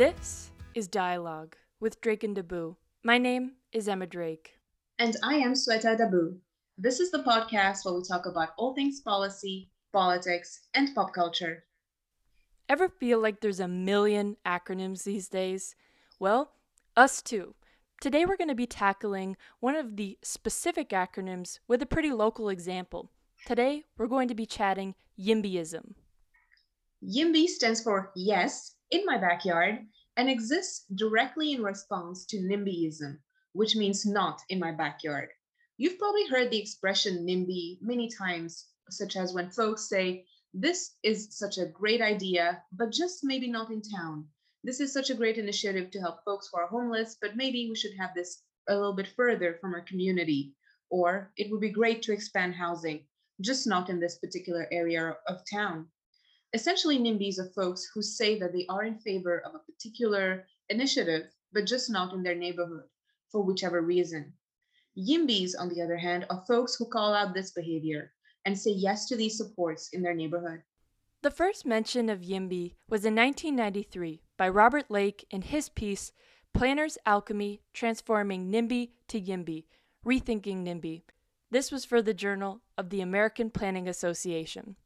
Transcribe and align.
This 0.00 0.50
is 0.74 0.88
Dialogue 0.88 1.56
with 1.78 2.00
Drake 2.00 2.24
and 2.24 2.34
Dabu. 2.34 2.76
My 3.04 3.18
name 3.18 3.56
is 3.70 3.86
Emma 3.86 4.06
Drake. 4.06 4.54
And 4.98 5.14
I 5.22 5.34
am 5.34 5.52
Sweta 5.52 5.94
Dabu. 5.94 6.38
This 6.78 7.00
is 7.00 7.10
the 7.10 7.22
podcast 7.22 7.84
where 7.84 7.92
we 7.92 8.02
talk 8.02 8.24
about 8.24 8.54
all 8.56 8.74
things 8.74 9.02
policy, 9.02 9.68
politics, 9.92 10.60
and 10.72 10.94
pop 10.94 11.12
culture. 11.12 11.64
Ever 12.66 12.88
feel 12.88 13.20
like 13.20 13.42
there's 13.42 13.60
a 13.60 13.68
million 13.68 14.38
acronyms 14.46 15.04
these 15.04 15.28
days? 15.28 15.74
Well, 16.18 16.52
us 16.96 17.20
too. 17.20 17.54
Today 18.00 18.24
we're 18.24 18.38
going 18.38 18.48
to 18.48 18.54
be 18.54 18.66
tackling 18.66 19.36
one 19.58 19.76
of 19.76 19.96
the 19.98 20.16
specific 20.22 20.88
acronyms 20.88 21.58
with 21.68 21.82
a 21.82 21.92
pretty 21.94 22.10
local 22.10 22.48
example. 22.48 23.10
Today 23.44 23.84
we're 23.98 24.06
going 24.06 24.28
to 24.28 24.34
be 24.34 24.46
chatting 24.46 24.94
YIMBYism. 25.20 25.92
YIMBY 27.04 27.48
stands 27.48 27.82
for 27.82 28.12
Yes, 28.16 28.76
in 28.90 29.04
my 29.04 29.16
backyard, 29.16 29.86
and 30.16 30.28
exists 30.28 30.84
directly 30.94 31.52
in 31.52 31.62
response 31.62 32.26
to 32.26 32.38
NIMBYism, 32.38 33.18
which 33.52 33.76
means 33.76 34.04
not 34.04 34.40
in 34.48 34.58
my 34.58 34.72
backyard. 34.72 35.30
You've 35.76 35.98
probably 35.98 36.26
heard 36.26 36.50
the 36.50 36.60
expression 36.60 37.24
NIMBY 37.24 37.78
many 37.80 38.10
times, 38.10 38.68
such 38.90 39.16
as 39.16 39.32
when 39.32 39.50
folks 39.50 39.88
say, 39.88 40.26
This 40.52 40.96
is 41.02 41.38
such 41.38 41.58
a 41.58 41.66
great 41.66 42.02
idea, 42.02 42.62
but 42.72 42.92
just 42.92 43.24
maybe 43.24 43.48
not 43.48 43.70
in 43.70 43.80
town. 43.80 44.28
This 44.62 44.80
is 44.80 44.92
such 44.92 45.08
a 45.08 45.14
great 45.14 45.38
initiative 45.38 45.90
to 45.92 46.00
help 46.00 46.22
folks 46.24 46.50
who 46.52 46.58
are 46.58 46.66
homeless, 46.66 47.16
but 47.22 47.36
maybe 47.36 47.68
we 47.68 47.76
should 47.76 47.96
have 47.98 48.12
this 48.14 48.42
a 48.68 48.74
little 48.74 48.92
bit 48.92 49.08
further 49.16 49.54
from 49.60 49.72
our 49.72 49.80
community. 49.80 50.54
Or 50.90 51.32
it 51.36 51.50
would 51.50 51.60
be 51.60 51.70
great 51.70 52.02
to 52.02 52.12
expand 52.12 52.56
housing, 52.56 53.06
just 53.40 53.66
not 53.66 53.88
in 53.88 54.00
this 54.00 54.18
particular 54.18 54.68
area 54.70 55.16
of 55.28 55.40
town. 55.50 55.88
Essentially, 56.52 56.98
NIMBYs 56.98 57.38
are 57.38 57.52
folks 57.54 57.88
who 57.94 58.02
say 58.02 58.38
that 58.38 58.52
they 58.52 58.66
are 58.68 58.84
in 58.84 58.98
favor 58.98 59.40
of 59.46 59.54
a 59.54 59.60
particular 59.60 60.46
initiative, 60.68 61.26
but 61.52 61.66
just 61.66 61.90
not 61.90 62.12
in 62.12 62.22
their 62.22 62.34
neighborhood 62.34 62.84
for 63.30 63.42
whichever 63.42 63.82
reason. 63.82 64.32
YIMBYs, 64.98 65.54
on 65.58 65.68
the 65.68 65.80
other 65.80 65.96
hand, 65.96 66.26
are 66.28 66.44
folks 66.48 66.74
who 66.74 66.86
call 66.86 67.14
out 67.14 67.34
this 67.34 67.52
behavior 67.52 68.12
and 68.44 68.58
say 68.58 68.70
yes 68.70 69.06
to 69.06 69.16
these 69.16 69.36
supports 69.36 69.90
in 69.92 70.02
their 70.02 70.14
neighborhood. 70.14 70.62
The 71.22 71.30
first 71.30 71.66
mention 71.66 72.08
of 72.08 72.22
YIMBY 72.22 72.74
was 72.88 73.04
in 73.04 73.14
1993 73.14 74.22
by 74.36 74.48
Robert 74.48 74.90
Lake 74.90 75.26
in 75.30 75.42
his 75.42 75.68
piece 75.68 76.12
Planners 76.52 76.98
Alchemy 77.06 77.62
Transforming 77.72 78.50
NIMBY 78.50 78.90
to 79.08 79.20
YIMBY 79.20 79.66
Rethinking 80.04 80.64
NIMBY. 80.64 81.02
This 81.50 81.70
was 81.70 81.84
for 81.84 82.02
the 82.02 82.14
Journal 82.14 82.62
of 82.78 82.90
the 82.90 83.02
American 83.02 83.50
Planning 83.50 83.86
Association. 83.86 84.76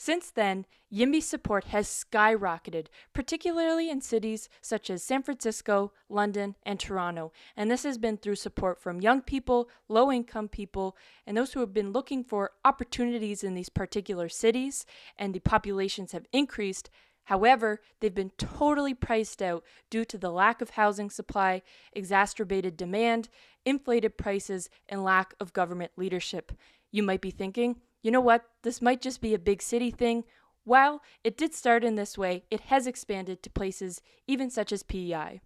Since 0.00 0.30
then, 0.30 0.64
YIMBY 0.92 1.20
support 1.20 1.64
has 1.64 1.88
skyrocketed, 1.88 2.86
particularly 3.12 3.90
in 3.90 4.00
cities 4.00 4.48
such 4.60 4.90
as 4.90 5.02
San 5.02 5.24
Francisco, 5.24 5.92
London, 6.08 6.54
and 6.62 6.78
Toronto. 6.78 7.32
And 7.56 7.68
this 7.68 7.82
has 7.82 7.98
been 7.98 8.16
through 8.16 8.36
support 8.36 8.80
from 8.80 9.00
young 9.00 9.20
people, 9.22 9.68
low 9.88 10.12
income 10.12 10.48
people, 10.48 10.96
and 11.26 11.36
those 11.36 11.52
who 11.52 11.60
have 11.60 11.74
been 11.74 11.92
looking 11.92 12.22
for 12.22 12.52
opportunities 12.64 13.42
in 13.42 13.54
these 13.54 13.68
particular 13.68 14.28
cities, 14.28 14.86
and 15.18 15.34
the 15.34 15.40
populations 15.40 16.12
have 16.12 16.26
increased. 16.32 16.90
However, 17.24 17.82
they've 18.00 18.14
been 18.14 18.32
totally 18.38 18.94
priced 18.94 19.42
out 19.42 19.64
due 19.90 20.04
to 20.04 20.16
the 20.16 20.30
lack 20.30 20.62
of 20.62 20.70
housing 20.70 21.10
supply, 21.10 21.62
exacerbated 21.92 22.76
demand, 22.76 23.28
inflated 23.64 24.16
prices, 24.16 24.70
and 24.88 25.02
lack 25.02 25.34
of 25.40 25.52
government 25.52 25.90
leadership. 25.96 26.52
You 26.90 27.02
might 27.02 27.20
be 27.20 27.30
thinking, 27.30 27.80
you 28.02 28.10
know 28.10 28.20
what, 28.20 28.44
this 28.62 28.80
might 28.80 29.00
just 29.00 29.20
be 29.20 29.34
a 29.34 29.38
big 29.38 29.62
city 29.62 29.90
thing. 29.90 30.24
While 30.64 31.02
it 31.24 31.36
did 31.36 31.54
start 31.54 31.84
in 31.84 31.94
this 31.94 32.18
way, 32.18 32.44
it 32.50 32.60
has 32.62 32.86
expanded 32.86 33.42
to 33.42 33.50
places 33.50 34.00
even 34.26 34.50
such 34.50 34.72
as 34.72 34.82
PEI. 34.82 35.40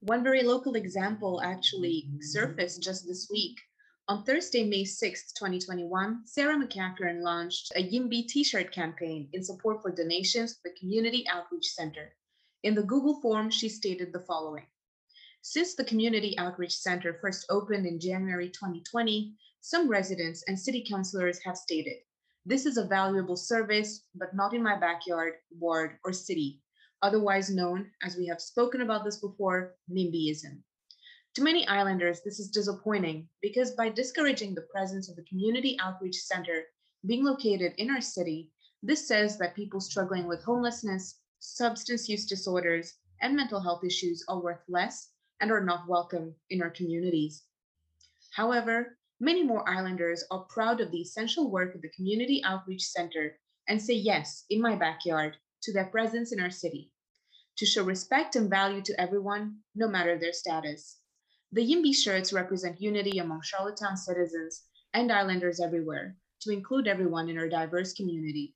One 0.00 0.24
very 0.24 0.42
local 0.42 0.74
example 0.76 1.40
actually 1.42 2.08
surfaced 2.20 2.82
just 2.82 3.06
this 3.06 3.28
week. 3.30 3.58
On 4.08 4.24
Thursday, 4.24 4.64
May 4.64 4.84
6, 4.84 5.32
2021, 5.34 6.26
Sarah 6.26 6.56
McCachran 6.56 7.22
launched 7.22 7.70
a 7.76 7.82
YIMBY 7.82 8.26
t 8.26 8.42
shirt 8.42 8.72
campaign 8.72 9.28
in 9.32 9.44
support 9.44 9.82
for 9.82 9.92
donations 9.92 10.54
for 10.54 10.70
the 10.70 10.80
Community 10.80 11.24
Outreach 11.28 11.66
Center. 11.66 12.12
In 12.64 12.74
the 12.74 12.82
Google 12.82 13.20
form, 13.20 13.50
she 13.50 13.68
stated 13.68 14.12
the 14.12 14.24
following 14.26 14.66
Since 15.42 15.76
the 15.76 15.84
Community 15.84 16.36
Outreach 16.38 16.74
Center 16.74 17.14
first 17.20 17.46
opened 17.50 17.86
in 17.86 18.00
January 18.00 18.48
2020, 18.48 19.36
some 19.60 19.88
residents 19.88 20.42
and 20.46 20.58
city 20.58 20.84
councilors 20.88 21.38
have 21.44 21.56
stated, 21.56 21.98
this 22.46 22.64
is 22.64 22.78
a 22.78 22.86
valuable 22.86 23.36
service, 23.36 24.06
but 24.14 24.34
not 24.34 24.54
in 24.54 24.62
my 24.62 24.78
backyard, 24.78 25.34
ward, 25.58 25.98
or 26.04 26.12
city, 26.12 26.62
otherwise 27.02 27.50
known, 27.50 27.90
as 28.02 28.16
we 28.16 28.26
have 28.26 28.40
spoken 28.40 28.80
about 28.80 29.04
this 29.04 29.18
before, 29.18 29.76
NIMBYism. 29.90 30.62
To 31.34 31.42
many 31.42 31.68
islanders, 31.68 32.22
this 32.22 32.40
is 32.40 32.50
disappointing 32.50 33.28
because 33.40 33.72
by 33.72 33.90
discouraging 33.90 34.54
the 34.54 34.66
presence 34.72 35.08
of 35.08 35.18
a 35.18 35.28
community 35.28 35.76
outreach 35.80 36.16
center 36.16 36.64
being 37.06 37.24
located 37.24 37.74
in 37.76 37.90
our 37.90 38.00
city, 38.00 38.50
this 38.82 39.06
says 39.06 39.38
that 39.38 39.54
people 39.54 39.80
struggling 39.80 40.26
with 40.26 40.42
homelessness, 40.42 41.20
substance 41.38 42.08
use 42.08 42.26
disorders, 42.26 42.94
and 43.20 43.36
mental 43.36 43.60
health 43.60 43.84
issues 43.84 44.24
are 44.28 44.40
worth 44.40 44.64
less 44.68 45.10
and 45.40 45.52
are 45.52 45.64
not 45.64 45.86
welcome 45.86 46.34
in 46.48 46.62
our 46.62 46.70
communities. 46.70 47.44
However, 48.32 48.98
Many 49.22 49.44
more 49.44 49.68
islanders 49.68 50.24
are 50.30 50.46
proud 50.48 50.80
of 50.80 50.90
the 50.90 51.02
essential 51.02 51.50
work 51.50 51.74
of 51.74 51.82
the 51.82 51.90
Community 51.90 52.42
Outreach 52.42 52.84
Center 52.84 53.36
and 53.68 53.80
say 53.80 53.92
yes, 53.92 54.46
in 54.48 54.62
my 54.62 54.74
backyard, 54.74 55.36
to 55.62 55.72
their 55.74 55.84
presence 55.84 56.32
in 56.32 56.40
our 56.40 56.50
city, 56.50 56.90
to 57.58 57.66
show 57.66 57.84
respect 57.84 58.34
and 58.34 58.48
value 58.48 58.80
to 58.80 58.98
everyone, 58.98 59.58
no 59.74 59.86
matter 59.88 60.18
their 60.18 60.32
status. 60.32 61.00
The 61.52 61.60
YIMBY 61.60 61.92
shirts 61.94 62.32
represent 62.32 62.80
unity 62.80 63.18
among 63.18 63.42
Charlottetown 63.42 63.98
citizens 63.98 64.62
and 64.94 65.12
islanders 65.12 65.60
everywhere, 65.60 66.16
to 66.40 66.50
include 66.50 66.88
everyone 66.88 67.28
in 67.28 67.36
our 67.36 67.48
diverse 67.48 67.92
community. 67.92 68.54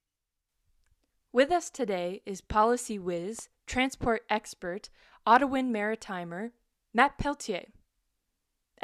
With 1.30 1.52
us 1.52 1.68
today 1.68 2.22
is 2.24 2.40
policy 2.40 2.98
whiz, 2.98 3.50
transport 3.66 4.22
expert, 4.30 4.88
Ottawan 5.26 5.70
Maritimer, 5.70 6.52
Matt 6.94 7.18
Peltier. 7.18 7.66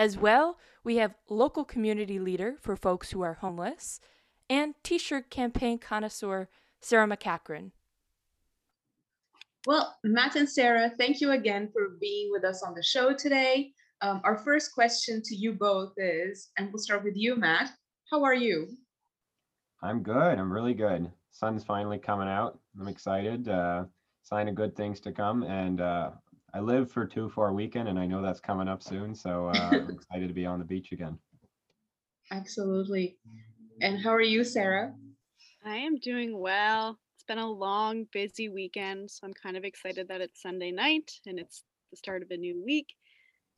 As 0.01 0.17
well, 0.17 0.57
we 0.83 0.97
have 0.97 1.15
local 1.29 1.63
community 1.63 2.19
leader 2.19 2.57
for 2.59 2.75
folks 2.75 3.11
who 3.11 3.21
are 3.21 3.35
homeless 3.35 4.01
and 4.49 4.73
t 4.83 4.97
shirt 4.97 5.29
campaign 5.29 5.79
connoisseur 5.79 6.49
Sarah 6.81 7.07
McCachran. 7.07 7.73
Well, 9.67 9.95
Matt 10.03 10.37
and 10.37 10.49
Sarah, 10.49 10.91
thank 10.97 11.21
you 11.21 11.33
again 11.33 11.69
for 11.71 11.99
being 12.01 12.31
with 12.31 12.45
us 12.45 12.63
on 12.63 12.73
the 12.73 12.83
show 12.83 13.13
today. 13.13 13.73
Um, 14.01 14.23
our 14.25 14.39
first 14.39 14.73
question 14.73 15.21
to 15.23 15.37
you 15.37 15.53
both 15.53 15.93
is, 15.99 16.49
and 16.57 16.73
we'll 16.73 16.83
start 16.83 17.05
with 17.05 17.15
you, 17.15 17.37
Matt. 17.37 17.71
How 18.11 18.25
are 18.25 18.35
you? 18.35 18.69
I'm 19.83 20.03
good. 20.03 20.39
I'm 20.39 20.51
really 20.51 20.73
good. 20.73 21.13
Sun's 21.31 21.63
finally 21.63 21.99
coming 21.99 22.27
out. 22.27 22.59
I'm 22.81 22.89
excited. 22.89 23.51
Uh, 23.51 23.85
sign 24.23 24.49
of 24.49 24.55
good 24.55 24.75
things 24.75 24.99
to 25.01 25.13
come, 25.13 25.43
and 25.43 25.83
uh, 25.83 26.13
I 26.53 26.61
live 26.61 26.91
for 26.91 27.07
two 27.07 27.29
for 27.29 27.49
a 27.49 27.53
weekend, 27.53 27.89
and 27.89 27.99
I 27.99 28.07
know 28.07 28.23
that's 28.23 28.41
coming 28.41 28.69
up 28.69 28.83
soon. 28.83 29.15
So 29.15 29.49
uh, 29.49 29.53
I'm 29.53 29.91
excited 29.95 30.29
to 30.29 30.35
be 30.35 30.47
on 30.47 30.59
the 30.59 30.65
beach 30.65 30.93
again. 30.93 31.19
Absolutely. 32.33 33.19
And 33.81 33.99
how 33.99 34.11
are 34.11 34.21
you, 34.21 34.45
Sarah? 34.45 34.93
I 35.65 35.77
am 35.77 35.99
doing 35.99 36.39
well. 36.39 36.99
It's 37.17 37.25
been 37.25 37.39
a 37.39 37.51
long, 37.51 38.07
busy 38.13 38.49
weekend, 38.49 39.11
so 39.11 39.27
I'm 39.27 39.35
kind 39.35 39.57
of 39.57 39.65
excited 39.65 40.09
that 40.09 40.21
it's 40.21 40.43
Sunday 40.43 40.71
night 40.71 41.11
and 41.27 41.39
it's 41.39 41.65
the 41.91 41.97
start 41.97 42.23
of 42.23 42.31
a 42.31 42.37
new 42.37 42.63
week. 42.65 42.89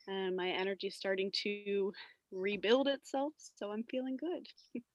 And 0.07 0.37
my 0.37 0.49
energy 0.49 0.89
is 0.89 0.97
starting 0.97 1.31
to 1.45 1.93
rebuild 2.31 2.89
itself, 2.89 3.33
so 3.57 3.71
I'm 3.71 3.85
feeling 3.85 4.17
good. 4.17 4.47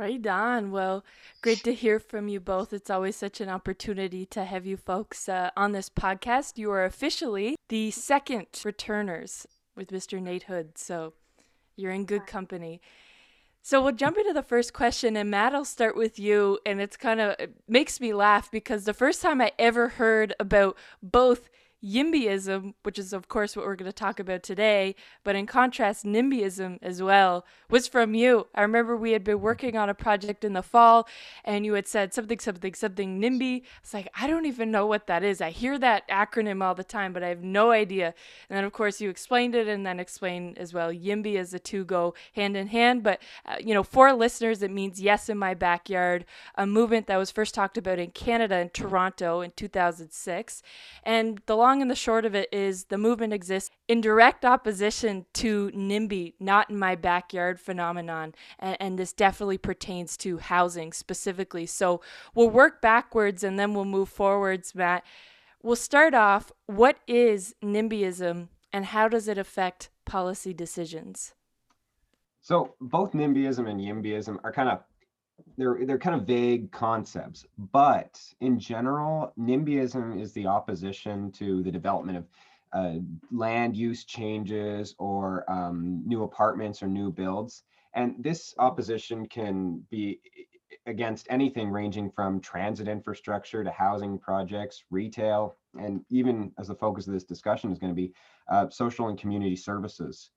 Right 0.00 0.26
on. 0.26 0.70
Well, 0.70 1.04
great 1.42 1.62
to 1.64 1.74
hear 1.74 2.00
from 2.00 2.26
you 2.26 2.40
both. 2.40 2.72
It's 2.72 2.88
always 2.88 3.16
such 3.16 3.38
an 3.42 3.50
opportunity 3.50 4.24
to 4.24 4.44
have 4.46 4.64
you 4.64 4.78
folks 4.78 5.28
uh, 5.28 5.50
on 5.58 5.72
this 5.72 5.90
podcast. 5.90 6.56
You 6.56 6.70
are 6.70 6.86
officially 6.86 7.56
the 7.68 7.90
second 7.90 8.46
returners 8.64 9.46
with 9.76 9.90
Mr. 9.90 10.18
Nate 10.18 10.44
Hood, 10.44 10.78
so 10.78 11.12
you're 11.76 11.92
in 11.92 12.06
good 12.06 12.26
company. 12.26 12.80
So 13.60 13.82
we'll 13.82 13.92
jump 13.92 14.16
into 14.16 14.32
the 14.32 14.42
first 14.42 14.72
question, 14.72 15.18
and 15.18 15.30
Matt, 15.30 15.54
I'll 15.54 15.66
start 15.66 15.96
with 15.96 16.18
you. 16.18 16.58
And 16.64 16.80
it's 16.80 16.96
kind 16.96 17.20
of 17.20 17.36
it 17.38 17.56
makes 17.68 18.00
me 18.00 18.14
laugh 18.14 18.50
because 18.50 18.84
the 18.84 18.94
first 18.94 19.20
time 19.20 19.42
I 19.42 19.52
ever 19.58 19.90
heard 19.90 20.32
about 20.40 20.78
both 21.02 21.50
YIMBYism, 21.84 22.74
which 22.82 22.98
is 22.98 23.12
of 23.12 23.28
course 23.28 23.56
what 23.56 23.64
we're 23.64 23.76
going 23.76 23.90
to 23.90 23.92
talk 23.92 24.20
about 24.20 24.42
today, 24.42 24.94
but 25.24 25.36
in 25.36 25.46
contrast, 25.46 26.04
NIMBYism 26.04 26.78
as 26.82 27.02
well, 27.02 27.46
was 27.70 27.88
from 27.88 28.14
you. 28.14 28.48
I 28.54 28.62
remember 28.62 28.96
we 28.96 29.12
had 29.12 29.24
been 29.24 29.40
working 29.40 29.76
on 29.76 29.88
a 29.88 29.94
project 29.94 30.44
in 30.44 30.52
the 30.52 30.62
fall 30.62 31.08
and 31.44 31.64
you 31.64 31.74
had 31.74 31.86
said 31.86 32.12
something, 32.12 32.38
something, 32.38 32.74
something 32.74 33.20
NIMBY. 33.20 33.62
It's 33.82 33.94
like, 33.94 34.08
I 34.18 34.26
don't 34.26 34.46
even 34.46 34.70
know 34.70 34.86
what 34.86 35.06
that 35.06 35.22
is. 35.22 35.40
I 35.40 35.50
hear 35.50 35.78
that 35.78 36.08
acronym 36.08 36.62
all 36.62 36.74
the 36.74 36.84
time, 36.84 37.12
but 37.12 37.22
I 37.22 37.28
have 37.28 37.42
no 37.42 37.70
idea. 37.70 38.14
And 38.48 38.56
then, 38.56 38.64
of 38.64 38.72
course, 38.72 39.00
you 39.00 39.08
explained 39.08 39.54
it 39.54 39.68
and 39.68 39.86
then 39.86 40.00
explained 40.00 40.58
as 40.58 40.74
well 40.74 40.92
YIMBY 40.92 41.36
as 41.36 41.52
the 41.52 41.58
two 41.58 41.84
go 41.84 42.14
hand 42.34 42.56
in 42.56 42.68
hand. 42.68 43.02
But, 43.02 43.22
uh, 43.46 43.56
you 43.58 43.72
know, 43.72 43.82
for 43.82 44.12
listeners, 44.12 44.62
it 44.62 44.70
means 44.70 45.00
yes 45.00 45.28
in 45.28 45.38
my 45.38 45.54
backyard, 45.54 46.26
a 46.56 46.66
movement 46.66 47.06
that 47.06 47.16
was 47.16 47.30
first 47.30 47.54
talked 47.54 47.78
about 47.78 47.98
in 47.98 48.10
Canada 48.10 48.58
in 48.58 48.70
Toronto 48.70 49.40
in 49.40 49.52
2006. 49.52 50.62
And 51.04 51.40
the 51.46 51.56
long 51.56 51.69
and 51.78 51.90
the 51.90 51.94
short 51.94 52.24
of 52.24 52.34
it 52.34 52.48
is 52.52 52.84
the 52.84 52.98
movement 52.98 53.32
exists 53.32 53.70
in 53.88 54.00
direct 54.00 54.44
opposition 54.44 55.26
to 55.34 55.70
NIMBY, 55.74 56.34
not 56.40 56.70
in 56.70 56.78
my 56.78 56.94
backyard 56.96 57.60
phenomenon. 57.60 58.34
And, 58.58 58.76
and, 58.80 58.98
this 58.98 59.12
definitely 59.12 59.58
pertains 59.58 60.16
to 60.18 60.38
housing 60.38 60.92
specifically. 60.92 61.66
So 61.66 62.00
we'll 62.34 62.50
work 62.50 62.82
backwards 62.82 63.44
and 63.44 63.58
then 63.58 63.72
we'll 63.74 63.84
move 63.84 64.08
forwards, 64.08 64.74
Matt. 64.74 65.04
We'll 65.62 65.76
start 65.76 66.14
off 66.14 66.50
what 66.66 66.98
is 67.06 67.54
NIMBYism 67.62 68.48
and 68.72 68.84
how 68.86 69.08
does 69.08 69.28
it 69.28 69.38
affect 69.38 69.90
policy 70.04 70.52
decisions? 70.52 71.34
So 72.42 72.74
both 72.80 73.12
NIMBYism 73.12 73.68
and 73.68 73.80
YIMBYism 73.80 74.38
are 74.42 74.52
kind 74.52 74.68
of 74.68 74.80
they're 75.60 75.78
they're 75.84 75.98
kind 75.98 76.18
of 76.18 76.26
vague 76.26 76.70
concepts, 76.72 77.46
but 77.72 78.20
in 78.40 78.58
general, 78.58 79.32
NIMBYism 79.38 80.20
is 80.20 80.32
the 80.32 80.46
opposition 80.46 81.30
to 81.32 81.62
the 81.62 81.70
development 81.70 82.18
of 82.18 82.26
uh, 82.72 83.00
land 83.30 83.76
use 83.76 84.04
changes 84.04 84.94
or 84.98 85.44
um, 85.50 86.02
new 86.06 86.22
apartments 86.22 86.82
or 86.82 86.86
new 86.86 87.10
builds. 87.10 87.64
And 87.94 88.14
this 88.18 88.54
opposition 88.58 89.26
can 89.26 89.84
be 89.90 90.20
against 90.86 91.26
anything 91.30 91.70
ranging 91.70 92.10
from 92.10 92.40
transit 92.40 92.88
infrastructure 92.88 93.62
to 93.64 93.70
housing 93.70 94.18
projects, 94.18 94.84
retail, 94.90 95.56
and 95.78 96.04
even 96.10 96.52
as 96.58 96.68
the 96.68 96.74
focus 96.74 97.06
of 97.06 97.12
this 97.12 97.24
discussion 97.24 97.70
is 97.70 97.78
going 97.78 97.92
to 97.92 97.96
be 97.96 98.12
uh, 98.50 98.68
social 98.70 99.08
and 99.08 99.18
community 99.18 99.56
services 99.56 100.30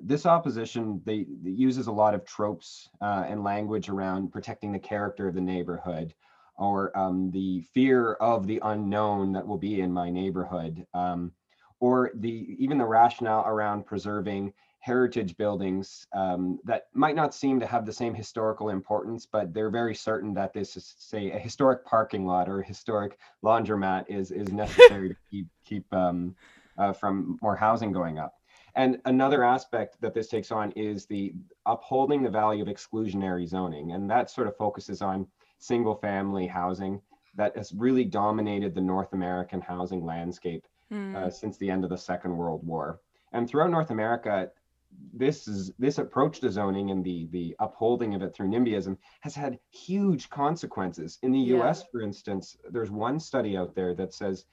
this 0.00 0.26
opposition 0.26 1.00
they, 1.04 1.26
they, 1.42 1.50
uses 1.50 1.86
a 1.86 1.92
lot 1.92 2.14
of 2.14 2.24
tropes 2.24 2.88
uh, 3.00 3.24
and 3.28 3.42
language 3.42 3.88
around 3.88 4.32
protecting 4.32 4.72
the 4.72 4.78
character 4.78 5.28
of 5.28 5.34
the 5.34 5.40
neighborhood 5.40 6.14
or 6.56 6.96
um, 6.98 7.30
the 7.30 7.60
fear 7.72 8.14
of 8.14 8.46
the 8.46 8.60
unknown 8.64 9.32
that 9.32 9.46
will 9.46 9.58
be 9.58 9.80
in 9.80 9.92
my 9.92 10.10
neighborhood 10.10 10.84
um, 10.94 11.32
or 11.80 12.10
the 12.16 12.56
even 12.58 12.78
the 12.78 12.84
rationale 12.84 13.44
around 13.46 13.86
preserving 13.86 14.52
heritage 14.80 15.36
buildings 15.36 16.06
um, 16.14 16.58
that 16.64 16.86
might 16.94 17.16
not 17.16 17.34
seem 17.34 17.58
to 17.58 17.66
have 17.66 17.84
the 17.84 17.92
same 17.92 18.14
historical 18.14 18.68
importance 18.68 19.26
but 19.26 19.52
they're 19.52 19.70
very 19.70 19.94
certain 19.94 20.32
that 20.32 20.52
this 20.52 20.76
is 20.76 20.94
say 20.98 21.30
a 21.32 21.38
historic 21.38 21.84
parking 21.84 22.24
lot 22.24 22.48
or 22.48 22.60
a 22.60 22.66
historic 22.66 23.18
laundromat 23.44 24.04
is 24.08 24.30
is 24.30 24.52
necessary 24.52 25.08
to 25.08 25.16
keep 25.30 25.46
keep 25.64 25.92
um, 25.92 26.34
uh, 26.78 26.92
from 26.92 27.36
more 27.42 27.56
housing 27.56 27.92
going 27.92 28.18
up 28.18 28.37
and 28.78 29.00
another 29.06 29.42
aspect 29.42 30.00
that 30.00 30.14
this 30.14 30.28
takes 30.28 30.52
on 30.52 30.70
is 30.70 31.04
the 31.04 31.34
upholding 31.66 32.22
the 32.22 32.30
value 32.30 32.62
of 32.62 32.68
exclusionary 32.68 33.44
zoning. 33.44 33.90
And 33.90 34.08
that 34.08 34.30
sort 34.30 34.46
of 34.46 34.56
focuses 34.56 35.02
on 35.02 35.26
single 35.58 35.96
family 35.96 36.46
housing 36.46 37.02
that 37.34 37.56
has 37.56 37.72
really 37.72 38.04
dominated 38.04 38.76
the 38.76 38.80
North 38.80 39.14
American 39.14 39.60
housing 39.60 40.04
landscape 40.04 40.64
mm. 40.92 41.16
uh, 41.16 41.28
since 41.28 41.56
the 41.56 41.68
end 41.68 41.82
of 41.82 41.90
the 41.90 41.98
Second 41.98 42.36
World 42.36 42.64
War. 42.64 43.00
And 43.32 43.48
throughout 43.48 43.70
North 43.70 43.90
America, 43.90 44.48
this 45.12 45.48
is 45.48 45.72
this 45.80 45.98
approach 45.98 46.38
to 46.40 46.50
zoning 46.50 46.92
and 46.92 47.04
the 47.04 47.26
the 47.32 47.56
upholding 47.58 48.14
of 48.14 48.22
it 48.22 48.32
through 48.32 48.48
NIMBYism 48.48 48.96
has 49.22 49.34
had 49.34 49.58
huge 49.70 50.30
consequences. 50.30 51.18
In 51.22 51.32
the 51.32 51.38
yeah. 51.40 51.56
U.S., 51.56 51.82
for 51.90 52.00
instance, 52.00 52.56
there's 52.70 52.92
one 52.92 53.18
study 53.18 53.56
out 53.56 53.74
there 53.74 53.92
that 53.96 54.14
says 54.14 54.44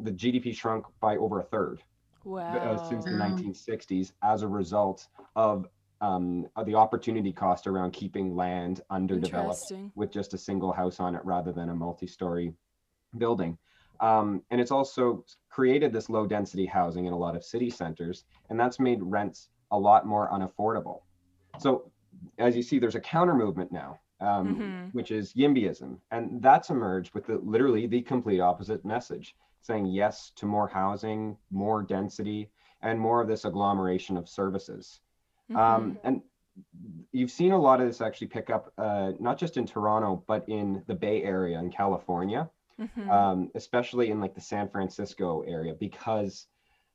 the 0.00 0.10
GDP 0.10 0.52
shrunk 0.52 0.84
by 1.00 1.16
over 1.16 1.38
a 1.38 1.44
third 1.44 1.80
wow. 2.24 2.56
uh, 2.56 2.88
since 2.88 3.04
the 3.04 3.10
1960s 3.10 4.12
as 4.22 4.42
a 4.42 4.48
result 4.48 5.08
of 5.36 5.66
um, 6.00 6.46
the 6.64 6.74
opportunity 6.74 7.32
cost 7.32 7.66
around 7.66 7.92
keeping 7.92 8.36
land 8.36 8.82
underdeveloped 8.90 9.72
with 9.94 10.12
just 10.12 10.34
a 10.34 10.38
single 10.38 10.72
house 10.72 11.00
on 11.00 11.14
it 11.14 11.24
rather 11.24 11.52
than 11.52 11.70
a 11.70 11.74
multi-story 11.74 12.52
building. 13.16 13.58
Um, 14.00 14.42
and 14.50 14.60
it's 14.60 14.70
also 14.70 15.24
created 15.50 15.92
this 15.92 16.08
low 16.08 16.26
density 16.26 16.66
housing 16.66 17.06
in 17.06 17.12
a 17.12 17.18
lot 17.18 17.34
of 17.34 17.44
city 17.44 17.68
centers, 17.68 18.24
and 18.48 18.58
that's 18.58 18.78
made 18.78 19.02
rents 19.02 19.48
a 19.72 19.78
lot 19.78 20.06
more 20.06 20.30
unaffordable. 20.30 21.00
So, 21.58 21.90
as 22.38 22.56
you 22.56 22.62
see, 22.62 22.78
there's 22.78 22.94
a 22.94 23.00
counter 23.00 23.34
movement 23.34 23.72
now, 23.72 23.98
um, 24.20 24.56
mm-hmm. 24.56 24.84
which 24.92 25.10
is 25.10 25.32
YIMBYism, 25.34 25.98
and 26.12 26.40
that's 26.40 26.70
emerged 26.70 27.12
with 27.14 27.26
the, 27.26 27.38
literally 27.38 27.86
the 27.86 28.02
complete 28.02 28.40
opposite 28.40 28.84
message 28.84 29.34
saying 29.62 29.86
yes 29.86 30.32
to 30.36 30.46
more 30.46 30.68
housing, 30.68 31.36
more 31.50 31.82
density, 31.82 32.50
and 32.82 32.98
more 32.98 33.20
of 33.20 33.28
this 33.28 33.44
agglomeration 33.44 34.16
of 34.16 34.28
services. 34.28 35.00
Um, 35.50 35.56
mm-hmm. 35.56 35.58
Um, 35.58 35.98
and 36.04 36.22
you've 37.12 37.30
seen 37.30 37.52
a 37.52 37.58
lot 37.58 37.80
of 37.80 37.86
this 37.86 38.00
actually 38.00 38.28
pick 38.28 38.50
up, 38.50 38.72
uh, 38.78 39.12
not 39.18 39.38
just 39.38 39.56
in 39.56 39.66
Toronto, 39.66 40.22
but 40.26 40.48
in 40.48 40.82
the 40.86 40.94
Bay 40.94 41.22
Area 41.22 41.58
in 41.58 41.70
California, 41.70 42.48
mm-hmm. 42.80 43.10
um, 43.10 43.50
especially 43.54 44.10
in 44.10 44.20
like 44.20 44.34
the 44.34 44.40
San 44.40 44.68
Francisco 44.68 45.42
area, 45.42 45.74
because 45.74 46.46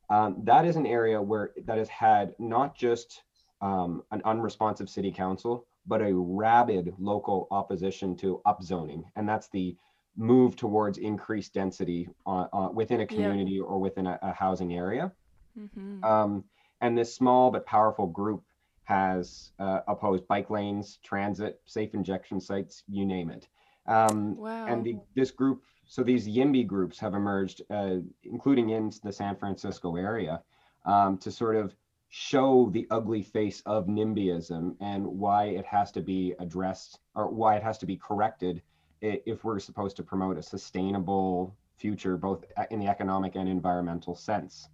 um, 0.10 0.42
that 0.44 0.66
is 0.66 0.76
an 0.76 0.86
area 0.86 1.22
where 1.22 1.52
that 1.66 1.78
has 1.78 1.90
had 1.90 2.36
not 2.40 2.76
just 2.76 3.24
um, 3.62 4.04
an 4.12 4.22
unresponsive 4.26 4.90
city 4.90 5.12
council, 5.12 5.66
but 5.86 6.02
a 6.02 6.14
rabid 6.14 6.94
local 6.98 7.48
opposition 7.52 8.16
to 8.18 8.42
upzoning. 8.46 9.04
And 9.16 9.28
that's 9.28 9.50
the 9.50 9.76
move 10.16 10.56
towards 10.56 10.98
increased 10.98 11.54
density 11.54 12.10
uh, 12.26 12.46
uh, 12.54 12.70
within 12.72 13.02
a 13.02 13.06
community 13.06 13.60
or 13.60 13.80
within 13.80 14.06
a, 14.08 14.20
a 14.22 14.32
housing 14.32 14.74
area. 14.74 15.12
Mm-hmm. 15.58 16.04
Um, 16.04 16.44
and 16.82 16.98
this 16.98 17.14
small 17.14 17.52
but 17.52 17.66
powerful 17.66 18.08
group 18.08 18.44
has 18.84 19.52
uh, 19.60 19.80
opposed 19.88 20.28
bike 20.28 20.50
lanes, 20.50 21.00
transit, 21.04 21.62
safe 21.66 21.94
injection 21.94 22.40
sites, 22.40 22.84
you 22.88 23.06
name 23.06 23.30
it. 23.30 23.48
Um, 23.88 24.38
wow. 24.38 24.66
And 24.68 24.86
the, 24.86 24.98
this 25.16 25.32
group, 25.32 25.64
so 25.86 26.04
these 26.04 26.28
YIMBY 26.28 26.68
groups 26.68 27.00
have 27.00 27.14
emerged, 27.14 27.62
uh, 27.70 27.98
including 28.24 28.70
in 28.70 28.92
the 29.04 29.12
San 29.12 29.36
Francisco 29.36 29.96
area, 29.96 30.42
um, 30.86 31.18
to 31.20 31.32
sort 31.32 31.56
of 31.56 31.76
show 32.10 32.70
the 32.74 32.86
ugly 32.92 33.24
face 33.24 33.64
of 33.66 33.88
NIMBYism 33.88 34.76
and 34.82 35.06
why 35.06 35.46
it 35.46 35.66
has 35.66 35.92
to 35.94 36.02
be 36.02 36.36
addressed 36.40 37.00
or 37.16 37.30
why 37.30 37.56
it 37.56 37.64
has 37.64 37.78
to 37.80 37.86
be 37.86 37.98
corrected 37.98 38.62
if 39.04 39.44
we're 39.44 39.60
supposed 39.60 39.98
to 39.98 40.04
promote 40.04 40.38
a 40.38 40.44
sustainable 40.44 41.56
future, 41.78 42.16
both 42.18 42.46
in 42.72 42.80
the 42.80 42.88
economic 42.88 43.36
and 43.36 43.50
environmental 43.50 44.16
sense. 44.16 44.70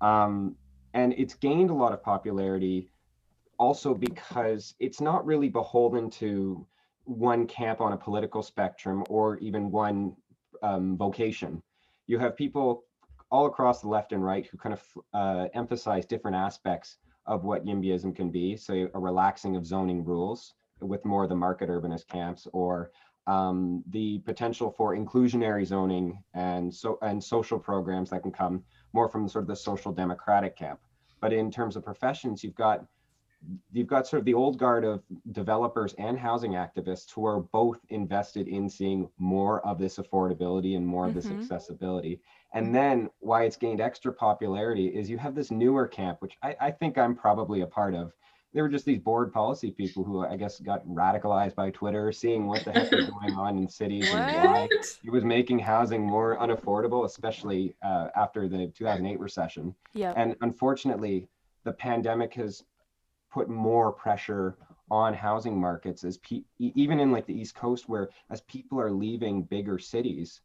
Um, 0.00 0.56
and 0.94 1.14
it's 1.16 1.34
gained 1.34 1.70
a 1.70 1.74
lot 1.74 1.92
of 1.92 2.02
popularity 2.02 2.90
also 3.58 3.94
because 3.94 4.74
it's 4.78 5.00
not 5.00 5.24
really 5.24 5.48
beholden 5.48 6.10
to 6.10 6.66
one 7.04 7.46
camp 7.46 7.80
on 7.80 7.92
a 7.92 7.96
political 7.96 8.42
spectrum 8.42 9.04
or 9.08 9.38
even 9.38 9.70
one 9.70 10.14
um, 10.62 10.96
vocation. 10.96 11.62
You 12.06 12.18
have 12.18 12.36
people 12.36 12.84
all 13.30 13.46
across 13.46 13.80
the 13.80 13.88
left 13.88 14.12
and 14.12 14.24
right 14.24 14.46
who 14.46 14.58
kind 14.58 14.74
of 14.74 14.82
uh, 15.14 15.48
emphasize 15.54 16.04
different 16.04 16.36
aspects 16.36 16.98
of 17.26 17.44
what 17.44 17.64
YIMBYism 17.64 18.14
can 18.14 18.30
be. 18.30 18.56
So 18.56 18.88
a 18.92 18.98
relaxing 18.98 19.56
of 19.56 19.64
zoning 19.64 20.04
rules 20.04 20.54
with 20.80 21.04
more 21.04 21.24
of 21.24 21.28
the 21.28 21.36
market 21.36 21.68
urbanist 21.68 22.08
camps 22.08 22.48
or 22.52 22.90
um, 23.30 23.84
the 23.90 24.18
potential 24.30 24.68
for 24.76 24.96
inclusionary 24.96 25.64
zoning 25.64 26.06
and 26.34 26.74
so 26.74 26.98
and 27.02 27.22
social 27.22 27.58
programs 27.58 28.10
that 28.10 28.22
can 28.22 28.32
come 28.32 28.64
more 28.92 29.08
from 29.08 29.28
sort 29.28 29.44
of 29.44 29.48
the 29.48 29.56
social 29.70 29.92
democratic 29.92 30.56
camp. 30.56 30.80
But 31.20 31.32
in 31.32 31.50
terms 31.50 31.76
of 31.76 31.84
professions, 31.84 32.42
you've 32.42 32.54
got 32.66 32.84
you've 33.72 33.86
got 33.86 34.06
sort 34.06 34.20
of 34.20 34.26
the 34.26 34.34
old 34.34 34.58
guard 34.58 34.84
of 34.84 35.02
developers 35.32 35.94
and 36.06 36.18
housing 36.18 36.52
activists 36.52 37.10
who 37.14 37.24
are 37.24 37.40
both 37.40 37.78
invested 37.88 38.48
in 38.48 38.68
seeing 38.68 39.08
more 39.18 39.64
of 39.66 39.78
this 39.78 39.96
affordability 39.98 40.76
and 40.76 40.86
more 40.86 41.06
of 41.06 41.14
mm-hmm. 41.14 41.38
this 41.38 41.50
accessibility. 41.50 42.20
And 42.52 42.66
mm-hmm. 42.66 42.74
then 42.74 43.10
why 43.20 43.44
it's 43.44 43.56
gained 43.56 43.80
extra 43.80 44.12
popularity 44.12 44.88
is 44.88 45.08
you 45.08 45.18
have 45.18 45.34
this 45.34 45.50
newer 45.50 45.86
camp, 45.86 46.20
which 46.20 46.36
I, 46.42 46.54
I 46.60 46.70
think 46.70 46.98
I'm 46.98 47.14
probably 47.14 47.62
a 47.62 47.66
part 47.66 47.94
of, 47.94 48.12
they 48.52 48.62
were 48.62 48.68
just 48.68 48.84
these 48.84 48.98
bored 48.98 49.32
policy 49.32 49.70
people 49.70 50.02
who 50.02 50.24
I 50.24 50.36
guess 50.36 50.58
got 50.60 50.86
radicalized 50.86 51.54
by 51.54 51.70
Twitter, 51.70 52.10
seeing 52.10 52.46
what 52.46 52.64
the 52.64 52.72
heck 52.72 52.90
was 52.90 53.08
going 53.20 53.34
on 53.34 53.58
in 53.58 53.68
cities 53.68 54.10
what? 54.10 54.22
and 54.22 54.44
why 54.44 54.68
it 55.04 55.10
was 55.10 55.24
making 55.24 55.60
housing 55.60 56.02
more 56.02 56.36
unaffordable, 56.38 57.04
especially 57.04 57.74
uh, 57.82 58.08
after 58.16 58.48
the 58.48 58.66
2008 58.68 59.20
recession. 59.20 59.74
Yeah. 59.92 60.12
And 60.16 60.36
unfortunately, 60.40 61.28
the 61.64 61.72
pandemic 61.72 62.34
has 62.34 62.64
put 63.30 63.48
more 63.48 63.92
pressure 63.92 64.56
on 64.90 65.14
housing 65.14 65.58
markets 65.60 66.02
as 66.02 66.18
pe- 66.18 66.42
even 66.58 66.98
in 66.98 67.12
like 67.12 67.26
the 67.26 67.34
East 67.34 67.54
Coast, 67.54 67.88
where 67.88 68.10
as 68.30 68.40
people 68.42 68.80
are 68.80 68.90
leaving 68.90 69.42
bigger 69.42 69.78
cities 69.78 70.40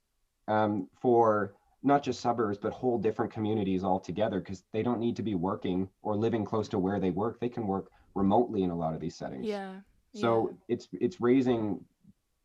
um, 0.47 0.87
for 1.01 1.55
not 1.85 2.03
just 2.03 2.19
suburbs, 2.19 2.57
but 2.57 2.73
whole 2.73 2.97
different 2.97 3.31
communities 3.31 3.83
altogether 3.83 4.39
because 4.39 4.63
they 4.73 4.83
don't 4.83 4.99
need 4.99 5.15
to 5.15 5.23
be 5.23 5.35
working 5.35 5.87
or 6.01 6.15
living 6.15 6.43
close 6.43 6.67
to 6.69 6.79
where 6.79 6.99
they 6.99 7.11
work. 7.11 7.39
They 7.39 7.49
can 7.49 7.67
work 7.67 7.91
remotely 8.15 8.63
in 8.63 8.71
a 8.71 8.75
lot 8.75 8.93
of 8.93 8.99
these 8.99 9.15
settings. 9.15 9.45
Yeah. 9.45 9.75
So 10.13 10.49
yeah. 10.49 10.75
it's 10.75 10.87
it's 10.93 11.21
raising 11.21 11.79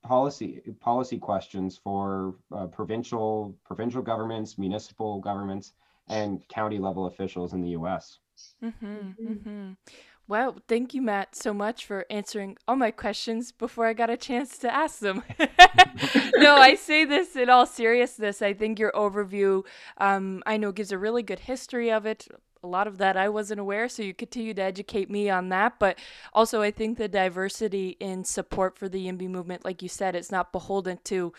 policy 0.02 0.60
policy 0.80 1.18
questions 1.18 1.78
for 1.82 2.34
uh, 2.54 2.66
provincial 2.66 3.56
provincial 3.64 4.02
governments, 4.02 4.58
municipal 4.58 5.20
governments, 5.20 5.72
and 6.08 6.46
county 6.48 6.78
level 6.78 7.06
officials 7.06 7.52
in 7.52 7.62
the 7.62 7.70
U.S. 7.70 8.18
Mm-hmm, 8.62 8.86
mm-hmm. 8.86 9.72
Well, 10.30 10.58
thank 10.68 10.94
you, 10.94 11.02
Matt, 11.02 11.34
so 11.34 11.52
much 11.52 11.84
for 11.84 12.06
answering 12.08 12.56
all 12.68 12.76
my 12.76 12.92
questions 12.92 13.50
before 13.50 13.86
I 13.86 13.94
got 13.94 14.10
a 14.10 14.16
chance 14.16 14.58
to 14.58 14.72
ask 14.72 15.00
them. 15.00 15.24
no, 16.36 16.54
I 16.54 16.76
say 16.76 17.04
this 17.04 17.34
in 17.34 17.50
all 17.50 17.66
seriousness. 17.66 18.40
I 18.40 18.52
think 18.52 18.78
your 18.78 18.92
overview, 18.92 19.66
um, 19.98 20.44
I 20.46 20.56
know, 20.56 20.70
gives 20.70 20.92
a 20.92 20.98
really 20.98 21.24
good 21.24 21.40
history 21.40 21.90
of 21.90 22.06
it. 22.06 22.28
A 22.62 22.68
lot 22.68 22.86
of 22.86 22.98
that 22.98 23.16
I 23.16 23.28
wasn't 23.28 23.58
aware, 23.58 23.88
so 23.88 24.04
you 24.04 24.14
continue 24.14 24.54
to 24.54 24.62
educate 24.62 25.10
me 25.10 25.28
on 25.30 25.48
that. 25.48 25.80
But 25.80 25.98
also, 26.32 26.62
I 26.62 26.70
think 26.70 26.96
the 26.96 27.08
diversity 27.08 27.96
in 27.98 28.22
support 28.22 28.78
for 28.78 28.88
the 28.88 29.04
YIMBY 29.04 29.28
movement, 29.28 29.64
like 29.64 29.82
you 29.82 29.88
said, 29.88 30.14
it's 30.14 30.30
not 30.30 30.52
beholden 30.52 31.00
to 31.06 31.32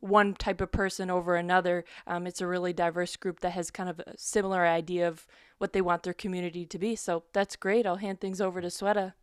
one 0.00 0.34
type 0.34 0.60
of 0.60 0.70
person 0.70 1.10
over 1.10 1.34
another. 1.34 1.82
Um, 2.06 2.26
it's 2.26 2.42
a 2.42 2.46
really 2.46 2.74
diverse 2.74 3.16
group 3.16 3.40
that 3.40 3.52
has 3.52 3.70
kind 3.70 3.88
of 3.88 4.00
a 4.00 4.18
similar 4.18 4.66
idea 4.66 5.08
of 5.08 5.26
what 5.64 5.72
they 5.72 5.80
want 5.80 6.02
their 6.02 6.12
community 6.12 6.66
to 6.66 6.78
be. 6.78 6.94
So 6.94 7.24
that's 7.32 7.56
great. 7.56 7.86
I'll 7.86 7.96
hand 7.96 8.20
things 8.20 8.38
over 8.38 8.60
to 8.60 8.68
Sweta. 8.68 9.14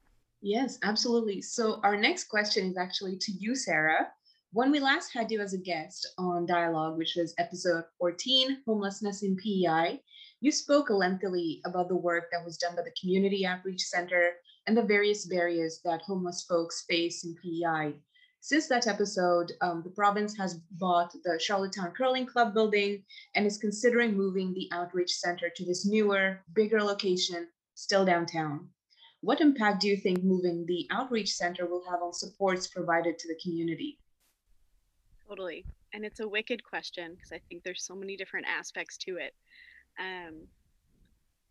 Yes, 0.41 0.79
absolutely. 0.81 1.39
So 1.39 1.79
our 1.83 1.95
next 1.95 2.29
question 2.29 2.65
is 2.65 2.77
actually 2.77 3.17
to 3.17 3.31
you, 3.31 3.53
Sarah. 3.53 4.07
When 4.51 4.71
we 4.71 4.79
last 4.79 5.13
had 5.13 5.29
you 5.29 5.39
as 5.39 5.53
a 5.53 5.59
guest 5.59 6.15
on 6.17 6.47
Dialogue, 6.47 6.97
which 6.97 7.13
was 7.15 7.35
episode 7.37 7.83
14, 7.99 8.63
Homelessness 8.65 9.21
in 9.21 9.37
PEI, 9.37 10.01
you 10.39 10.51
spoke 10.51 10.89
lengthily 10.89 11.61
about 11.63 11.89
the 11.89 11.95
work 11.95 12.23
that 12.31 12.43
was 12.43 12.57
done 12.57 12.75
by 12.75 12.81
the 12.81 12.95
Community 12.99 13.45
Outreach 13.45 13.83
Center 13.83 14.31
and 14.65 14.75
the 14.75 14.81
various 14.81 15.27
barriers 15.27 15.79
that 15.85 16.01
homeless 16.01 16.43
folks 16.49 16.85
face 16.89 17.23
in 17.23 17.35
PEI. 17.35 17.93
Since 18.43 18.67
that 18.69 18.87
episode, 18.87 19.51
um, 19.61 19.83
the 19.83 19.91
province 19.91 20.35
has 20.35 20.55
bought 20.71 21.13
the 21.23 21.39
Charlottetown 21.39 21.91
Curling 21.91 22.25
Club 22.25 22.55
building 22.55 23.03
and 23.35 23.45
is 23.45 23.59
considering 23.59 24.17
moving 24.17 24.51
the 24.51 24.67
outreach 24.73 25.13
center 25.13 25.49
to 25.55 25.63
this 25.63 25.85
newer, 25.85 26.41
bigger 26.53 26.81
location, 26.81 27.47
still 27.75 28.03
downtown. 28.03 28.67
What 29.21 29.41
impact 29.41 29.81
do 29.81 29.87
you 29.87 29.95
think 29.95 30.23
moving 30.23 30.65
the 30.65 30.87
outreach 30.89 31.31
center 31.31 31.67
will 31.67 31.83
have 31.87 32.01
on 32.01 32.13
supports 32.13 32.65
provided 32.65 33.19
to 33.19 33.27
the 33.27 33.39
community? 33.43 33.99
Totally. 35.29 35.63
And 35.93 36.03
it's 36.03 36.19
a 36.19 36.27
wicked 36.27 36.63
question 36.63 37.13
because 37.13 37.31
I 37.31 37.41
think 37.47 37.63
there's 37.63 37.85
so 37.85 37.93
many 37.93 38.17
different 38.17 38.47
aspects 38.47 38.97
to 39.05 39.17
it. 39.17 39.35
Um, 39.99 40.47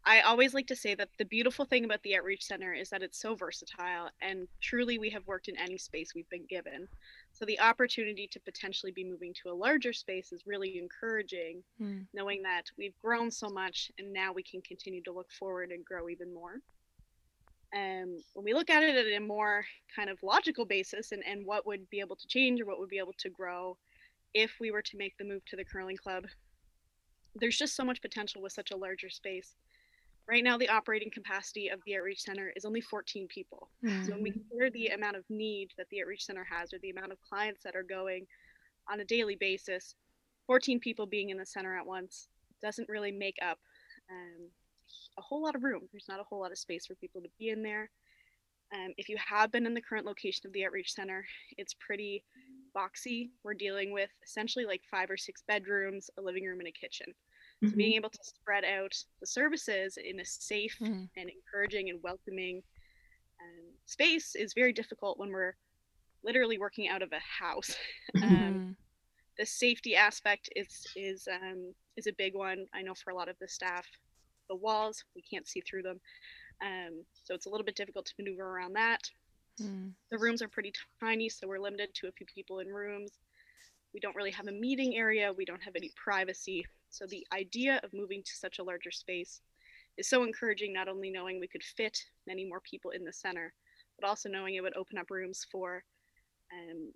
I 0.05 0.23
always 0.23 0.55
like 0.55 0.67
to 0.69 0.77
say 0.77 0.95
that 0.95 1.11
the 1.19 1.27
beautiful 1.27 1.67
thing 1.67 1.85
about 1.85 2.03
the 2.03 2.17
Outreach 2.17 2.45
Center 2.45 2.73
is 2.73 2.89
that 2.89 3.03
it's 3.03 3.21
so 3.21 3.35
versatile 3.35 4.09
and 4.23 4.49
truly 4.61 4.99
we 4.99 5.11
have 5.11 5.27
worked 5.27 5.49
in 5.49 5.59
any 5.59 5.77
space 5.77 6.15
we've 6.15 6.29
been 6.31 6.47
given. 6.49 6.89
So 7.33 7.45
the 7.45 7.61
opportunity 7.61 8.27
to 8.33 8.41
potentially 8.41 8.93
be 8.93 9.05
moving 9.05 9.35
to 9.43 9.51
a 9.51 9.55
larger 9.55 9.93
space 9.93 10.33
is 10.33 10.47
really 10.47 10.79
encouraging, 10.79 11.63
mm. 11.81 12.07
knowing 12.15 12.43
that 12.43 12.65
we've 12.79 12.99
grown 13.05 13.31
so 13.31 13.51
much 13.51 13.93
and 13.99 14.11
now 14.11 14.33
we 14.33 14.43
can 14.43 14.63
continue 14.63 15.03
to 15.03 15.13
look 15.13 15.31
forward 15.33 15.71
and 15.71 15.85
grow 15.85 16.09
even 16.09 16.33
more. 16.33 16.61
Um, 17.77 18.17
when 18.33 18.45
we 18.45 18.55
look 18.55 18.71
at 18.71 18.83
it 18.83 18.97
at 18.97 19.17
a 19.17 19.21
more 19.21 19.65
kind 19.95 20.09
of 20.09 20.19
logical 20.23 20.65
basis 20.65 21.13
and, 21.13 21.23
and 21.27 21.45
what 21.45 21.67
would 21.67 21.89
be 21.91 22.01
able 22.01 22.17
to 22.17 22.27
change 22.27 22.61
or 22.61 22.65
what 22.65 22.81
would 22.81 22.89
be 22.89 22.99
able 22.99 23.15
to 23.19 23.29
grow 23.29 23.77
if 24.33 24.53
we 24.61 24.71
were 24.71 24.83
to 24.83 24.97
make 24.97 25.17
the 25.19 25.25
move 25.25 25.45
to 25.47 25.57
the 25.57 25.65
curling 25.65 25.97
club, 25.97 26.25
there's 27.37 27.59
just 27.59 27.77
so 27.77 27.85
much 27.85 28.03
potential 28.03 28.43
with 28.43 28.53
such 28.53 28.71
a 28.71 28.77
larger 28.77 29.11
space 29.11 29.55
Right 30.29 30.45
now, 30.45 30.57
the 30.57 30.69
operating 30.69 31.11
capacity 31.11 31.69
of 31.69 31.81
the 31.85 31.97
Outreach 31.97 32.23
Center 32.23 32.53
is 32.55 32.65
only 32.65 32.81
14 32.81 33.27
people. 33.29 33.69
Mm-hmm. 33.85 34.05
So 34.05 34.13
when 34.13 34.23
we 34.23 34.31
consider 34.31 34.71
the 34.71 34.89
amount 34.89 35.17
of 35.17 35.25
need 35.29 35.71
that 35.77 35.89
the 35.91 36.01
Outreach 36.01 36.25
Center 36.25 36.45
has 36.45 36.73
or 36.73 36.79
the 36.79 36.91
amount 36.91 37.13
of 37.13 37.21
clients 37.21 37.63
that 37.65 37.75
are 37.75 37.83
going 37.83 38.27
on 38.91 39.01
a 39.01 39.05
daily 39.05 39.35
basis, 39.35 39.95
14 40.47 40.79
people 40.81 41.07
being 41.07 41.31
in 41.31 41.37
the 41.37 41.47
center 41.47 41.77
at 41.77 41.87
once 41.87 42.29
doesn't 42.63 42.89
really 42.89 43.13
make 43.13 43.37
up 43.43 43.59
um, 44.11 44.49
a 45.19 45.23
whole 45.23 45.43
lot 45.43 45.55
of 45.55 45.65
room. 45.65 45.83
There's 45.93 46.09
not 46.09 46.21
a 46.21 46.25
whole 46.25 46.41
lot 46.41 46.53
of 46.53 46.59
space 46.59 46.87
for 46.87 46.95
people 46.97 47.21
to 47.21 47.29
be 47.39 47.51
in 47.51 47.63
there. 47.63 47.91
Um, 48.73 48.95
if 48.97 49.09
you 49.09 49.17
have 49.19 49.51
been 49.51 49.67
in 49.67 49.75
the 49.75 49.81
current 49.81 50.07
location 50.07 50.47
of 50.47 50.53
the 50.53 50.65
Outreach 50.65 50.93
Center, 50.93 51.25
it's 51.59 51.75
pretty 51.75 52.23
boxy. 52.77 53.31
We're 53.43 53.55
dealing 53.55 53.93
with 53.93 54.11
essentially 54.25 54.65
like 54.65 54.83
five 54.91 55.11
or 55.11 55.17
six 55.17 55.43
bedrooms, 55.47 56.11
a 56.19 56.23
living 56.23 56.45
room, 56.45 56.61
and 56.61 56.69
a 56.69 56.73
kitchen. 56.73 57.13
Mm-hmm. 57.63 57.71
So 57.71 57.77
being 57.77 57.95
able 57.95 58.11
to 58.11 58.19
spread 58.23 58.65
out 58.65 58.95
the 59.21 59.27
services 59.27 59.99
in 60.03 60.21
a 60.21 60.25
safe 60.25 60.77
mm-hmm. 60.81 61.05
and 61.17 61.31
encouraging 61.31 61.91
and 61.91 62.03
welcoming 62.03 62.63
um, 63.41 63.73
space 63.87 64.35
is 64.35 64.55
very 64.55 64.73
difficult 64.73 65.19
when 65.19 65.31
we're 65.31 65.55
literally 66.25 66.59
working 66.59 66.89
out 66.89 67.03
of 67.03 67.13
a 67.13 67.21
house. 67.21 67.75
um, 68.23 68.23
mm-hmm. 68.23 68.71
the 69.39 69.47
safety 69.47 69.95
aspect 69.95 70.49
is 70.57 70.87
is 70.97 71.29
um, 71.31 71.75
is 71.97 72.07
a 72.07 72.13
big 72.13 72.35
one. 72.35 72.67
I 72.75 72.83
know 72.83 72.95
for 72.95 73.11
a 73.11 73.15
lot 73.15 73.29
of 73.29 73.37
the 73.41 73.49
staff, 73.49 73.87
the 74.49 74.57
walls 74.57 75.05
we 75.15 75.23
can't 75.23 75.47
see 75.47 75.61
through 75.61 75.83
them, 75.83 76.01
um, 76.63 77.05
so 77.13 77.35
it's 77.35 77.47
a 77.47 77.51
little 77.51 77.65
bit 77.65 77.77
difficult 77.77 78.07
to 78.07 78.15
maneuver 78.19 78.45
around 78.45 78.75
that. 78.75 79.01
Mm. 79.61 79.93
The 80.11 80.19
rooms 80.19 80.43
are 80.43 80.49
pretty 80.49 80.73
tiny, 81.01 81.29
so 81.29 81.47
we're 81.47 81.59
limited 81.59 81.91
to 81.95 82.09
a 82.09 82.13
few 82.13 82.27
people 82.33 82.61
in 82.61 82.69
rooms. 82.69 83.13
We 83.93 84.01
don't 84.01 84.17
really 84.17 84.31
have 84.31 84.47
a 84.47 84.53
meeting 84.53 84.97
area. 84.97 85.33
We 85.33 85.45
don't 85.45 85.63
have 85.63 85.77
any 85.77 85.91
privacy. 85.97 86.65
So 86.91 87.07
the 87.07 87.27
idea 87.33 87.81
of 87.83 87.95
moving 87.95 88.23
to 88.23 88.37
such 88.37 88.59
a 88.59 88.65
larger 88.65 88.91
space 88.91 89.41
is 89.97 90.09
so 90.09 90.25
encouraging, 90.25 90.73
not 90.73 90.89
only 90.89 91.11
knowing 91.11 91.39
we 91.39 91.49
could 91.49 91.63
fit 91.63 91.99
many 92.27 92.45
more 92.45 92.61
people 92.61 92.91
in 92.91 93.05
the 93.05 93.13
center, 93.13 93.53
but 93.99 94.09
also 94.09 94.29
knowing 94.29 94.55
it 94.55 94.63
would 94.63 94.77
open 94.77 94.99
up 94.99 95.11
rooms 95.11 95.47
for 95.51 95.85
um, 96.53 96.93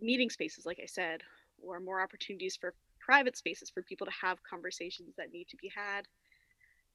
meeting 0.00 0.30
spaces, 0.30 0.66
like 0.66 0.78
I 0.82 0.86
said, 0.86 1.22
or 1.62 1.80
more 1.80 2.00
opportunities 2.00 2.56
for 2.56 2.74
private 3.00 3.36
spaces 3.36 3.70
for 3.70 3.82
people 3.82 4.06
to 4.06 4.12
have 4.12 4.38
conversations 4.48 5.14
that 5.16 5.32
need 5.32 5.48
to 5.48 5.56
be 5.56 5.70
had. 5.74 6.06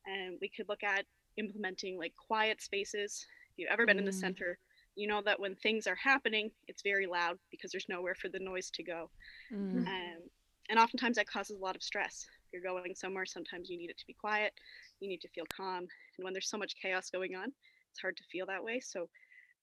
And 0.05 0.37
we 0.41 0.49
could 0.49 0.69
look 0.69 0.83
at 0.83 1.05
implementing 1.37 1.97
like 1.97 2.13
quiet 2.15 2.61
spaces. 2.61 3.25
If 3.51 3.59
you've 3.59 3.71
ever 3.71 3.85
been 3.85 3.97
mm. 3.97 4.01
in 4.01 4.05
the 4.05 4.11
mm. 4.11 4.19
center, 4.19 4.57
you 4.95 5.07
know 5.07 5.21
that 5.25 5.39
when 5.39 5.55
things 5.55 5.85
are 5.85 5.95
happening, 5.95 6.49
it's 6.67 6.81
very 6.81 7.07
loud 7.07 7.37
because 7.51 7.71
there's 7.71 7.89
nowhere 7.89 8.15
for 8.15 8.29
the 8.29 8.39
noise 8.39 8.69
to 8.71 8.83
go. 8.83 9.09
Mm. 9.53 9.85
Um, 9.85 10.21
and 10.69 10.79
oftentimes 10.79 11.17
that 11.17 11.27
causes 11.27 11.57
a 11.57 11.63
lot 11.63 11.75
of 11.75 11.83
stress 11.83 12.25
you're 12.51 12.61
going 12.61 12.95
somewhere, 12.95 13.25
sometimes 13.25 13.69
you 13.69 13.77
need 13.77 13.89
it 13.89 13.97
to 13.97 14.07
be 14.07 14.13
quiet, 14.13 14.53
you 14.99 15.09
need 15.09 15.21
to 15.21 15.29
feel 15.29 15.45
calm. 15.55 15.79
And 16.17 16.23
when 16.23 16.33
there's 16.33 16.49
so 16.49 16.57
much 16.57 16.75
chaos 16.81 17.09
going 17.09 17.35
on, 17.35 17.51
it's 17.91 18.01
hard 18.01 18.17
to 18.17 18.23
feel 18.31 18.45
that 18.47 18.63
way. 18.63 18.79
So 18.79 19.01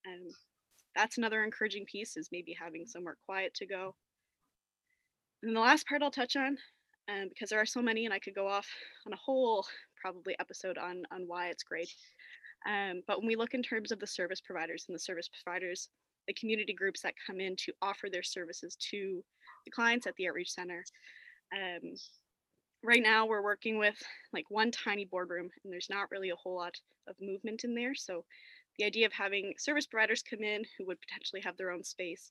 um, 0.07 0.29
that's 0.95 1.19
another 1.19 1.43
encouraging 1.45 1.87
piece 1.91 2.17
is 2.17 2.29
maybe 2.33 2.57
having 2.59 2.87
somewhere 2.87 3.17
quiet 3.27 3.55
to 3.55 3.67
go. 3.67 3.95
And 5.43 5.55
the 5.55 5.61
last 5.61 5.87
part 5.87 6.03
I'll 6.03 6.11
touch 6.11 6.37
on, 6.37 6.57
um, 7.09 7.29
because 7.29 7.51
there 7.51 7.61
are 7.61 7.67
so 7.67 7.83
many 7.83 8.05
and 8.05 8.15
I 8.15 8.19
could 8.19 8.35
go 8.35 8.49
off 8.49 8.69
on 9.07 9.13
a 9.13 9.17
whole 9.17 9.67
probably 10.01 10.37
episode 10.41 10.79
on, 10.79 11.03
on 11.13 11.25
why 11.27 11.49
it's 11.49 11.63
great. 11.63 11.93
Um, 12.67 13.03
but 13.07 13.19
when 13.19 13.29
we 13.29 13.37
look 13.37 13.55
in 13.55 13.63
terms 13.63 13.93
of 13.93 13.99
the 13.99 14.07
service 14.07 14.41
providers 14.41 14.87
and 14.89 14.95
the 14.95 15.01
service 15.01 15.29
providers, 15.43 15.89
the 16.27 16.35
community 16.35 16.73
groups 16.73 17.03
that 17.03 17.15
come 17.27 17.41
in 17.41 17.57
to 17.57 17.73
offer 17.83 18.09
their 18.11 18.23
services 18.23 18.77
to 18.91 19.23
the 19.67 19.71
clients 19.71 20.07
at 20.07 20.15
the 20.17 20.29
outreach 20.29 20.51
center, 20.51 20.83
um, 21.55 21.93
right 22.85 23.03
now 23.03 23.27
we're 23.27 23.43
working 23.43 23.79
with 23.79 23.97
like 24.33 24.45
one 24.51 24.71
tiny 24.71 25.07
boardroom 25.07 25.49
and 25.65 25.73
there's 25.73 25.89
not 25.91 26.11
really 26.11 26.31
a 26.31 26.37
whole 26.37 26.55
lot 26.55 26.75
of 27.09 27.17
movement 27.21 27.65
in 27.65 27.75
there. 27.75 27.95
So 27.95 28.25
the 28.79 28.85
idea 28.85 29.07
of 29.07 29.13
having 29.13 29.55
service 29.59 29.87
providers 29.87 30.23
come 30.23 30.43
in 30.43 30.65
who 30.77 30.87
would 30.87 31.01
potentially 31.01 31.41
have 31.43 31.57
their 31.57 31.71
own 31.71 31.83
space 31.83 32.31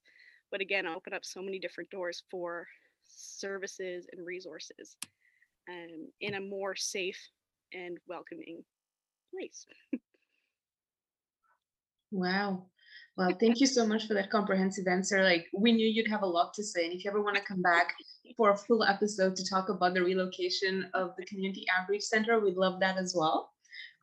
would 0.51 0.62
again 0.62 0.86
open 0.86 1.13
up 1.13 1.25
so 1.25 1.41
many 1.41 1.57
different 1.57 1.89
doors 1.89 2.24
for 2.29 2.67
services 3.05 4.05
and 4.12 4.25
resources 4.25 4.95
um, 5.69 6.10
in 6.22 6.36
a 6.36 6.41
more 6.41 6.75
safe 6.75 7.19
and 7.74 7.98
welcoming 8.07 8.63
place. 9.33 9.65
wow. 12.12 12.65
Well, 13.15 13.35
thank 13.39 13.59
you 13.59 13.67
so 13.67 13.85
much 13.85 14.07
for 14.07 14.15
that 14.15 14.31
comprehensive 14.31 14.88
answer. 14.88 15.23
Like 15.23 15.47
we 15.53 15.71
knew 15.71 15.88
you'd 15.88 16.09
have 16.09 16.23
a 16.23 16.27
lot 16.27 16.53
to 16.55 16.63
say. 16.63 16.85
And 16.85 16.93
if 16.93 17.03
you 17.03 17.12
ever 17.12 17.21
want 17.21 17.35
to 17.35 17.43
come 17.43 17.62
back 17.62 17.93
for 18.35 18.51
a 18.51 18.57
full 18.57 18.83
episode 18.83 19.35
to 19.35 19.50
talk 19.50 19.69
about 19.69 19.93
the 19.93 20.03
relocation 20.03 20.89
of 20.93 21.12
the 21.17 21.25
Community 21.25 21.65
Outreach 21.77 22.03
Center, 22.03 22.39
we'd 22.39 22.55
love 22.55 22.79
that 22.79 22.97
as 22.97 23.13
well. 23.15 23.51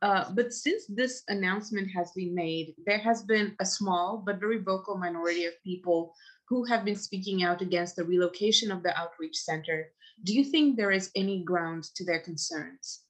Uh, 0.01 0.31
but 0.33 0.51
since 0.53 0.85
this 0.87 1.23
announcement 1.27 1.89
has 1.93 2.11
been 2.15 2.33
made, 2.33 2.73
there 2.85 2.97
has 2.97 3.23
been 3.23 3.55
a 3.59 3.65
small 3.65 4.23
but 4.25 4.39
very 4.39 4.59
vocal 4.59 4.97
minority 4.97 5.45
of 5.45 5.53
people 5.63 6.13
who 6.47 6.65
have 6.65 6.83
been 6.83 6.95
speaking 6.95 7.43
out 7.43 7.61
against 7.61 7.95
the 7.95 8.03
relocation 8.03 8.71
of 8.71 8.83
the 8.83 8.97
outreach 8.97 9.37
center. 9.37 9.87
Do 10.23 10.33
you 10.33 10.43
think 10.43 10.75
there 10.75 10.91
is 10.91 11.11
any 11.15 11.43
ground 11.43 11.83
to 11.95 12.05
their 12.05 12.19
concerns? 12.19 13.03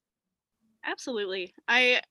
Absolutely. 0.83 1.53
I 1.67 2.01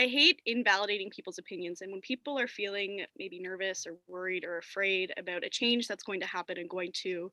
I 0.00 0.06
hate 0.06 0.40
invalidating 0.46 1.10
people's 1.10 1.36
opinions. 1.36 1.82
And 1.82 1.92
when 1.92 2.00
people 2.00 2.38
are 2.38 2.48
feeling 2.48 3.04
maybe 3.18 3.38
nervous 3.38 3.86
or 3.86 3.98
worried 4.08 4.46
or 4.46 4.56
afraid 4.56 5.12
about 5.18 5.44
a 5.44 5.50
change 5.50 5.86
that's 5.86 6.02
going 6.02 6.20
to 6.20 6.26
happen 6.26 6.56
and 6.56 6.70
going 6.70 6.90
to 7.02 7.30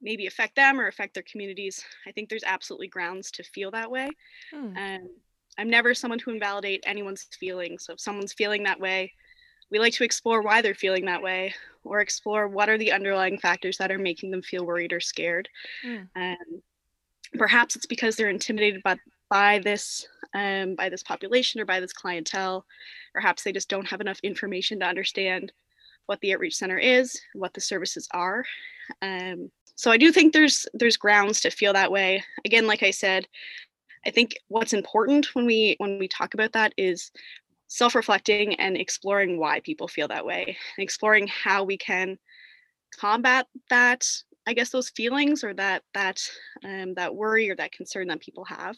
maybe 0.00 0.26
affect 0.26 0.56
them 0.56 0.80
or 0.80 0.86
affect 0.86 1.12
their 1.12 1.24
communities, 1.30 1.84
I 2.06 2.12
think 2.12 2.30
there's 2.30 2.42
absolutely 2.42 2.88
grounds 2.88 3.30
to 3.32 3.42
feel 3.42 3.70
that 3.72 3.90
way. 3.90 4.08
Hmm. 4.50 4.74
And 4.78 5.10
I'm 5.58 5.68
never 5.68 5.92
someone 5.92 6.18
to 6.20 6.30
invalidate 6.30 6.82
anyone's 6.86 7.24
feelings. 7.38 7.84
So 7.84 7.92
if 7.92 8.00
someone's 8.00 8.32
feeling 8.32 8.62
that 8.62 8.80
way, 8.80 9.12
we 9.70 9.78
like 9.78 9.92
to 9.94 10.04
explore 10.04 10.40
why 10.40 10.62
they're 10.62 10.74
feeling 10.74 11.04
that 11.04 11.20
way 11.20 11.52
or 11.84 12.00
explore 12.00 12.48
what 12.48 12.70
are 12.70 12.78
the 12.78 12.92
underlying 12.92 13.38
factors 13.38 13.76
that 13.76 13.92
are 13.92 13.98
making 13.98 14.30
them 14.30 14.40
feel 14.40 14.64
worried 14.64 14.94
or 14.94 15.00
scared. 15.00 15.50
Mm. 15.84 16.08
And 16.16 16.62
perhaps 17.34 17.76
it's 17.76 17.84
because 17.84 18.16
they're 18.16 18.30
intimidated 18.30 18.82
by, 18.82 18.96
by 19.30 19.60
this 19.60 20.06
um, 20.34 20.74
by 20.74 20.88
this 20.88 21.02
population 21.02 21.60
or 21.60 21.64
by 21.64 21.80
this 21.80 21.92
clientele. 21.92 22.66
Perhaps 23.14 23.42
they 23.42 23.52
just 23.52 23.68
don't 23.68 23.88
have 23.88 24.00
enough 24.00 24.20
information 24.22 24.78
to 24.80 24.86
understand 24.86 25.52
what 26.06 26.20
the 26.20 26.34
outreach 26.34 26.56
center 26.56 26.78
is, 26.78 27.20
what 27.34 27.54
the 27.54 27.60
services 27.60 28.08
are. 28.12 28.44
Um, 29.00 29.50
so 29.76 29.90
I 29.90 29.96
do 29.96 30.12
think 30.12 30.32
there's 30.32 30.66
there's 30.74 30.96
grounds 30.96 31.40
to 31.40 31.50
feel 31.50 31.72
that 31.72 31.92
way. 31.92 32.22
Again, 32.44 32.66
like 32.66 32.82
I 32.82 32.90
said, 32.90 33.26
I 34.04 34.10
think 34.10 34.36
what's 34.48 34.72
important 34.72 35.34
when 35.34 35.46
we 35.46 35.76
when 35.78 35.98
we 35.98 36.08
talk 36.08 36.34
about 36.34 36.52
that 36.52 36.74
is 36.76 37.10
self-reflecting 37.68 38.54
and 38.56 38.76
exploring 38.76 39.38
why 39.38 39.60
people 39.60 39.86
feel 39.86 40.08
that 40.08 40.26
way 40.26 40.44
and 40.76 40.82
exploring 40.82 41.28
how 41.28 41.62
we 41.62 41.76
can 41.76 42.18
combat 42.98 43.46
that 43.68 44.04
i 44.48 44.52
guess 44.52 44.70
those 44.70 44.90
feelings 44.90 45.44
or 45.44 45.54
that 45.54 45.84
that 45.94 46.20
um, 46.64 46.92
that 46.94 47.14
worry 47.14 47.48
or 47.48 47.54
that 47.54 47.70
concern 47.70 48.08
that 48.08 48.18
people 48.18 48.44
have 48.44 48.76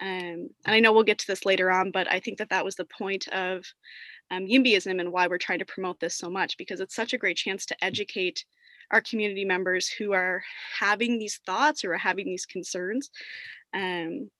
um, 0.00 0.48
and 0.64 0.74
i 0.74 0.80
know 0.80 0.92
we'll 0.92 1.02
get 1.02 1.18
to 1.18 1.26
this 1.26 1.44
later 1.44 1.70
on 1.70 1.90
but 1.90 2.10
i 2.10 2.18
think 2.18 2.38
that 2.38 2.50
that 2.50 2.64
was 2.64 2.76
the 2.76 2.84
point 2.86 3.28
of 3.28 3.64
um, 4.30 4.46
yimbyism 4.46 5.00
and 5.00 5.12
why 5.12 5.26
we're 5.26 5.38
trying 5.38 5.58
to 5.58 5.64
promote 5.64 6.00
this 6.00 6.16
so 6.16 6.30
much 6.30 6.56
because 6.56 6.80
it's 6.80 6.94
such 6.94 7.12
a 7.12 7.18
great 7.18 7.36
chance 7.36 7.66
to 7.66 7.84
educate 7.84 8.44
our 8.90 9.00
community 9.00 9.44
members 9.44 9.88
who 9.88 10.12
are 10.12 10.42
having 10.78 11.18
these 11.18 11.40
thoughts 11.44 11.84
or 11.84 11.94
are 11.94 11.98
having 11.98 12.26
these 12.26 12.46
concerns 12.46 13.10
um, 13.74 14.30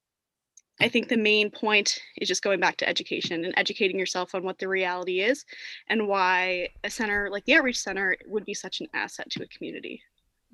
I 0.80 0.88
think 0.88 1.08
the 1.08 1.16
main 1.16 1.50
point 1.50 2.00
is 2.16 2.28
just 2.28 2.42
going 2.42 2.58
back 2.58 2.76
to 2.78 2.88
education 2.88 3.44
and 3.44 3.54
educating 3.56 3.98
yourself 3.98 4.34
on 4.34 4.42
what 4.42 4.58
the 4.58 4.68
reality 4.68 5.20
is 5.20 5.44
and 5.88 6.08
why 6.08 6.70
a 6.82 6.90
center 6.90 7.28
like 7.30 7.44
the 7.44 7.54
Outreach 7.54 7.78
Center 7.78 8.16
would 8.26 8.44
be 8.44 8.54
such 8.54 8.80
an 8.80 8.88
asset 8.92 9.30
to 9.30 9.44
a 9.44 9.46
community. 9.46 10.02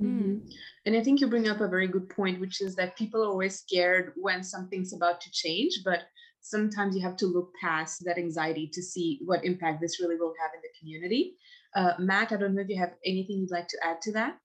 Mhm. 0.00 0.52
And 0.86 0.96
I 0.96 1.02
think 1.02 1.20
you 1.20 1.28
bring 1.28 1.48
up 1.48 1.60
a 1.60 1.68
very 1.68 1.88
good 1.88 2.08
point, 2.08 2.40
which 2.40 2.60
is 2.60 2.74
that 2.76 2.96
people 2.96 3.22
are 3.22 3.28
always 3.28 3.58
scared 3.58 4.12
when 4.16 4.42
something's 4.42 4.92
about 4.92 5.20
to 5.22 5.30
change, 5.30 5.80
but 5.84 6.02
sometimes 6.40 6.96
you 6.96 7.02
have 7.02 7.16
to 7.16 7.26
look 7.26 7.52
past 7.60 8.04
that 8.04 8.18
anxiety 8.18 8.68
to 8.72 8.82
see 8.82 9.20
what 9.24 9.44
impact 9.44 9.80
this 9.80 10.00
really 10.00 10.16
will 10.16 10.34
have 10.40 10.50
in 10.54 10.60
the 10.62 10.78
community. 10.78 11.36
Uh, 11.74 11.92
Matt, 11.98 12.32
I 12.32 12.36
don't 12.36 12.54
know 12.54 12.62
if 12.62 12.68
you 12.68 12.78
have 12.78 12.94
anything 13.04 13.38
you'd 13.38 13.50
like 13.50 13.68
to 13.68 13.78
add 13.82 14.00
to 14.02 14.12
that. 14.12 14.38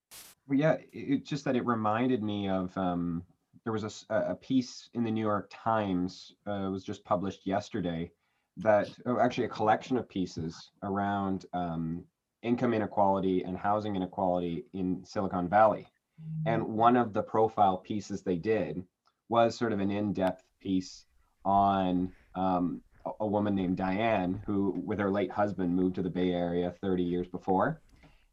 Well, 0.48 0.60
yeah, 0.60 0.77
it's 0.91 1.29
just 1.29 1.45
that 1.45 1.55
it 1.55 1.65
reminded 1.65 2.22
me 2.22 2.50
of 2.50 2.75
um, 2.77 3.24
there 3.63 3.74
was 3.74 4.05
a 4.10 4.36
piece 4.36 4.89
in 4.93 5.03
the 5.03 5.12
New 5.12 5.22
York 5.22 5.50
Times, 5.53 6.33
uh, 6.48 6.67
it 6.67 6.69
was 6.69 6.83
just 6.83 7.05
published 7.05 7.48
yesterday, 7.48 8.12
that 8.57 8.89
oh, 9.05 9.19
actually 9.19 9.45
a 9.45 9.50
collection 9.50 9.98
of 9.98 10.10
pieces 10.10 10.72
around 10.83 11.45
um, 11.53 12.03
income 12.44 12.74
inequality 12.74 13.44
and 13.44 13.58
housing 13.58 13.96
inequality 13.96 14.66
in 14.74 15.04
Silicon 15.06 15.50
Valley. 15.50 15.88
And 16.46 16.64
one 16.64 16.96
of 16.96 17.14
the 17.14 17.24
profile 17.24 17.78
pieces 17.78 18.22
they 18.22 18.36
did 18.36 18.84
was 19.30 19.58
sort 19.58 19.74
of 19.74 19.80
an 19.80 19.90
in-depth 19.90 20.44
piece 20.62 21.06
on 21.44 22.12
um, 22.36 22.82
a, 23.06 23.12
a 23.22 23.28
woman 23.28 23.56
named 23.56 23.78
Diane 23.78 24.42
who, 24.46 24.82
with 24.86 25.00
her 25.00 25.10
late 25.10 25.32
husband, 25.32 25.76
moved 25.76 25.96
to 25.96 26.02
the 26.02 26.10
Bay 26.10 26.32
Area 26.32 26.74
30 26.82 27.04
years 27.04 27.28
before. 27.28 27.82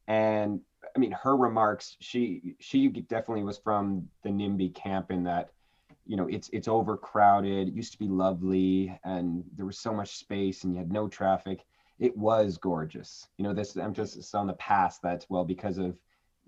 And 0.08 0.60
I 0.94 0.98
mean, 0.98 1.12
her 1.12 1.36
remarks, 1.36 1.96
she 2.00 2.56
she 2.58 2.88
definitely 2.88 3.44
was 3.44 3.58
from 3.58 4.08
the 4.22 4.30
NIMBY 4.30 4.74
camp 4.74 5.10
in 5.10 5.24
that, 5.24 5.50
you 6.04 6.16
know, 6.16 6.26
it's 6.26 6.50
it's 6.52 6.68
overcrowded. 6.68 7.68
It 7.68 7.74
used 7.74 7.92
to 7.92 7.98
be 7.98 8.08
lovely, 8.08 8.98
and 9.04 9.44
there 9.56 9.66
was 9.66 9.78
so 9.78 9.92
much 9.92 10.16
space, 10.16 10.64
and 10.64 10.72
you 10.72 10.78
had 10.78 10.90
no 10.90 11.08
traffic. 11.08 11.64
It 12.00 12.16
was 12.16 12.58
gorgeous. 12.58 13.28
You 13.36 13.44
know, 13.44 13.52
this 13.52 13.76
emphasis 13.76 14.34
on 14.34 14.48
the 14.48 14.54
past 14.54 15.02
that, 15.02 15.24
well 15.28 15.44
because 15.44 15.78
of 15.78 15.96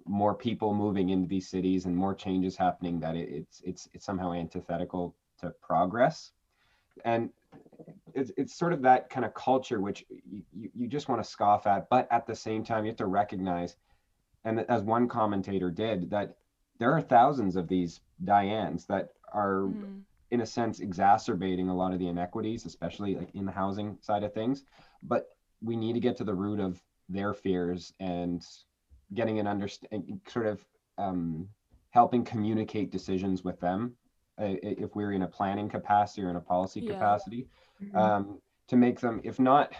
more 0.04 0.34
people 0.34 0.74
moving 0.74 1.10
into 1.10 1.28
these 1.28 1.48
cities 1.48 1.86
and 1.86 1.96
more 1.96 2.14
changes 2.14 2.56
happening. 2.56 2.98
That 2.98 3.14
it, 3.14 3.28
it's 3.28 3.60
it's 3.64 3.88
it's 3.92 4.04
somehow 4.04 4.32
antithetical 4.32 5.14
to 5.40 5.50
progress, 5.62 6.32
and 7.04 7.30
it's 8.14 8.32
it's 8.36 8.54
sort 8.54 8.72
of 8.72 8.82
that 8.82 9.10
kind 9.10 9.24
of 9.24 9.34
culture 9.34 9.80
which 9.80 10.04
you, 10.08 10.70
you, 10.74 10.86
just 10.86 11.08
want 11.08 11.22
to 11.22 11.28
scoff 11.28 11.66
at, 11.66 11.88
but 11.88 12.08
at 12.10 12.26
the 12.26 12.34
same 12.34 12.64
time 12.64 12.84
you 12.84 12.90
have 12.90 12.96
to 12.96 13.06
recognize 13.06 13.76
and 14.44 14.60
as 14.68 14.82
one 14.82 15.08
commentator 15.08 15.70
did 15.70 16.10
that 16.10 16.36
there 16.78 16.92
are 16.92 17.00
thousands 17.00 17.56
of 17.56 17.68
these 17.68 18.00
dianes 18.24 18.86
that 18.86 19.10
are 19.32 19.62
Mm. 19.62 20.02
in 20.30 20.40
a 20.40 20.46
sense 20.46 20.80
exacerbating 20.80 21.68
a 21.68 21.74
lot 21.74 21.92
of 21.92 21.98
the 21.98 22.08
inequities 22.08 22.66
especially 22.66 23.14
like 23.14 23.34
in 23.34 23.46
the 23.46 23.52
housing 23.52 23.96
side 24.00 24.22
of 24.22 24.32
things 24.34 24.64
but 25.02 25.28
we 25.62 25.76
need 25.76 25.92
to 25.94 26.00
get 26.00 26.16
to 26.16 26.24
the 26.24 26.34
root 26.34 26.60
of 26.60 26.82
their 27.08 27.34
fears 27.34 27.92
and 28.00 28.46
getting 29.14 29.38
an 29.38 29.46
understand 29.46 30.20
sort 30.26 30.46
of 30.46 30.64
um, 30.98 31.48
helping 31.90 32.24
communicate 32.24 32.90
decisions 32.90 33.44
with 33.44 33.60
them 33.60 33.94
uh, 34.40 34.56
if 34.62 34.94
we're 34.96 35.12
in 35.12 35.22
a 35.22 35.28
planning 35.28 35.68
capacity 35.68 36.22
or 36.22 36.30
in 36.30 36.36
a 36.36 36.40
policy 36.40 36.80
Yeah. 36.80 36.94
capacity 36.94 37.48
Mhm. 37.82 37.96
um, 37.96 38.42
to 38.68 38.76
make 38.76 39.00
them, 39.00 39.20
if 39.24 39.38
not, 39.38 39.72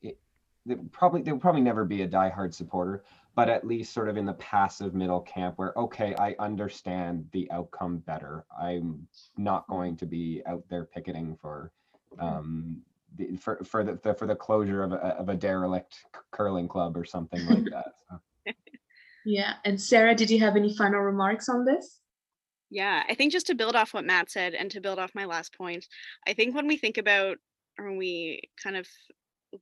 it, 0.00 0.18
they 0.64 0.76
probably 0.76 1.22
they 1.22 1.32
will 1.32 1.40
probably 1.40 1.60
never 1.60 1.84
be 1.84 2.02
a 2.02 2.08
diehard 2.08 2.54
supporter, 2.54 3.04
but 3.34 3.48
at 3.48 3.66
least 3.66 3.92
sort 3.92 4.08
of 4.08 4.16
in 4.16 4.24
the 4.24 4.34
passive 4.34 4.94
middle 4.94 5.20
camp 5.20 5.58
where 5.58 5.76
okay, 5.76 6.14
I 6.18 6.34
understand 6.38 7.28
the 7.32 7.50
outcome 7.50 7.98
better. 7.98 8.46
I'm 8.58 9.06
not 9.36 9.66
going 9.68 9.96
to 9.98 10.06
be 10.06 10.42
out 10.46 10.64
there 10.68 10.84
picketing 10.84 11.36
for 11.36 11.72
um, 12.18 12.82
the, 12.84 12.97
for 13.40 13.62
for 13.64 13.84
the, 13.84 13.98
the 14.02 14.14
for 14.14 14.26
the 14.26 14.36
closure 14.36 14.82
of 14.82 14.92
a 14.92 14.96
of 14.96 15.28
a 15.28 15.34
derelict 15.34 15.96
curling 16.30 16.68
club 16.68 16.96
or 16.96 17.04
something 17.04 17.44
like 17.46 17.64
that. 17.72 17.92
So. 18.08 18.52
Yeah. 19.24 19.54
And 19.64 19.80
Sarah, 19.80 20.14
did 20.14 20.30
you 20.30 20.38
have 20.40 20.56
any 20.56 20.74
final 20.74 21.00
remarks 21.00 21.48
on 21.48 21.64
this? 21.64 22.00
Yeah, 22.70 23.02
I 23.08 23.14
think 23.14 23.32
just 23.32 23.46
to 23.48 23.54
build 23.54 23.76
off 23.76 23.94
what 23.94 24.04
Matt 24.04 24.30
said 24.30 24.54
and 24.54 24.70
to 24.70 24.80
build 24.80 24.98
off 24.98 25.14
my 25.14 25.24
last 25.24 25.56
point, 25.56 25.86
I 26.26 26.34
think 26.34 26.54
when 26.54 26.66
we 26.66 26.76
think 26.76 26.98
about 26.98 27.38
or 27.78 27.86
when 27.86 27.96
we 27.98 28.42
kind 28.62 28.76
of 28.76 28.86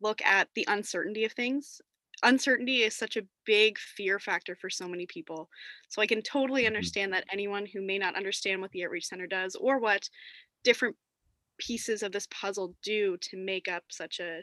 look 0.01 0.21
at 0.23 0.49
the 0.55 0.65
uncertainty 0.69 1.25
of 1.25 1.33
things, 1.33 1.81
uncertainty 2.23 2.83
is 2.83 2.97
such 2.97 3.17
a 3.17 3.23
big 3.45 3.79
fear 3.79 4.19
factor 4.19 4.57
for 4.57 4.71
so 4.71 4.89
many 4.89 5.07
people. 5.07 5.49
So 5.89 6.03
I 6.03 6.07
can 6.07 6.23
totally 6.23 6.63
Mhm. 6.63 6.69
understand 6.69 7.13
that 7.13 7.27
anyone 7.31 7.67
who 7.67 7.81
may 7.83 7.99
not 7.99 8.17
understand 8.17 8.61
what 8.61 8.73
the 8.73 8.85
Outreach 8.85 9.07
Center 9.07 9.27
does 9.27 9.55
or 9.55 9.79
what 9.79 10.09
different 10.65 10.97
pieces 11.59 12.03
of 12.03 12.13
this 12.13 12.27
puzzle 12.31 12.75
do 12.83 13.17
to 13.19 13.37
make 13.37 13.69
up 13.69 13.85
such 13.91 14.21
a 14.21 14.43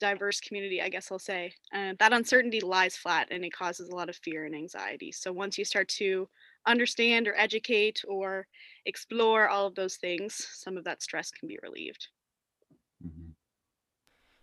diverse 0.00 0.40
community, 0.40 0.82
I 0.82 0.88
guess 0.88 1.10
I'll 1.10 1.18
say, 1.18 1.54
uh, 1.72 1.94
that 1.98 2.12
uncertainty 2.12 2.60
lies 2.60 2.96
flat 2.96 3.28
and 3.30 3.44
it 3.44 3.52
causes 3.52 3.88
a 3.88 3.94
lot 3.94 4.08
of 4.08 4.16
fear 4.16 4.44
and 4.44 4.54
anxiety. 4.54 5.12
So 5.12 5.32
once 5.32 5.56
you 5.58 5.64
start 5.64 5.88
to 5.90 6.28
understand 6.66 7.28
or 7.28 7.34
educate 7.36 8.02
or 8.06 8.46
explore 8.86 9.48
all 9.48 9.66
of 9.66 9.74
those 9.74 9.96
things, 9.96 10.34
some 10.34 10.76
of 10.76 10.84
that 10.84 11.02
stress 11.02 11.30
can 11.30 11.48
be 11.48 11.58
relieved. 11.62 12.08
Mhm. 13.00 13.34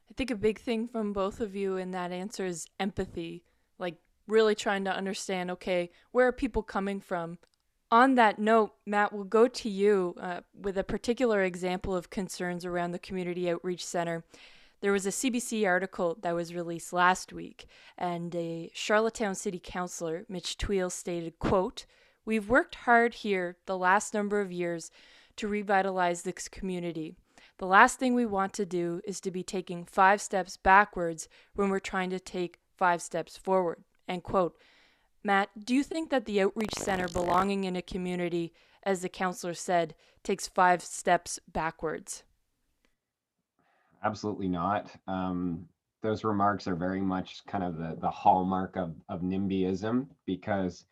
I 0.10 0.13
think 0.13 0.29
a 0.31 0.36
big 0.36 0.60
thing 0.60 0.88
from 0.88 1.13
both 1.13 1.39
of 1.39 1.55
you 1.55 1.77
in 1.77 1.91
that 1.91 2.12
answer 2.12 2.45
is 2.45 2.67
empathy, 2.79 3.43
like 3.79 3.97
really 4.27 4.55
trying 4.55 4.84
to 4.86 4.95
understand 4.95 5.49
okay, 5.51 5.89
where 6.12 6.27
are 6.27 6.34
people 6.34 6.63
coming 6.63 6.99
from? 6.99 7.39
On 7.91 8.15
that 8.15 8.39
note, 8.39 8.73
Matt, 8.86 9.12
we'll 9.12 9.25
go 9.25 9.49
to 9.49 9.69
you 9.69 10.15
uh, 10.17 10.41
with 10.58 10.77
a 10.77 10.84
particular 10.84 11.43
example 11.43 11.93
of 11.93 12.10
concerns 12.10 12.63
around 12.63 12.91
the 12.91 12.99
Community 12.99 13.49
Outreach 13.49 13.86
Center. 13.86 14.23
There 14.80 14.93
was 14.93 15.06
a 15.06 15.10
CBC 15.10 15.67
article 15.67 16.17
that 16.21 16.34
was 16.34 16.56
released 16.56 16.93
last 16.93 17.34
week, 17.34 17.67
and 17.97 18.34
a 18.34 18.71
Charlottetown 18.73 19.36
City 19.36 19.60
Councilor, 19.62 20.25
Mitch 20.30 20.58
Tweel, 20.58 20.89
stated, 20.89 21.38
quote, 21.38 21.86
We've 22.23 22.47
worked 22.47 22.75
hard 22.75 23.15
here 23.15 23.58
the 23.65 23.77
last 23.77 24.13
number 24.13 24.39
of 24.39 24.54
years 24.54 24.89
to 25.36 25.49
revitalize 25.49 26.21
this 26.21 26.47
community. 26.47 27.15
The 27.58 27.67
last 27.67 27.99
thing 27.99 28.15
we 28.15 28.25
want 28.25 28.54
to 28.54 28.65
do 28.65 29.01
is 29.04 29.19
to 29.21 29.32
be 29.32 29.43
taking 29.43 29.84
five 29.84 30.21
steps 30.21 30.56
backwards 30.56 31.27
when 31.56 31.69
we're 31.69 31.80
trying 31.80 32.10
to 32.12 32.19
take 32.19 32.60
five 32.77 33.01
steps 33.01 33.38
forward. 33.38 33.84
End 34.08 34.23
quote. 34.23 34.56
Matt, 35.23 35.49
do 35.63 35.75
you 35.75 35.84
think 35.84 36.10
that 36.10 36.25
the 36.25 36.41
outreach 36.41 36.73
center 36.77 37.07
belonging 37.07 37.63
in 37.63 37.75
a 37.75 37.81
community, 37.81 38.53
as 38.84 39.01
the 39.01 39.10
counselor 39.10 39.53
said, 39.53 39.93
takes 40.23 40.47
five 40.47 40.81
steps 40.81 41.39
backwards? 41.51 42.23
Absolutely 44.03 44.47
not. 44.47 44.91
Um, 45.07 45.67
those 46.01 46.23
remarks 46.23 46.67
are 46.67 46.75
very 46.75 47.01
much 47.01 47.45
kind 47.45 47.63
of 47.63 47.77
the, 47.77 47.95
the 48.01 48.10
hallmark 48.10 48.75
of, 48.75 48.95
of 49.10 49.21
NIMBYism 49.21 50.07
because 50.25 50.86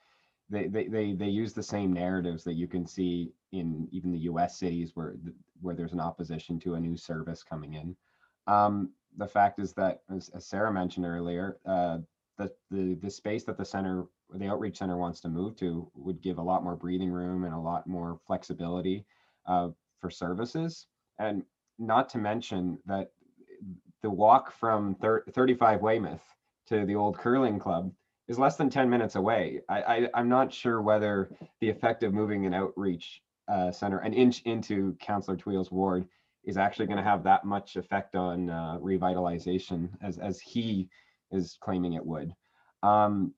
they, 0.50 0.68
they, 0.68 0.88
they, 0.88 1.14
they 1.14 1.28
use 1.28 1.54
the 1.54 1.64
same 1.64 1.92
narratives 1.92 2.44
that 2.44 2.54
you 2.54 2.68
can 2.68 2.86
see 2.86 3.32
in 3.52 3.88
even 3.92 4.12
the 4.12 4.20
US 4.20 4.58
cities 4.58 4.92
where, 4.94 5.16
where 5.62 5.74
there's 5.74 5.94
an 5.94 6.00
opposition 6.00 6.60
to 6.60 6.76
a 6.76 6.80
new 6.80 6.96
service 6.96 7.44
coming 7.44 7.74
in. 7.74 7.96
Um, 8.46 8.92
the 9.18 9.28
fact 9.28 9.60
is 9.60 9.74
that, 9.74 10.02
as, 10.16 10.30
as 10.30 10.46
Sarah 10.46 10.72
mentioned 10.72 11.06
earlier, 11.06 11.58
uh, 11.66 11.98
the, 12.38 12.52
the, 12.70 12.94
the 13.02 13.10
space 13.10 13.44
that 13.46 13.58
the 13.58 13.66
center 13.66 14.06
the 14.34 14.48
outreach 14.48 14.78
center 14.78 14.98
wants 14.98 15.20
to 15.22 15.30
move 15.30 15.56
to 15.58 15.90
would 15.96 16.22
give 16.22 16.38
a 16.38 16.44
lot 16.44 16.64
more 16.64 16.76
breathing 16.76 17.12
room 17.12 17.44
and 17.46 17.54
a 17.54 17.60
lot 17.60 17.88
more 17.88 18.20
flexibility 18.28 19.06
uh, 19.48 19.70
for 20.00 20.10
services. 20.10 20.88
And 21.18 21.44
not 21.78 22.10
to 22.10 22.18
mention 22.18 22.78
that 22.86 23.12
the 24.04 24.10
walk 24.10 24.54
from 24.54 24.96
thir- 24.96 25.24
35 25.32 25.82
Weymouth 25.82 26.22
to 26.68 26.86
the 26.86 26.96
old 26.96 27.18
curling 27.18 27.60
club 27.60 27.92
is 28.28 28.38
less 28.38 28.56
than 28.56 28.70
10 28.70 28.90
minutes 28.90 29.16
away. 29.16 29.62
I, 29.68 30.10
I, 30.14 30.20
am 30.20 30.30
not 30.30 30.54
sure 30.54 30.82
whether 30.82 31.32
the 31.62 31.70
effect 31.70 32.04
of 32.04 32.14
moving 32.14 32.46
an 32.46 32.54
outreach 32.54 33.22
uh, 33.48 33.72
center 33.72 33.98
an 34.00 34.14
inch 34.14 34.44
into 34.44 34.96
Councillor 35.02 35.36
Tweel's 35.36 35.72
ward 35.72 36.08
is 36.44 36.56
actually 36.56 36.86
going 36.86 36.98
to 36.98 37.04
have 37.04 37.24
that 37.24 37.44
much 37.44 37.76
effect 37.76 38.16
on 38.16 38.50
uh, 38.50 38.78
revitalization 38.80 39.90
as, 40.02 40.20
as 40.20 40.40
he 40.40 40.88
is 41.32 41.58
claiming 41.60 41.94
it 41.94 42.06
would. 42.06 42.34
Um, 42.84 43.34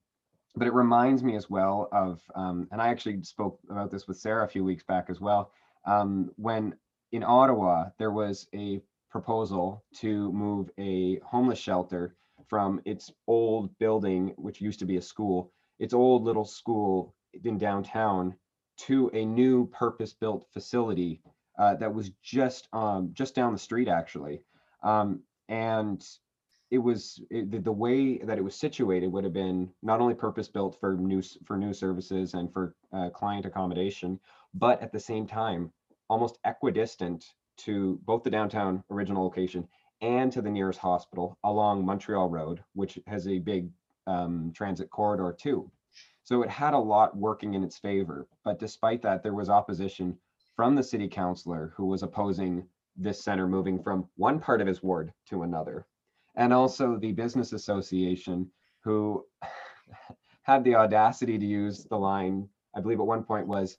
but 0.56 0.68
it 0.68 0.74
reminds 0.74 1.24
me 1.24 1.36
as 1.36 1.50
well 1.50 1.88
of, 1.92 2.22
um, 2.36 2.68
and 2.72 2.82
I 2.82 2.90
actually 2.90 3.24
spoke 3.24 3.60
about 3.70 3.92
this 3.92 4.08
with 4.08 4.18
Sarah 4.18 4.46
a 4.46 4.50
few 4.50 4.64
weeks 4.64 4.84
back 4.84 5.10
as 5.10 5.20
well, 5.22 5.52
um, 5.86 6.32
when 6.36 6.76
in 7.12 7.24
Ottawa 7.24 7.86
there 7.98 8.12
was 8.12 8.48
a 8.54 8.82
proposal 9.10 9.84
to 9.98 10.32
move 10.32 10.70
a 10.78 11.20
homeless 11.20 11.60
shelter 11.60 12.16
from 12.48 12.82
its 12.86 13.12
old 13.28 13.78
building, 13.80 14.34
which 14.38 14.62
used 14.62 14.80
to 14.80 14.86
be 14.86 14.98
a 14.98 15.02
school, 15.02 15.52
its 15.80 15.94
old 15.94 16.24
little 16.24 16.46
school 16.46 17.16
in 17.44 17.58
downtown, 17.58 18.36
to 18.78 19.10
a 19.14 19.26
new 19.26 19.68
purpose-built 19.68 20.48
facility 20.52 21.22
uh, 21.60 21.76
that 21.76 21.94
was 21.94 22.10
just 22.24 22.68
um, 22.74 23.10
just 23.14 23.36
down 23.36 23.54
the 23.54 23.60
street, 23.60 23.88
actually. 23.88 24.42
Um, 24.84 25.22
and 25.50 26.04
it 26.72 26.78
was 26.78 27.22
it, 27.30 27.64
the, 27.64 27.72
way 27.72 28.18
that 28.20 28.38
it 28.38 28.44
was 28.44 28.56
situated 28.56 29.12
would 29.12 29.26
have 29.26 29.34
been 29.34 29.70
not 29.84 30.00
only 30.00 30.14
purpose-built 30.14 30.78
for 30.80 30.96
new 30.96 31.22
for 31.46 31.58
new 31.58 31.74
services 31.74 32.34
and 32.34 32.52
for 32.52 32.76
uh, 32.94 33.10
client 33.10 33.46
accommodation, 33.46 34.18
but 34.54 34.82
at 34.82 34.92
the 34.92 35.00
same 35.00 35.28
time 35.28 35.72
almost 36.10 36.40
equidistant 36.46 37.26
to 37.58 38.00
both 38.06 38.24
the 38.24 38.30
downtown 38.30 38.84
original 38.90 39.24
location 39.24 39.68
and 40.02 40.32
to 40.32 40.42
the 40.42 40.50
nearest 40.50 40.80
hospital 40.80 41.38
along 41.44 41.86
Montreal 41.86 42.30
Road, 42.30 42.64
which 42.74 42.98
has 43.06 43.28
a 43.28 43.40
big 43.40 43.70
um, 44.08 44.52
transit 44.56 44.90
corridor 44.90 45.36
too. 45.38 45.70
So 46.24 46.42
it 46.42 46.50
had 46.50 46.74
a 46.74 46.80
lot 46.80 47.16
working 47.16 47.54
in 47.54 47.64
its 47.64 47.78
favor. 47.78 48.28
But 48.44 48.60
despite 48.60 49.02
that, 49.04 49.24
there 49.24 49.34
was 49.34 49.50
opposition 49.50 50.18
from 50.56 50.76
the 50.76 50.84
city 50.84 51.08
councilor 51.08 51.74
who 51.76 51.86
was 51.86 52.04
opposing 52.04 52.66
this 52.96 53.24
center 53.24 53.48
moving 53.48 53.82
from 53.82 54.08
one 54.16 54.40
part 54.40 54.62
of 54.62 54.68
his 54.68 54.82
ward 54.82 55.14
to 55.28 55.44
another. 55.44 55.86
And 56.42 56.52
also 56.52 56.98
the 56.98 57.12
business 57.12 57.54
association 57.54 58.50
who 58.84 59.24
had 60.44 60.64
the 60.64 60.74
audacity 60.74 61.38
to 61.38 61.46
use 61.46 61.84
the 61.84 61.96
line, 61.96 62.50
I 62.76 62.82
believe 62.82 63.00
at 63.00 63.06
one 63.06 63.24
point 63.24 63.48
was, 63.48 63.78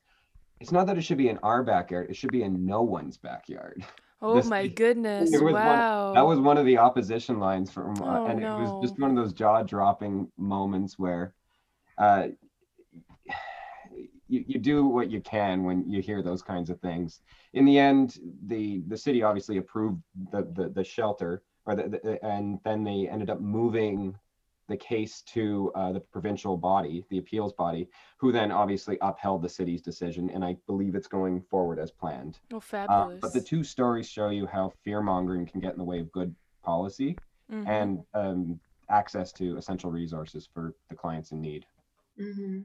it's 0.60 0.70
not 0.70 0.86
that 0.86 0.96
it 0.96 1.02
should 1.02 1.18
be 1.18 1.28
in 1.28 1.38
our 1.38 1.64
backyard, 1.64 2.08
it 2.08 2.14
should 2.14 2.30
be 2.30 2.44
in 2.44 2.64
no 2.64 2.82
one's 2.82 3.18
backyard. 3.18 3.84
Oh 4.20 4.36
This- 4.36 4.46
my 4.46 4.68
goodness. 4.68 5.32
Wow. 5.32 6.04
One, 6.06 6.14
that 6.14 6.24
was 6.24 6.38
one 6.38 6.56
of 6.56 6.64
the 6.64 6.78
opposition 6.78 7.40
lines 7.40 7.68
from, 7.72 8.00
uh, 8.00 8.20
Oh, 8.20 8.26
and 8.26 8.40
it 8.40 8.48
was 8.48 8.70
just 8.80 8.96
one 9.00 9.10
of 9.10 9.16
those 9.16 9.32
jaw-dropping 9.32 10.30
moments 10.38 10.96
where 11.00 11.34
uh, 11.98 12.28
you, 14.28 14.44
you 14.46 14.58
do 14.60 14.86
what 14.86 15.10
you 15.10 15.20
can 15.20 15.64
when 15.64 15.90
you 15.90 16.00
hear 16.00 16.22
those 16.22 16.42
kinds 16.42 16.70
of 16.70 16.78
things. 16.80 17.22
In 17.54 17.64
the 17.64 17.76
end, 17.76 18.18
the 18.46 18.82
the 18.86 18.96
city 18.96 19.24
obviously 19.24 19.56
approved 19.56 20.00
the 20.30 20.42
the, 20.54 20.68
the 20.68 20.84
shelter, 20.84 21.42
or 21.66 21.74
the, 21.76 21.88
the, 21.88 22.24
and 22.24 22.58
then 22.64 22.84
they 22.84 23.08
ended 23.08 23.30
up 23.30 23.40
moving 23.40 24.16
the 24.68 24.76
case 24.76 25.22
to 25.22 25.70
uh, 25.74 25.92
the 25.92 26.00
provincial 26.00 26.56
body, 26.56 27.04
the 27.10 27.18
appeals 27.18 27.52
body, 27.52 27.88
who 28.16 28.32
then 28.32 28.50
obviously 28.52 28.96
upheld 29.02 29.42
the 29.42 29.48
city's 29.48 29.82
decision, 29.82 30.30
and 30.30 30.44
I 30.44 30.56
believe 30.66 30.94
it's 30.94 31.08
going 31.08 31.42
forward 31.50 31.78
as 31.78 31.90
planned. 31.90 32.38
Oh, 32.52 32.56
Uh, 32.56 32.60
fabulous. 32.60 33.20
but 33.20 33.32
the 33.32 33.40
two 33.40 33.64
stories 33.64 34.08
show 34.08 34.28
you 34.28 34.46
how 34.46 34.72
fear 34.84 35.02
mongering 35.02 35.46
can 35.46 35.60
get 35.60 35.72
in 35.72 35.78
the 35.78 35.84
way 35.84 35.98
of 35.98 36.10
good 36.12 36.34
policy 36.62 37.16
Mhm. 37.50 37.66
and 37.68 38.04
um, 38.14 38.60
access 38.88 39.32
to 39.32 39.56
essential 39.56 39.90
resources 39.90 40.48
for 40.52 40.74
the 40.88 40.94
clients 40.94 41.32
in 41.32 41.40
need. 41.40 41.66
Hmm 42.18 42.60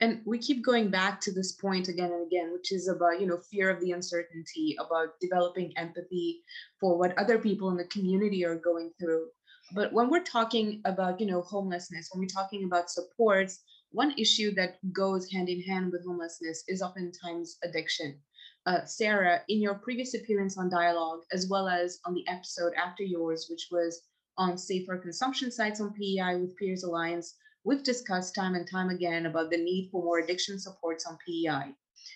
And 0.00 0.22
we 0.24 0.38
keep 0.38 0.64
going 0.64 0.90
back 0.90 1.20
to 1.22 1.32
this 1.32 1.52
point 1.52 1.88
again 1.88 2.12
and 2.12 2.26
again, 2.26 2.52
which 2.52 2.72
is 2.72 2.88
about, 2.88 3.20
you 3.20 3.26
know, 3.26 3.38
fear 3.50 3.70
of 3.70 3.80
the 3.80 3.92
uncertainty, 3.92 4.76
about 4.78 5.18
developing 5.20 5.76
empathy 5.76 6.42
for 6.80 6.98
what 6.98 7.16
other 7.18 7.38
people 7.38 7.70
in 7.70 7.76
the 7.76 7.84
community 7.86 8.44
are 8.44 8.56
going 8.56 8.92
through. 9.00 9.28
But 9.74 9.92
when 9.92 10.10
we're 10.10 10.22
talking 10.24 10.80
about, 10.84 11.20
you 11.20 11.26
know, 11.26 11.42
homelessness, 11.42 12.08
when 12.12 12.20
we're 12.20 12.40
talking 12.40 12.64
about 12.64 12.90
supports, 12.90 13.60
one 13.90 14.14
issue 14.18 14.54
that 14.54 14.78
goes 14.92 15.30
hand 15.30 15.48
in 15.48 15.62
hand 15.62 15.92
with 15.92 16.04
homelessness 16.06 16.64
is 16.68 16.82
oftentimes 16.82 17.58
addiction. 17.64 18.20
Uh, 18.66 18.84
Sarah, 18.84 19.42
in 19.48 19.60
your 19.62 19.74
previous 19.74 20.14
appearance 20.14 20.58
on 20.58 20.70
Dialogue, 20.70 21.20
as 21.32 21.48
well 21.48 21.68
as 21.68 21.98
on 22.04 22.14
the 22.14 22.26
episode 22.28 22.72
after 22.74 23.02
yours, 23.02 23.46
which 23.50 23.68
was 23.70 24.02
on 24.36 24.58
safer 24.58 24.98
consumption 24.98 25.50
sites 25.50 25.80
on 25.80 25.92
PEI 25.94 26.36
with 26.36 26.56
Peers 26.56 26.84
Alliance, 26.84 27.34
we've 27.68 27.82
discussed 27.82 28.34
time 28.34 28.54
and 28.54 28.66
time 28.66 28.88
again 28.88 29.26
about 29.26 29.50
the 29.50 29.58
need 29.58 29.90
for 29.92 30.02
more 30.02 30.20
addiction 30.20 30.58
supports 30.58 31.04
on 31.04 31.18
PEI. 31.26 31.74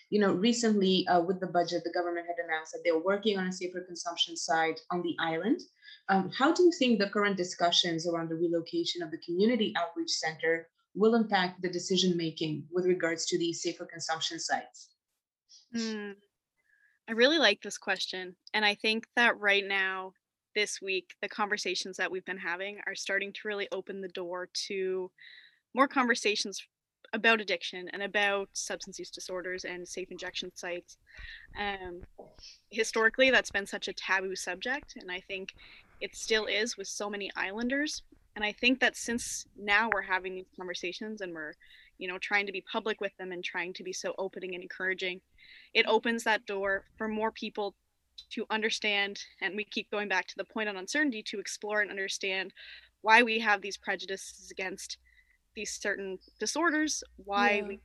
You 0.09 0.19
know, 0.19 0.33
recently 0.33 1.05
uh, 1.07 1.21
with 1.21 1.39
the 1.39 1.47
budget, 1.47 1.83
the 1.83 1.93
government 1.93 2.25
had 2.25 2.43
announced 2.43 2.71
that 2.71 2.81
they're 2.83 2.97
working 2.97 3.37
on 3.37 3.47
a 3.47 3.53
safer 3.53 3.81
consumption 3.81 4.35
site 4.35 4.79
on 4.89 5.03
the 5.03 5.15
island. 5.19 5.61
Um, 6.09 6.31
how 6.35 6.51
do 6.51 6.63
you 6.63 6.71
think 6.79 6.97
the 6.97 7.09
current 7.09 7.37
discussions 7.37 8.07
around 8.07 8.29
the 8.29 8.35
relocation 8.35 9.03
of 9.03 9.11
the 9.11 9.19
community 9.19 9.75
outreach 9.77 10.09
center 10.09 10.67
will 10.95 11.13
impact 11.13 11.61
the 11.61 11.69
decision 11.69 12.17
making 12.17 12.65
with 12.71 12.85
regards 12.87 13.27
to 13.27 13.37
these 13.37 13.61
safer 13.61 13.85
consumption 13.85 14.39
sites? 14.39 14.89
Mm, 15.75 16.15
I 17.07 17.11
really 17.11 17.37
like 17.37 17.61
this 17.61 17.77
question. 17.77 18.35
And 18.55 18.65
I 18.65 18.73
think 18.73 19.05
that 19.15 19.39
right 19.39 19.63
now, 19.65 20.13
this 20.55 20.81
week, 20.81 21.15
the 21.21 21.29
conversations 21.29 21.97
that 21.97 22.11
we've 22.11 22.25
been 22.25 22.37
having 22.37 22.79
are 22.85 22.95
starting 22.95 23.33
to 23.33 23.47
really 23.47 23.67
open 23.71 24.01
the 24.01 24.07
door 24.09 24.49
to 24.67 25.09
more 25.73 25.87
conversations 25.87 26.65
about 27.13 27.39
addiction 27.39 27.87
and 27.93 28.01
about 28.01 28.49
substance 28.53 28.97
use 28.97 29.11
disorders 29.11 29.65
and 29.65 29.87
safe 29.87 30.09
injection 30.11 30.51
sites. 30.55 30.97
Um, 31.59 32.01
historically, 32.71 33.29
that's 33.29 33.51
been 33.51 33.67
such 33.67 33.87
a 33.87 33.93
taboo 33.93 34.35
subject. 34.35 34.95
And 34.99 35.11
I 35.11 35.21
think 35.27 35.53
it 36.01 36.15
still 36.15 36.45
is 36.45 36.75
with 36.75 36.87
so 36.87 37.09
many 37.09 37.31
islanders. 37.35 38.01
And 38.35 38.43
I 38.43 38.51
think 38.51 38.79
that 38.79 38.97
since 38.97 39.45
now 39.55 39.89
we're 39.93 40.01
having 40.01 40.35
these 40.35 40.49
conversations 40.57 41.21
and 41.21 41.33
we're, 41.33 41.53
you 41.99 42.07
know, 42.07 42.17
trying 42.17 42.47
to 42.47 42.51
be 42.51 42.61
public 42.61 42.99
with 42.99 43.15
them 43.17 43.31
and 43.31 43.43
trying 43.43 43.73
to 43.73 43.83
be 43.83 43.93
so 43.93 44.15
opening 44.17 44.55
and 44.55 44.63
encouraging, 44.63 45.21
it 45.75 45.85
opens 45.87 46.23
that 46.23 46.47
door 46.47 46.85
for 46.97 47.07
more 47.07 47.31
people 47.31 47.75
to 48.31 48.45
understand 48.49 49.19
and 49.41 49.55
we 49.55 49.63
keep 49.63 49.89
going 49.89 50.07
back 50.07 50.27
to 50.27 50.35
the 50.37 50.43
point 50.43 50.69
on 50.69 50.77
uncertainty 50.77 51.23
to 51.23 51.39
explore 51.39 51.81
and 51.81 51.89
understand 51.89 52.53
why 53.01 53.23
we 53.23 53.39
have 53.39 53.61
these 53.61 53.77
prejudices 53.77 54.49
against 54.51 54.97
these 55.55 55.73
certain 55.79 56.19
disorders 56.39 57.03
why 57.17 57.61
Yeah. 57.61 57.67
we 57.67 57.81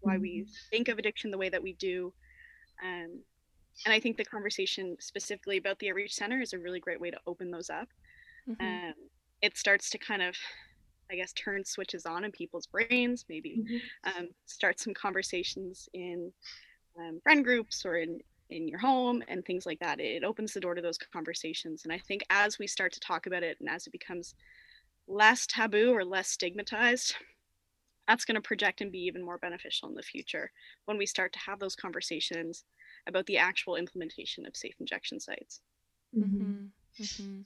why 0.00 0.18
we 0.18 0.46
think 0.70 0.88
of 0.88 0.98
addiction 0.98 1.30
the 1.30 1.38
way 1.38 1.48
that 1.48 1.62
we 1.62 1.74
do 1.74 2.14
um, 2.82 3.24
and 3.86 3.94
i 3.94 4.00
think 4.00 4.16
the 4.16 4.24
conversation 4.24 4.96
specifically 5.00 5.56
about 5.58 5.78
the 5.80 5.90
outreach 5.90 6.14
center 6.14 6.40
is 6.40 6.52
a 6.52 6.58
really 6.58 6.80
great 6.80 7.00
way 7.00 7.10
to 7.10 7.20
open 7.26 7.50
those 7.50 7.70
up 7.70 7.88
Mhm. 8.46 8.80
um, 8.86 8.94
it 9.42 9.56
starts 9.56 9.90
to 9.90 9.98
kind 9.98 10.22
of 10.22 10.36
i 11.10 11.16
guess 11.16 11.32
turn 11.32 11.64
switches 11.64 12.06
on 12.06 12.24
in 12.24 12.32
people's 12.32 12.66
brains 12.66 13.24
maybe 13.28 13.62
um, 14.04 14.28
start 14.46 14.78
some 14.80 14.94
conversations 14.94 15.88
in 15.92 16.32
um, 17.00 17.20
friend 17.22 17.44
groups 17.44 17.84
or 17.86 17.96
in 17.96 18.20
in 18.50 18.68
your 18.68 18.80
home 18.80 19.22
and 19.28 19.44
things 19.44 19.66
like 19.66 19.80
that 19.80 20.00
it 20.00 20.24
opens 20.24 20.54
the 20.54 20.60
door 20.60 20.74
to 20.74 20.82
those 20.82 20.98
conversations 20.98 21.84
and 21.84 21.92
i 21.92 21.98
think 21.98 22.22
as 22.30 22.58
we 22.58 22.66
start 22.66 22.92
to 22.92 23.00
talk 23.00 23.26
about 23.26 23.42
it 23.44 23.58
and 23.60 23.68
as 23.68 23.86
it 23.86 23.90
becomes 23.92 24.34
less 25.10 25.46
taboo 25.46 25.90
or 25.92 26.04
less 26.04 26.28
stigmatized 26.28 27.14
that's 28.08 28.24
going 28.24 28.34
to 28.34 28.40
project 28.40 28.80
and 28.80 28.90
be 28.90 28.98
even 29.00 29.24
more 29.24 29.38
beneficial 29.38 29.88
in 29.88 29.94
the 29.94 30.02
future 30.02 30.50
when 30.86 30.98
we 30.98 31.06
start 31.06 31.32
to 31.32 31.38
have 31.38 31.58
those 31.58 31.76
conversations 31.76 32.64
about 33.06 33.26
the 33.26 33.38
actual 33.38 33.76
implementation 33.76 34.46
of 34.46 34.56
safe 34.56 34.74
injection 34.80 35.20
sites 35.20 35.60
Mhm. 36.16 36.70
Mhm. 36.98 37.44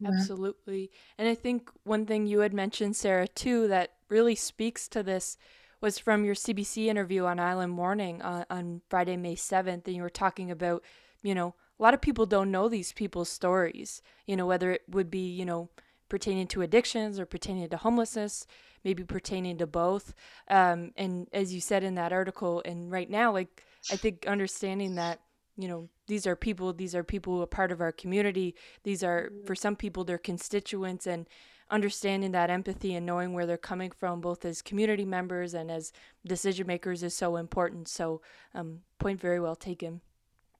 Yeah. 0.00 0.08
Absolutely. 0.08 0.90
And 1.16 1.28
I 1.28 1.34
think 1.34 1.70
one 1.84 2.04
thing 2.06 2.26
you 2.26 2.40
had 2.40 2.52
mentioned, 2.52 2.96
Sarah, 2.96 3.28
too, 3.28 3.66
that 3.68 3.94
really 4.08 4.34
speaks 4.34 4.88
to 4.88 5.02
this 5.02 5.38
was 5.80 5.98
from 5.98 6.24
your 6.24 6.34
CBC 6.34 6.88
interview 6.88 7.24
on 7.24 7.38
Island 7.38 7.72
Morning 7.72 8.20
on, 8.22 8.44
on 8.50 8.82
Friday, 8.88 9.16
May 9.16 9.36
7th. 9.36 9.86
And 9.86 9.96
you 9.96 10.02
were 10.02 10.10
talking 10.10 10.50
about, 10.50 10.82
you 11.22 11.34
know, 11.34 11.54
a 11.78 11.82
lot 11.82 11.94
of 11.94 12.00
people 12.00 12.26
don't 12.26 12.50
know 12.50 12.68
these 12.68 12.92
people's 12.92 13.28
stories, 13.30 14.02
you 14.26 14.36
know, 14.36 14.46
whether 14.46 14.70
it 14.70 14.82
would 14.88 15.10
be, 15.10 15.30
you 15.30 15.44
know, 15.44 15.70
pertaining 16.08 16.46
to 16.48 16.62
addictions 16.62 17.18
or 17.18 17.26
pertaining 17.26 17.68
to 17.68 17.76
homelessness, 17.76 18.46
maybe 18.84 19.04
pertaining 19.04 19.58
to 19.58 19.66
both. 19.66 20.14
Um, 20.48 20.92
and 20.96 21.28
as 21.32 21.52
you 21.52 21.60
said 21.60 21.82
in 21.82 21.94
that 21.96 22.12
article, 22.12 22.62
and 22.64 22.90
right 22.90 23.10
now, 23.10 23.32
like, 23.32 23.64
I 23.90 23.96
think 23.96 24.26
understanding 24.26 24.94
that, 24.96 25.20
you 25.56 25.68
know, 25.68 25.88
these 26.06 26.26
are 26.26 26.36
people, 26.36 26.72
these 26.72 26.94
are 26.94 27.04
people 27.04 27.34
who 27.34 27.42
are 27.42 27.46
part 27.46 27.72
of 27.72 27.80
our 27.80 27.92
community. 27.92 28.54
These 28.84 29.02
are, 29.02 29.32
for 29.44 29.54
some 29.54 29.76
people, 29.76 30.04
their 30.04 30.18
constituents. 30.18 31.06
And 31.06 31.26
understanding 31.70 32.32
that 32.32 32.50
empathy 32.50 32.94
and 32.94 33.04
knowing 33.04 33.32
where 33.32 33.46
they're 33.46 33.56
coming 33.56 33.90
from, 33.90 34.20
both 34.20 34.44
as 34.44 34.62
community 34.62 35.04
members 35.04 35.54
and 35.54 35.70
as 35.70 35.92
decision 36.24 36.66
makers, 36.66 37.02
is 37.02 37.16
so 37.16 37.36
important. 37.36 37.88
So, 37.88 38.22
um, 38.54 38.80
point 38.98 39.20
very 39.20 39.40
well 39.40 39.56
taken. 39.56 40.00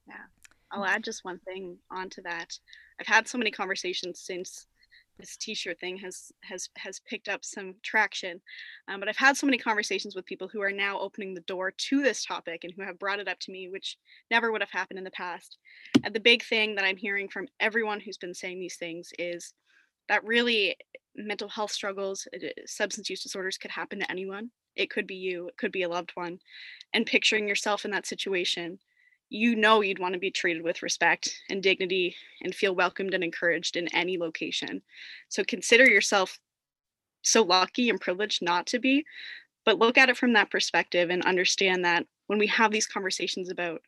Yeah, 0.09 0.15
I'll 0.71 0.85
add 0.85 1.05
just 1.05 1.25
one 1.25 1.39
thing 1.39 1.79
onto 1.91 2.23
that. 2.23 2.59
I've 3.01 3.07
had 3.07 3.29
so 3.29 3.39
many 3.39 3.51
conversations 3.51 4.19
since 4.21 4.67
this 5.19 5.37
t-shirt 5.37 5.79
thing 5.81 5.97
has 5.97 6.33
has 6.43 6.69
has 6.77 7.01
picked 7.09 7.29
up 7.29 7.45
some 7.45 7.75
traction 7.83 8.41
um, 8.89 9.01
but 9.01 9.09
i've 9.09 9.17
had 9.17 9.37
so 9.37 9.47
many 9.47 9.59
conversations 9.59 10.15
with 10.15 10.27
people 10.27 10.49
who 10.49 10.61
are 10.61 10.73
now 10.73 10.99
opening 10.99 11.35
the 11.35 11.41
door 11.43 11.71
to 11.71 12.03
this 12.03 12.25
topic 12.25 12.65
and 12.65 12.73
who 12.77 12.83
have 12.83 12.99
brought 12.99 13.19
it 13.19 13.29
up 13.29 13.39
to 13.41 13.51
me 13.51 13.69
which 13.69 13.97
never 14.31 14.53
would 14.53 14.61
have 14.61 14.71
happened 14.71 14.99
in 14.99 15.05
the 15.05 15.11
past. 15.11 15.59
And 16.05 16.15
the 16.15 16.21
big 16.21 16.43
thing 16.45 16.75
that 16.75 16.85
i'm 16.85 16.97
hearing 16.97 17.29
from 17.29 17.49
everyone 17.61 18.01
who's 18.01 18.19
been 18.19 18.35
saying 18.35 18.61
these 18.61 18.77
things 18.77 19.11
is 19.19 19.55
that 20.09 20.25
really 20.25 20.77
mental 21.17 21.49
health 21.49 21.73
struggles 21.73 22.29
uh, 22.35 22.49
substance 22.67 23.11
use 23.11 23.23
disorders 23.23 23.59
could 23.59 23.71
happen 23.71 23.99
to 24.01 24.11
anyone. 24.11 24.51
It 24.77 24.91
could 24.91 25.07
be 25.07 25.15
you 25.15 25.49
it 25.49 25.57
could 25.57 25.73
be 25.73 25.83
a 25.83 25.89
loved 25.89 26.13
one. 26.15 26.39
And 26.93 27.07
picturing 27.07 27.49
yourself 27.49 27.85
in 27.85 27.91
that 27.93 28.07
situation 28.07 28.79
you 29.29 29.57
know 29.57 29.81
you'd 29.81 29.99
want 29.99 30.15
to 30.15 30.21
be 30.21 30.31
treated 30.31 30.63
with 30.63 30.83
respect 30.83 31.43
and 31.51 31.63
dignity 31.63 32.15
and 32.43 32.55
feel 32.55 32.75
welcomed 32.75 33.15
and 33.15 33.25
encouraged 33.25 33.77
in 33.77 33.89
any 33.95 34.19
location. 34.19 34.83
So 35.29 35.43
consider 35.45 35.85
yourself 35.85 36.39
so 37.23 37.43
lucky 37.43 37.91
and 37.91 38.01
privileged 38.01 38.43
not 38.43 38.67
to 38.69 38.79
be, 38.79 39.05
but 39.65 39.79
look 39.79 39.99
at 39.99 40.09
it 40.09 40.17
from 40.17 40.35
that 40.35 40.51
perspective 40.51 41.11
and 41.11 41.25
understand 41.25 41.85
that 41.85 42.07
when 42.29 42.39
we 42.39 42.47
have 42.47 42.71
these 42.71 42.87
conversations 42.87 43.51
about 43.51 43.83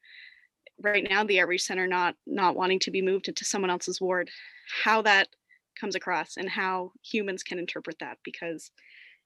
right 0.80 1.06
now 1.08 1.24
the 1.24 1.40
outreach 1.40 1.62
center 1.62 1.86
not 1.86 2.14
not 2.26 2.56
wanting 2.56 2.78
to 2.78 2.90
be 2.90 3.02
moved 3.02 3.28
into 3.28 3.44
someone 3.44 3.70
else's 3.70 4.00
ward, 4.00 4.30
how 4.84 5.02
that 5.02 5.28
comes 5.78 5.94
across 5.94 6.36
and 6.36 6.48
how 6.48 6.92
humans 7.02 7.42
can 7.42 7.58
interpret 7.58 7.98
that 8.00 8.18
because 8.24 8.70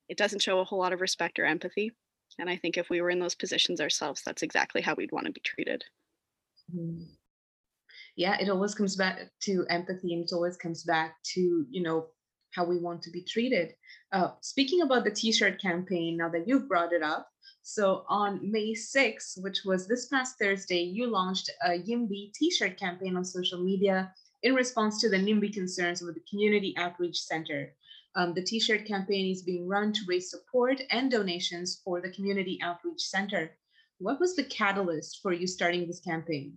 it 0.09 0.19
doesn't 0.19 0.43
show 0.43 0.61
a 0.61 0.65
whole 0.65 0.79
lot 0.79 0.93
of 0.93 1.01
respect 1.01 1.39
or 1.39 1.47
empathy. 1.47 1.93
And 2.39 2.49
I 2.51 2.57
think 2.57 2.77
if 2.77 2.91
we 2.91 3.01
were 3.01 3.11
in 3.11 3.19
those 3.19 3.35
positions 3.35 3.81
ourselves, 3.81 4.23
that's 4.25 4.43
exactly 4.43 4.83
how 4.83 4.95
we'd 4.95 5.13
want 5.13 5.27
to 5.27 5.33
be 5.33 5.41
treated. 5.41 5.85
Mm. 6.75 7.07
Yeah, 8.17 8.37
it 8.39 8.49
always 8.49 8.75
comes 8.75 8.97
back 8.97 9.31
to 9.43 9.65
empathy 9.71 10.13
and 10.13 10.25
it 10.25 10.33
always 10.33 10.57
comes 10.57 10.85
back 10.85 11.17
to, 11.35 11.67
you 11.71 11.83
know, 11.83 12.09
how 12.53 12.65
we 12.65 12.79
want 12.79 13.03
to 13.03 13.11
be 13.11 13.23
treated. 13.23 13.75
Uh, 14.13 14.33
speaking 14.41 14.83
about 14.83 15.05
the 15.05 15.11
t-shirt 15.11 15.61
campaign, 15.61 16.19
now 16.19 16.29
that 16.29 16.47
you've 16.47 16.69
brought 16.69 16.93
it 16.93 17.03
up, 17.03 17.29
so 17.63 18.05
on 18.09 18.41
May 18.51 18.75
6th, 18.75 19.41
which 19.43 19.65
was 19.65 19.87
this 19.87 20.07
past 20.09 20.37
Thursday, 20.39 20.83
you 20.83 21.07
launched 21.07 21.51
a 21.65 21.71
YIMBY 21.71 22.33
t-shirt 22.35 22.79
campaign 22.79 23.17
on 23.17 23.25
social 23.25 23.63
media 23.63 24.13
in 24.43 24.55
response 24.55 25.01
to 25.01 25.09
the 25.09 25.17
NIMBY 25.17 25.55
concerns 25.55 26.03
with 26.03 26.15
the 26.15 26.25
Community 26.29 26.75
Outreach 26.77 27.19
Center. 27.19 27.73
Um, 28.15 28.35
the 28.35 28.43
t-shirt 28.43 28.85
campaign 28.85 29.31
is 29.31 29.43
being 29.43 29.67
run 29.67 29.93
to 29.93 30.01
raise 30.07 30.31
support 30.31 30.83
and 30.91 31.11
donations 31.11 31.81
for 31.83 32.01
the 32.01 32.11
Community 32.11 32.59
Outreach 32.63 33.01
Center. 33.01 33.53
What 34.03 34.19
was 34.19 34.35
the 34.35 34.43
catalyst 34.43 35.21
for 35.23 35.33
you 35.33 35.47
starting 35.47 35.87
this 35.87 36.01
campaign? 36.01 36.55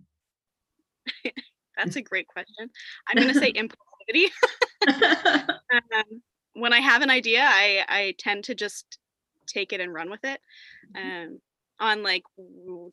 That's 1.76 1.94
a 1.94 2.02
great 2.02 2.26
question. 2.26 2.68
I'm 3.08 3.22
going 3.22 3.32
to 3.32 3.38
say 3.38 3.52
impulsivity. 3.52 4.30
um, 5.72 6.22
when 6.54 6.72
I 6.72 6.80
have 6.80 7.02
an 7.02 7.10
idea, 7.10 7.42
I, 7.42 7.84
I 7.88 8.14
tend 8.18 8.44
to 8.44 8.54
just 8.56 8.98
take 9.46 9.72
it 9.72 9.80
and 9.80 9.94
run 9.94 10.10
with 10.10 10.24
it. 10.24 10.40
Mm-hmm. 10.96 11.08
Um, 11.08 11.40
on 11.78 12.02
like 12.02 12.22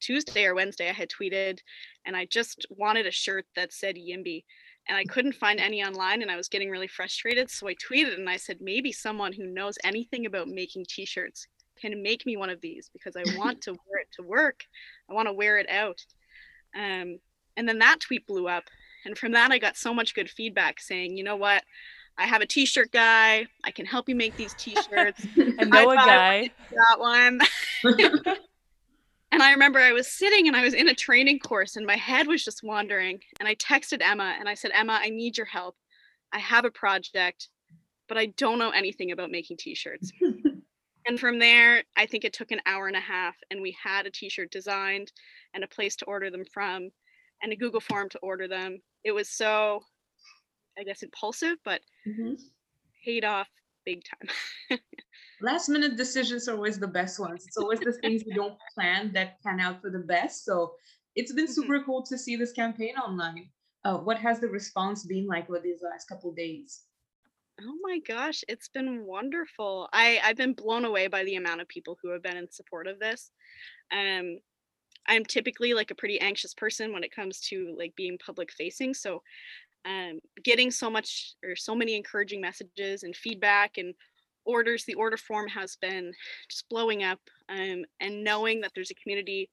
Tuesday 0.02 0.46
or 0.46 0.54
Wednesday, 0.54 0.90
I 0.90 0.94
had 0.94 1.10
tweeted 1.10 1.60
and 2.06 2.16
I 2.16 2.26
just 2.26 2.66
wanted 2.70 3.08
a 3.08 3.12
shirt 3.12 3.46
that 3.56 3.74
said 3.74 3.96
Yimby 3.96 4.44
and 4.88 4.98
I 4.98 5.06
couldn't 5.06 5.36
find 5.36 5.60
any 5.60 5.84
online 5.84 6.22
and 6.22 6.30
I 6.30 6.36
was 6.36 6.50
getting 6.50 6.70
really 6.70 6.88
frustrated. 6.88 7.50
So 7.50 7.68
I 7.68 7.76
tweeted 7.76 8.16
and 8.16 8.30
I 8.30 8.38
said, 8.38 8.58
maybe 8.60 8.92
someone 8.92 9.34
who 9.34 9.46
knows 9.46 9.78
anything 9.84 10.26
about 10.26 10.50
making 10.50 10.86
t 10.90 11.06
shirts 11.06 11.48
can 11.84 12.02
make 12.02 12.26
me 12.26 12.38
one 12.38 12.50
of 12.50 12.62
these 12.62 12.90
because 12.94 13.16
I 13.16 13.38
want 13.38 13.62
to 13.64 13.72
wear 13.72 14.02
it 14.02 14.08
to 14.14 14.24
work. 14.24 14.64
I 15.10 15.14
want 15.14 15.28
to 15.28 15.34
wear 15.34 15.58
it 15.58 15.70
out. 15.70 16.04
Um, 16.76 17.20
and 17.58 17.68
then 17.68 17.80
that 17.80 18.00
tweet 18.00 18.26
blew 18.26 18.48
up. 18.48 18.64
And 19.06 19.18
from 19.18 19.34
that, 19.34 19.52
I 19.52 19.58
got 19.58 19.76
so 19.76 19.94
much 19.94 20.16
good 20.16 20.30
feedback 20.30 20.80
saying, 20.80 21.18
you 21.18 21.24
know 21.24 21.36
what? 21.36 21.64
I 22.18 22.26
have 22.26 22.42
a 22.42 22.46
t-shirt 22.46 22.92
guy. 22.92 23.48
I 23.64 23.72
can 23.72 23.86
help 23.86 24.08
you 24.08 24.16
make 24.16 24.38
these 24.38 24.54
t-shirts. 24.54 25.26
I 25.38 25.66
know 25.66 25.92
a 25.92 25.96
guy. 25.96 26.52
That 26.72 27.00
one. 27.00 27.42
and 29.32 29.44
I 29.44 29.52
remember 29.52 29.80
I 29.80 29.92
was 29.92 30.08
sitting 30.08 30.48
and 30.48 30.56
I 30.56 30.64
was 30.64 30.74
in 30.74 30.88
a 30.88 30.94
training 30.94 31.40
course 31.40 31.76
and 31.76 31.86
my 31.86 31.98
head 31.98 32.28
was 32.28 32.46
just 32.46 32.64
wandering. 32.64 33.20
And 33.40 33.50
I 33.50 33.56
texted 33.56 34.02
Emma 34.02 34.36
and 34.40 34.48
I 34.48 34.54
said, 34.54 34.72
Emma, 34.74 35.00
I 35.02 35.10
need 35.10 35.38
your 35.38 35.48
help. 35.48 35.76
I 36.32 36.40
have 36.40 36.66
a 36.66 36.72
project, 36.72 37.50
but 38.08 38.18
I 38.18 38.28
don't 38.28 38.60
know 38.60 38.70
anything 38.70 39.12
about 39.12 39.32
making 39.32 39.58
t-shirts. 39.58 40.12
And 41.06 41.20
from 41.20 41.40
there, 41.40 41.84
I 41.98 42.06
think 42.06 42.24
it 42.24 42.34
took 42.34 42.52
an 42.52 42.62
hour 42.66 42.88
and 42.88 42.96
a 42.96 43.02
half, 43.02 43.36
and 43.52 43.62
we 43.62 43.76
had 43.82 44.06
a 44.06 44.12
t 44.12 44.30
shirt 44.30 44.52
designed 44.52 45.12
and 45.54 45.64
a 45.64 45.68
place 45.68 45.96
to 45.98 46.06
order 46.06 46.30
them 46.30 46.46
from 46.46 46.90
and 47.42 47.52
a 47.52 47.56
Google 47.56 47.82
form 47.82 48.10
to 48.10 48.20
order 48.20 48.48
them. 48.48 48.80
It 49.04 49.12
was 49.12 49.30
so, 49.30 49.82
I 50.80 50.84
guess, 50.84 51.04
impulsive, 51.04 51.58
but 51.66 51.82
mm-hmm. 52.08 52.36
paid 53.06 53.26
off 53.26 53.50
big 53.86 54.02
time. 54.04 54.80
Last 55.42 55.68
minute 55.68 55.98
decisions 55.98 56.48
are 56.48 56.56
always 56.56 56.80
the 56.80 56.88
best 56.88 57.20
ones. 57.20 57.44
It's 57.46 57.58
always 57.58 57.82
the 57.82 57.92
things 57.92 58.24
we 58.26 58.34
don't 58.34 58.58
plan 58.74 59.12
that 59.14 59.42
pan 59.44 59.60
out 59.60 59.82
for 59.82 59.90
the 59.90 60.00
best. 60.00 60.46
So 60.46 60.74
it's 61.16 61.34
been 61.34 61.46
mm-hmm. 61.46 61.54
super 61.54 61.80
mm-hmm. 61.80 61.86
cool 61.86 62.04
to 62.04 62.18
see 62.18 62.38
this 62.38 62.54
campaign 62.54 62.96
online. 62.96 63.50
Uh, 63.84 63.98
what 63.98 64.18
has 64.18 64.40
the 64.40 64.48
response 64.48 65.06
been 65.06 65.28
like 65.28 65.50
with 65.50 65.64
these 65.64 65.82
last 65.84 66.08
couple 66.08 66.32
days? 66.32 66.84
Oh 67.62 67.76
my 67.84 68.00
gosh, 68.00 68.44
it's 68.48 68.68
been 68.68 69.06
wonderful. 69.06 69.88
I 69.94 70.20
I've 70.24 70.38
been 70.38 70.54
blown 70.54 70.86
away 70.86 71.08
by 71.08 71.24
the 71.24 71.36
amount 71.36 71.62
of 71.62 71.68
people 71.68 71.98
who 72.02 72.10
have 72.10 72.24
been 72.24 72.38
in 72.38 72.50
support 72.52 72.88
of 72.88 73.00
this. 73.00 73.32
Um 73.92 74.40
I'm 75.08 75.26
typically 75.26 75.74
like 75.74 75.92
a 75.92 75.96
pretty 75.96 76.20
anxious 76.22 76.54
person 76.56 76.94
when 76.94 77.04
it 77.04 77.16
comes 77.16 77.42
to 77.50 77.76
like 77.78 77.96
being 77.96 78.18
public 78.26 78.52
facing, 78.54 78.94
so 78.94 79.24
um 79.86 80.20
getting 80.44 80.72
so 80.72 80.90
much 80.90 81.36
or 81.44 81.56
so 81.56 81.76
many 81.76 81.96
encouraging 81.96 82.42
messages 82.42 83.04
and 83.04 83.16
feedback 83.16 83.78
and 83.78 83.96
orders 84.46 84.86
the 84.86 84.96
order 84.96 85.18
form 85.18 85.48
has 85.50 85.78
been 85.78 86.14
just 86.50 86.70
blowing 86.70 87.04
up 87.04 87.20
um 87.50 87.86
and 88.02 88.24
knowing 88.24 88.62
that 88.62 88.72
there's 88.76 88.92
a 88.92 88.96
community 88.96 89.50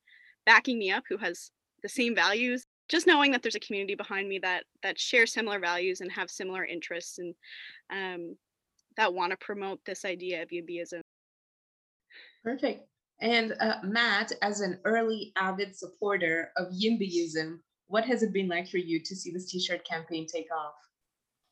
backing 0.46 0.78
me 0.78 0.90
up 0.92 1.04
who 1.08 1.18
has 1.18 1.50
the 1.82 1.88
same 1.90 2.14
values 2.14 2.66
just 2.90 3.06
knowing 3.06 3.30
that 3.30 3.42
there's 3.42 3.54
a 3.54 3.60
community 3.60 3.94
behind 3.94 4.28
me 4.28 4.38
that 4.40 4.64
that 4.82 4.98
share 4.98 5.24
similar 5.24 5.60
values 5.60 6.00
and 6.00 6.10
have 6.10 6.30
similar 6.30 6.64
interests 6.64 7.18
and 7.18 7.34
um, 7.90 8.36
that 8.96 9.14
want 9.14 9.30
to 9.30 9.36
promote 9.36 9.80
this 9.86 10.04
idea 10.04 10.42
of 10.42 10.48
YIMBYism. 10.48 11.00
Perfect. 12.42 12.86
And 13.20 13.54
uh, 13.60 13.76
Matt, 13.84 14.32
as 14.42 14.60
an 14.60 14.80
early 14.84 15.32
avid 15.36 15.76
supporter 15.76 16.50
of 16.56 16.72
YIMBYism, 16.72 17.58
what 17.86 18.04
has 18.04 18.22
it 18.22 18.32
been 18.32 18.48
like 18.48 18.68
for 18.68 18.78
you 18.78 19.00
to 19.00 19.14
see 19.14 19.30
this 19.30 19.50
T-shirt 19.50 19.86
campaign 19.86 20.26
take 20.26 20.48
off? 20.52 20.74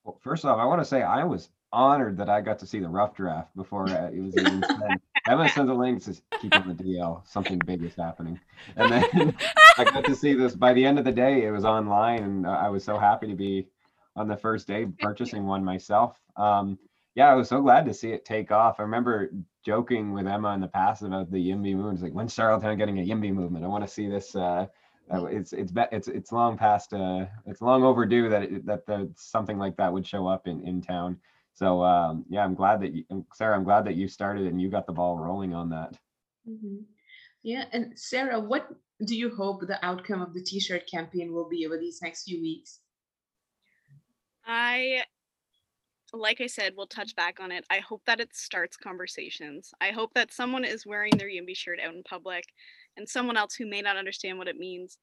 Well, 0.05 0.19
first 0.23 0.45
off, 0.45 0.59
I 0.59 0.65
want 0.65 0.81
to 0.81 0.85
say 0.85 1.03
I 1.03 1.25
was 1.25 1.51
honored 1.73 2.17
that 2.17 2.31
I 2.31 2.41
got 2.41 2.59
to 2.61 2.67
see 2.67 2.81
the 2.81 2.89
rough 2.89 3.15
draft 3.15 3.55
before 3.55 3.89
uh, 3.89 4.09
it 4.09 4.21
was 4.21 4.37
even 4.37 4.65
said. 5.29 5.33
Emma 5.35 5.49
sent 5.49 5.71
a 5.71 5.75
link 5.75 6.03
says 6.03 6.23
keep 6.41 6.55
on 6.55 6.69
the 6.69 6.75
DL. 6.75 7.27
Something 7.27 7.59
big 7.59 7.83
is 7.83 7.95
happening, 7.95 8.39
and 8.77 8.93
then 9.13 9.37
I 9.77 9.85
got 9.85 10.05
to 10.05 10.15
see 10.15 10.35
this. 10.35 10.55
By 10.55 10.73
the 10.73 10.85
end 10.85 10.99
of 10.99 11.05
the 11.05 11.13
day, 11.13 11.45
it 11.45 11.51
was 11.51 11.65
online, 11.65 12.23
and 12.23 12.47
I 12.47 12.69
was 12.69 12.85
so 12.85 12.99
happy 12.99 13.27
to 13.29 13.35
be 13.35 13.69
on 14.17 14.29
the 14.29 14.37
first 14.37 14.67
day 14.67 14.87
purchasing 15.01 15.47
one 15.47 15.65
myself. 15.65 16.19
Um, 16.37 16.79
yeah, 17.15 17.31
I 17.31 17.35
was 17.35 17.49
so 17.49 17.61
glad 17.61 17.87
to 17.87 17.95
see 17.95 18.13
it 18.13 18.25
take 18.25 18.53
off. 18.53 18.79
I 18.79 18.83
remember 18.83 19.31
joking 19.65 20.13
with 20.13 20.27
Emma 20.27 20.55
in 20.55 20.61
the 20.61 20.69
past 20.69 21.03
about 21.03 21.31
the 21.31 21.39
Yimby 21.39 21.75
movement. 21.75 21.95
It's 21.95 22.03
like 22.03 22.13
when's 22.13 22.35
Charlottetown 22.35 22.79
getting 22.79 23.01
a 23.01 23.03
Yimby 23.03 23.33
movement? 23.33 23.65
I 23.65 23.69
want 23.69 23.85
to 23.85 23.93
see 23.93 24.09
this. 24.09 24.37
Uh, 24.37 24.67
uh, 25.13 25.25
it's 25.25 25.53
it's 25.53 25.73
it's 25.91 26.09
it's 26.09 26.33
long 26.33 26.57
past. 26.57 26.93
Uh, 26.93 27.27
it's 27.47 27.61
long 27.61 27.83
overdue 27.83 28.29
that 28.29 28.43
it, 28.45 28.67
that 28.67 28.87
the 28.87 29.11
something 29.17 29.59
like 29.59 29.77
that 29.77 29.93
would 29.93 30.07
show 30.07 30.27
up 30.27 30.47
in 30.47 30.61
in 30.67 30.81
town. 30.81 31.19
So 31.59 31.83
um, 31.83 32.25
yeah, 32.31 32.45
I'm 32.45 32.55
glad 32.55 32.81
that 32.83 32.95
you, 32.95 33.05
Sarah. 33.35 33.57
I'm 33.57 33.65
glad 33.65 33.85
that 33.87 33.97
you 33.97 34.07
started 34.07 34.47
and 34.47 34.63
you 34.63 34.71
got 34.71 34.87
the 34.87 34.93
ball 34.93 35.19
rolling 35.19 35.55
on 35.55 35.71
that. 35.71 35.93
Mm-hmm. 36.49 36.83
Yeah, 37.43 37.65
and 37.73 37.99
Sarah, 37.99 38.39
what 38.39 38.69
do 39.05 39.17
you 39.17 39.35
hope 39.35 39.67
the 39.67 39.85
outcome 39.85 40.23
of 40.23 40.35
the 40.35 40.43
T-shirt 40.43 40.89
campaign 40.89 41.33
will 41.33 41.49
be 41.49 41.67
over 41.67 41.77
these 41.77 42.01
next 42.01 42.25
few 42.25 42.41
weeks? 42.41 42.79
I, 44.47 45.03
like 46.13 46.41
I 46.41 46.47
said, 46.47 46.75
we'll 46.77 46.87
touch 46.87 47.17
back 47.17 47.41
on 47.41 47.51
it. 47.51 47.65
I 47.71 47.79
hope 47.79 48.03
that 48.07 48.21
it 48.21 48.37
starts 48.37 48.77
conversations. 48.77 49.73
I 49.81 49.91
hope 49.91 50.15
that 50.15 50.33
someone 50.33 50.65
is 50.65 50.87
wearing 50.87 51.17
their 51.17 51.29
Yimby 51.29 51.57
shirt 51.57 51.81
out 51.85 51.93
in 51.93 52.05
public, 52.05 52.45
and 52.97 53.09
someone 53.09 53.37
else 53.37 53.57
who 53.57 53.69
may 53.69 53.81
not 53.81 53.97
understand 53.97 54.39
what 54.39 54.49
it 54.49 54.57
means 54.57 54.99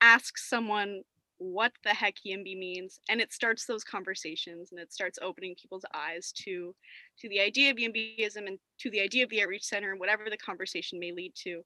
asks 0.00 0.48
someone 0.48 1.02
what 1.42 1.72
the 1.84 1.90
heck 1.94 2.16
Yimby 2.26 2.56
means, 2.58 3.00
and 3.08 3.18
it 3.18 3.32
starts 3.32 3.64
those 3.64 3.82
conversations 3.82 4.72
and 4.72 4.78
it 4.80 4.92
starts 4.92 5.18
opening 5.22 5.54
people's 5.60 5.86
eyes 5.94 6.32
to 6.44 6.74
to 7.18 7.28
the 7.30 7.40
idea 7.40 7.70
of 7.70 7.78
Yimbyism 7.78 8.46
and 8.46 8.58
to 8.80 8.90
the 8.90 9.00
idea 9.00 9.24
of 9.24 9.30
the 9.30 9.42
outreach 9.42 9.64
center 9.64 9.90
and 9.90 9.98
whatever 9.98 10.24
the 10.28 10.36
conversation 10.36 11.00
may 11.00 11.12
lead 11.12 11.32
to. 11.36 11.62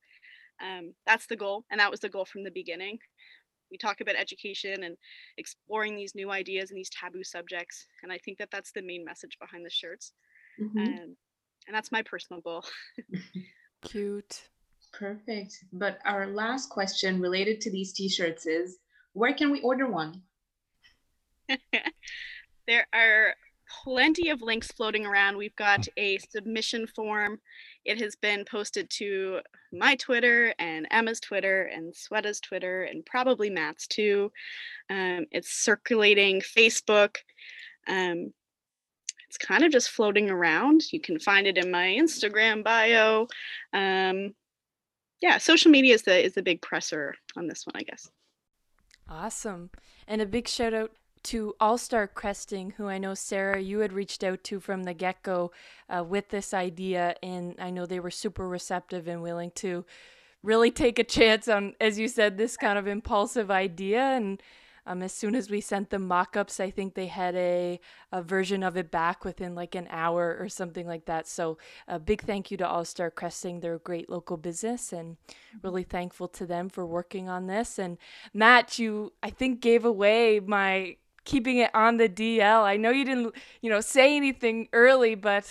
Um, 0.63 0.95
that's 1.07 1.27
the 1.27 1.35
goal, 1.37 1.65
and 1.73 1.81
that 1.81 1.91
was 1.91 1.99
the 2.01 2.09
goal 2.09 2.25
from 2.25 2.45
the 2.45 2.51
beginning. 2.53 2.99
we 3.71 3.79
talk 3.79 4.01
about 4.01 4.15
education 4.15 4.85
and 4.85 4.97
exploring 5.39 5.97
these 5.97 6.15
new 6.15 6.31
ideas 6.31 6.71
and 6.71 6.79
these 6.79 6.91
taboo 6.91 7.25
subjects. 7.25 7.87
And 8.05 8.13
I 8.13 8.19
think 8.19 8.39
that 8.39 8.51
that's 8.53 8.71
the 8.71 8.83
main 8.83 9.05
message 9.05 9.37
behind 9.41 9.67
the 9.67 9.71
shirts. 9.71 10.13
Mhm. 10.61 10.87
Um, 10.87 11.17
and 11.67 11.75
that's 11.75 11.91
my 11.91 12.03
personal 12.03 12.41
goal. 12.43 12.65
Cute. 13.83 14.49
Perfect. 14.93 15.65
But 15.73 15.99
our 16.05 16.29
last 16.29 16.69
question 16.71 17.21
related 17.21 17.61
to 17.63 17.71
these 17.71 17.93
t-shirts 17.93 18.47
is 18.47 18.79
where 19.15 19.33
can 19.33 19.51
we 19.51 19.61
order 19.63 19.87
one? 19.87 20.23
there 22.67 22.87
are 22.93 23.35
plenty 23.83 24.29
of 24.29 24.43
links 24.43 24.71
floating 24.73 25.07
around. 25.07 25.37
We've 25.37 25.57
got 25.57 25.87
a 25.97 26.19
submission 26.19 26.87
form. 26.87 27.41
It 27.85 28.01
has 28.01 28.17
been 28.17 28.45
posted 28.45 28.91
to 28.99 29.41
my 29.73 29.97
Twitter 29.97 30.55
and 30.59 30.87
Emma's 30.91 31.21
Twitter 31.21 31.65
and 31.65 31.95
Sweta's 31.95 32.41
Twitter 32.41 32.85
and 32.85 33.05
probably 33.07 33.51
Matt's 33.51 33.87
too. 33.87 34.31
Um, 34.91 35.27
it's 35.31 35.51
circulating 35.51 36.41
Facebook. 36.41 37.17
Um, 37.87 38.33
it's 39.29 39.39
kind 39.39 39.65
of 39.65 39.73
just 39.73 39.91
floating 39.91 40.31
around. 40.31 40.93
You 40.93 41.01
can 41.01 41.19
find 41.19 41.47
it 41.47 41.59
in 41.59 41.71
my 41.71 41.87
Instagram 41.87 42.63
bio. 42.63 43.27
Um, 43.73 44.35
yeah, 45.21 45.39
social 45.39 45.71
media 45.71 45.95
is 45.95 46.03
the 46.03 46.25
is 46.25 46.35
the 46.35 46.43
big 46.43 46.63
presser 46.63 47.15
on 47.37 47.49
this 47.49 47.65
one, 47.67 47.75
I 47.77 47.83
guess. 47.83 48.09
Awesome. 49.09 49.71
And 50.09 50.23
a 50.23 50.27
big 50.27 50.49
shout 50.49 50.75
out 50.75 50.93
to 51.25 51.55
All 51.59 51.79
Star 51.79 52.07
Cresting, 52.07 52.75
who 52.77 52.87
I 52.87 52.99
know, 52.99 53.15
Sarah, 53.15 53.61
you 53.61 53.81
had 53.81 53.93
reached 53.93 54.23
out 54.23 54.45
to 54.45 54.61
from 54.61 54.85
the 54.85 54.95
get 54.95 55.23
go 55.23 55.53
uh, 55.89 56.05
with 56.05 56.29
this 56.29 56.53
idea. 56.53 57.17
And 57.23 57.55
I 57.59 57.71
know 57.71 57.87
they 57.87 58.01
were 58.01 58.11
super 58.11 58.49
receptive 58.49 59.09
and 59.09 59.23
willing 59.23 59.51
to 59.57 59.85
really 60.43 60.71
take 60.71 60.99
a 60.99 61.05
chance 61.05 61.49
on, 61.49 61.75
as 61.81 61.99
you 61.99 62.09
said, 62.09 62.37
this 62.37 62.57
kind 62.57 62.79
of 62.79 62.87
impulsive 62.87 63.51
idea. 63.51 64.01
And 64.01 64.43
um, 64.87 65.03
as 65.03 65.13
soon 65.13 65.35
as 65.35 65.51
we 65.51 65.61
sent 65.61 65.91
them 65.91 66.07
mock 66.07 66.37
ups, 66.37 66.61
I 66.61 66.71
think 66.71 66.95
they 66.95 67.07
had 67.07 67.35
a, 67.35 67.81
a 68.13 68.23
version 68.23 68.63
of 68.63 68.77
it 68.77 68.91
back 68.91 69.25
within 69.25 69.55
like 69.55 69.75
an 69.75 69.89
hour 69.91 70.37
or 70.39 70.49
something 70.49 70.87
like 70.87 71.07
that. 71.07 71.27
So, 71.27 71.59
a 71.89 71.99
big 71.99 72.23
thank 72.23 72.51
you 72.51 72.57
to 72.59 72.69
All 72.69 72.85
Star 72.85 73.11
Cresting. 73.11 73.61
They're 73.61 73.77
a 73.77 73.79
great 73.79 74.11
local 74.11 74.37
business 74.37 74.93
and 74.93 75.17
really 75.63 75.85
thankful 75.85 76.29
to 76.29 76.47
them 76.47 76.69
for 76.69 76.87
working 76.87 77.29
on 77.29 77.47
this. 77.47 77.79
And 77.79 77.97
Matt, 78.35 78.79
you, 78.79 79.13
I 79.23 79.31
think, 79.31 79.61
gave 79.61 79.85
away 79.85 80.41
my 80.41 80.97
keeping 81.25 81.59
it 81.59 81.71
on 81.75 81.97
the 81.97 82.09
DL. 82.09 82.63
I 82.63 82.77
know 82.77 82.91
you 82.91 83.05
didn't, 83.05 83.35
you 83.63 83.71
know, 83.71 83.81
say 83.81 84.17
anything 84.17 84.69
early, 84.73 85.15
but 85.15 85.49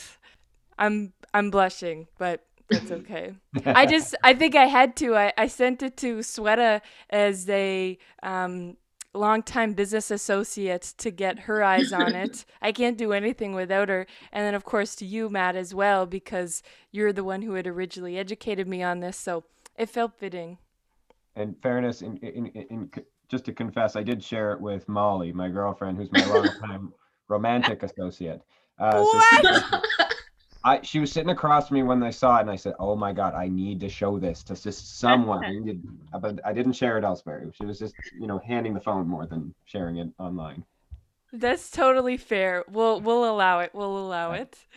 I'm 0.78 1.14
I'm 1.34 1.50
blushing, 1.50 2.08
but 2.18 2.46
that's 2.70 2.92
okay. 3.00 3.34
I 3.66 3.86
just 3.86 4.16
I 4.24 4.34
think 4.34 4.56
I 4.56 4.66
had 4.66 4.96
to. 4.98 5.16
I, 5.16 5.34
I 5.38 5.48
sent 5.48 5.82
it 5.84 5.98
to 5.98 6.18
Sweta 6.20 6.82
as 7.10 7.50
a 7.50 7.98
um 8.22 8.78
longtime 9.14 9.74
business 9.74 10.12
associate 10.12 10.94
to 10.98 11.12
get 11.12 11.40
her 11.40 11.64
eyes 11.64 11.94
on 11.94 12.16
it. 12.16 12.46
I 12.62 12.72
can't 12.72 12.98
do 12.98 13.14
anything 13.14 13.54
without 13.54 13.90
her. 13.90 14.08
And 14.32 14.46
then 14.46 14.56
of 14.56 14.66
course 14.66 14.96
to 14.96 15.06
you, 15.06 15.30
Matt, 15.30 15.56
as 15.56 15.74
well, 15.74 16.06
because 16.06 16.64
you're 16.92 17.14
the 17.14 17.24
one 17.24 17.42
who 17.42 17.54
had 17.54 17.68
originally 17.68 18.18
educated 18.18 18.68
me 18.68 18.84
on 18.84 19.00
this. 19.00 19.18
So 19.18 19.44
it 19.78 19.90
felt 19.90 20.18
fitting. 20.18 20.58
And 21.36 21.56
fairness, 21.62 22.02
in, 22.02 22.18
in, 22.18 22.48
in, 22.48 22.92
just 23.28 23.46
to 23.46 23.54
confess, 23.54 23.96
I 23.96 24.04
did 24.04 24.24
share 24.24 24.52
it 24.52 24.62
with 24.62 24.88
Molly, 24.88 25.32
my 25.32 25.50
girlfriend, 25.50 25.98
who's 25.98 26.12
my 26.12 26.24
longtime 26.34 26.94
romantic 27.28 27.82
associate. 27.84 28.42
Uh, 28.80 28.92
so 28.92 29.04
What? 29.04 30.13
I, 30.66 30.82
she 30.82 31.00
was 31.00 31.12
sitting 31.12 31.30
across 31.30 31.68
from 31.68 31.76
me 31.76 31.84
when 31.84 32.02
I 32.04 32.10
saw 32.10 32.38
it, 32.38 32.42
and 32.42 32.52
I 32.52 32.56
said, 32.56 32.74
"Oh 32.80 32.96
my 32.96 33.12
god, 33.12 33.34
I 33.34 33.48
need 33.50 33.80
to 33.82 33.90
show 33.90 34.18
this 34.18 34.44
to 34.44 34.56
just 34.56 35.00
someone." 35.00 35.44
I 35.44 35.52
needed, 35.52 35.84
but 36.22 36.40
I 36.46 36.54
didn't 36.54 36.74
share 36.74 36.98
it 36.98 37.04
elsewhere. 37.04 37.52
She 37.54 37.66
was 37.66 37.80
just, 37.80 37.96
you 38.18 38.28
know, 38.28 38.40
handing 38.40 38.74
the 38.74 38.80
phone 38.80 39.08
more 39.08 39.26
than 39.26 39.54
sharing 39.66 39.98
it 39.98 40.10
online. 40.20 40.64
That's 41.34 41.70
totally 41.70 42.18
fair. 42.18 42.64
We'll 42.70 43.02
we'll 43.02 43.30
allow 43.30 43.60
it. 43.60 43.72
We'll 43.74 43.98
allow 43.98 44.32
it. 44.34 44.68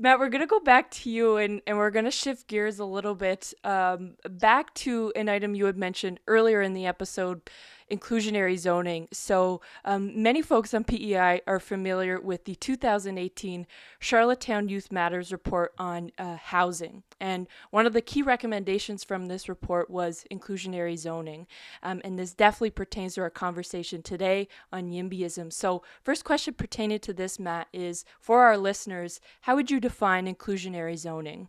Matt, 0.00 0.20
we're 0.20 0.28
gonna 0.28 0.46
go 0.46 0.60
back 0.60 0.92
to 0.92 1.10
you 1.10 1.38
and, 1.38 1.60
and 1.66 1.76
we're 1.76 1.90
gonna 1.90 2.12
shift 2.12 2.46
gears 2.46 2.78
a 2.78 2.84
little 2.84 3.16
bit. 3.16 3.52
Um, 3.64 4.14
back 4.30 4.72
to 4.74 5.12
an 5.16 5.28
item 5.28 5.56
you 5.56 5.64
had 5.66 5.76
mentioned 5.76 6.20
earlier 6.28 6.62
in 6.62 6.72
the 6.72 6.86
episode, 6.86 7.50
inclusionary 7.90 8.58
zoning. 8.58 9.08
So 9.12 9.60
um, 9.84 10.22
many 10.22 10.42
folks 10.42 10.74
on 10.74 10.84
PEI 10.84 11.40
are 11.46 11.60
familiar 11.60 12.20
with 12.20 12.44
the 12.44 12.54
2018 12.54 13.66
Charlottetown 13.98 14.68
Youth 14.68 14.92
Matters 14.92 15.32
report 15.32 15.72
on 15.78 16.12
uh, 16.18 16.36
housing. 16.36 17.02
And 17.20 17.46
one 17.70 17.86
of 17.86 17.92
the 17.92 18.00
key 18.00 18.22
recommendations 18.22 19.04
from 19.04 19.26
this 19.26 19.48
report 19.48 19.90
was 19.90 20.24
inclusionary 20.30 20.96
zoning. 20.96 21.46
Um, 21.82 22.00
and 22.04 22.18
this 22.18 22.32
definitely 22.32 22.70
pertains 22.70 23.14
to 23.14 23.22
our 23.22 23.30
conversation 23.30 24.02
today 24.02 24.48
on 24.72 24.90
YIMBYism. 24.90 25.52
So, 25.52 25.82
first 26.02 26.24
question 26.24 26.54
pertaining 26.54 27.00
to 27.00 27.12
this, 27.12 27.38
Matt, 27.38 27.68
is 27.72 28.04
for 28.20 28.42
our 28.42 28.56
listeners, 28.56 29.20
how 29.42 29.56
would 29.56 29.70
you 29.70 29.80
define 29.80 30.32
inclusionary 30.32 30.96
zoning? 30.96 31.48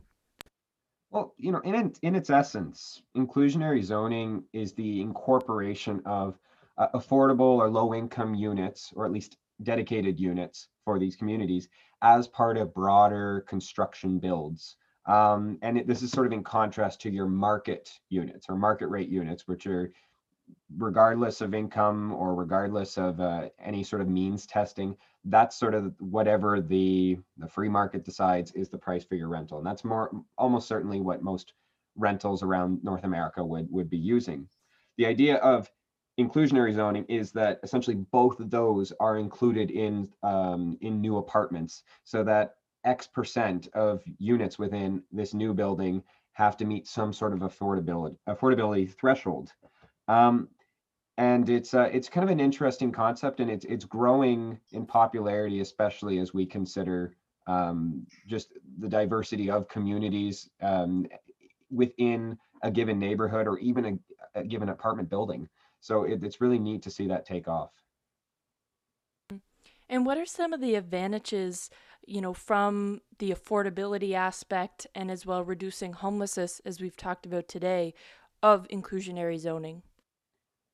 Well, 1.11 1.33
you 1.37 1.51
know, 1.51 1.59
in 1.61 1.93
in 2.03 2.15
its 2.15 2.29
essence, 2.29 3.01
inclusionary 3.17 3.83
zoning 3.83 4.43
is 4.53 4.73
the 4.73 5.01
incorporation 5.01 6.01
of 6.05 6.37
uh, 6.77 6.87
affordable 6.93 7.57
or 7.57 7.69
low 7.69 7.93
income 7.93 8.35
units, 8.35 8.93
or 8.95 9.05
at 9.05 9.11
least 9.11 9.37
dedicated 9.63 10.19
units 10.19 10.67
for 10.85 10.99
these 10.99 11.15
communities, 11.15 11.67
as 12.01 12.27
part 12.27 12.57
of 12.57 12.73
broader 12.73 13.43
construction 13.47 14.19
builds. 14.19 14.75
Um, 15.07 15.57
and 15.63 15.79
it, 15.79 15.87
this 15.87 16.03
is 16.03 16.11
sort 16.11 16.27
of 16.27 16.33
in 16.33 16.43
contrast 16.43 17.01
to 17.01 17.09
your 17.09 17.25
market 17.25 17.91
units 18.09 18.45
or 18.47 18.55
market 18.55 18.87
rate 18.87 19.09
units, 19.09 19.47
which 19.47 19.65
are 19.65 19.91
regardless 20.77 21.41
of 21.41 21.53
income 21.53 22.13
or 22.13 22.35
regardless 22.35 22.97
of 22.97 23.19
uh, 23.19 23.49
any 23.59 23.83
sort 23.83 24.01
of 24.01 24.07
means 24.07 24.45
testing 24.45 24.95
that's 25.25 25.57
sort 25.57 25.73
of 25.73 25.93
whatever 25.99 26.61
the 26.61 27.17
the 27.37 27.47
free 27.47 27.69
market 27.69 28.05
decides 28.05 28.51
is 28.53 28.69
the 28.69 28.77
price 28.77 29.03
for 29.03 29.15
your 29.15 29.27
rental. 29.27 29.57
And 29.57 29.67
that's 29.67 29.83
more 29.83 30.11
almost 30.37 30.67
certainly 30.67 31.01
what 31.01 31.21
most 31.21 31.53
rentals 31.95 32.43
around 32.43 32.83
north 32.83 33.03
america 33.03 33.43
would 33.43 33.69
would 33.71 33.89
be 33.89 33.97
using. 33.97 34.47
The 34.97 35.05
idea 35.05 35.37
of 35.37 35.69
inclusionary 36.19 36.73
zoning 36.73 37.05
is 37.05 37.31
that 37.33 37.59
essentially 37.63 37.95
both 37.95 38.39
of 38.39 38.49
those 38.49 38.91
are 38.99 39.17
included 39.17 39.71
in 39.71 40.09
um, 40.23 40.77
in 40.81 41.01
new 41.01 41.17
apartments. 41.17 41.83
So 42.03 42.23
that 42.23 42.55
x 42.85 43.07
percent 43.07 43.67
of 43.73 44.01
units 44.19 44.57
within 44.57 45.03
this 45.11 45.33
new 45.33 45.53
building 45.53 46.01
have 46.33 46.55
to 46.55 46.65
meet 46.65 46.87
some 46.87 47.11
sort 47.11 47.33
of 47.33 47.39
affordability 47.39 48.15
affordability 48.29 48.93
threshold 48.97 49.51
um, 50.09 50.49
and 51.17 51.49
it's 51.49 51.73
uh, 51.73 51.89
it's 51.91 52.09
kind 52.09 52.23
of 52.23 52.29
an 52.29 52.39
interesting 52.39 52.91
concept, 52.91 53.39
and 53.39 53.49
it's 53.49 53.65
it's 53.65 53.85
growing 53.85 54.59
in 54.71 54.85
popularity, 54.85 55.61
especially 55.61 56.19
as 56.19 56.33
we 56.33 56.45
consider 56.45 57.15
um, 57.47 58.05
just 58.27 58.53
the 58.79 58.89
diversity 58.89 59.49
of 59.49 59.67
communities 59.67 60.49
um, 60.61 61.05
within 61.69 62.37
a 62.63 62.71
given 62.71 62.97
neighborhood 62.99 63.47
or 63.47 63.59
even 63.59 63.85
a, 64.35 64.39
a 64.39 64.43
given 64.43 64.69
apartment 64.69 65.09
building. 65.09 65.47
So 65.79 66.03
it, 66.03 66.23
it's 66.23 66.41
really 66.41 66.59
neat 66.59 66.81
to 66.83 66.91
see 66.91 67.07
that 67.07 67.25
take 67.25 67.47
off. 67.47 67.71
And 69.89 70.05
what 70.05 70.17
are 70.17 70.25
some 70.25 70.53
of 70.53 70.61
the 70.61 70.75
advantages, 70.75 71.69
you 72.05 72.21
know, 72.21 72.33
from 72.33 73.01
the 73.17 73.31
affordability 73.31 74.13
aspect 74.13 74.85
and 74.93 75.09
as 75.09 75.25
well 75.25 75.43
reducing 75.43 75.93
homelessness, 75.93 76.61
as 76.63 76.79
we've 76.79 76.97
talked 76.97 77.25
about 77.25 77.47
today, 77.47 77.93
of 78.43 78.67
inclusionary 78.67 79.37
zoning? 79.37 79.81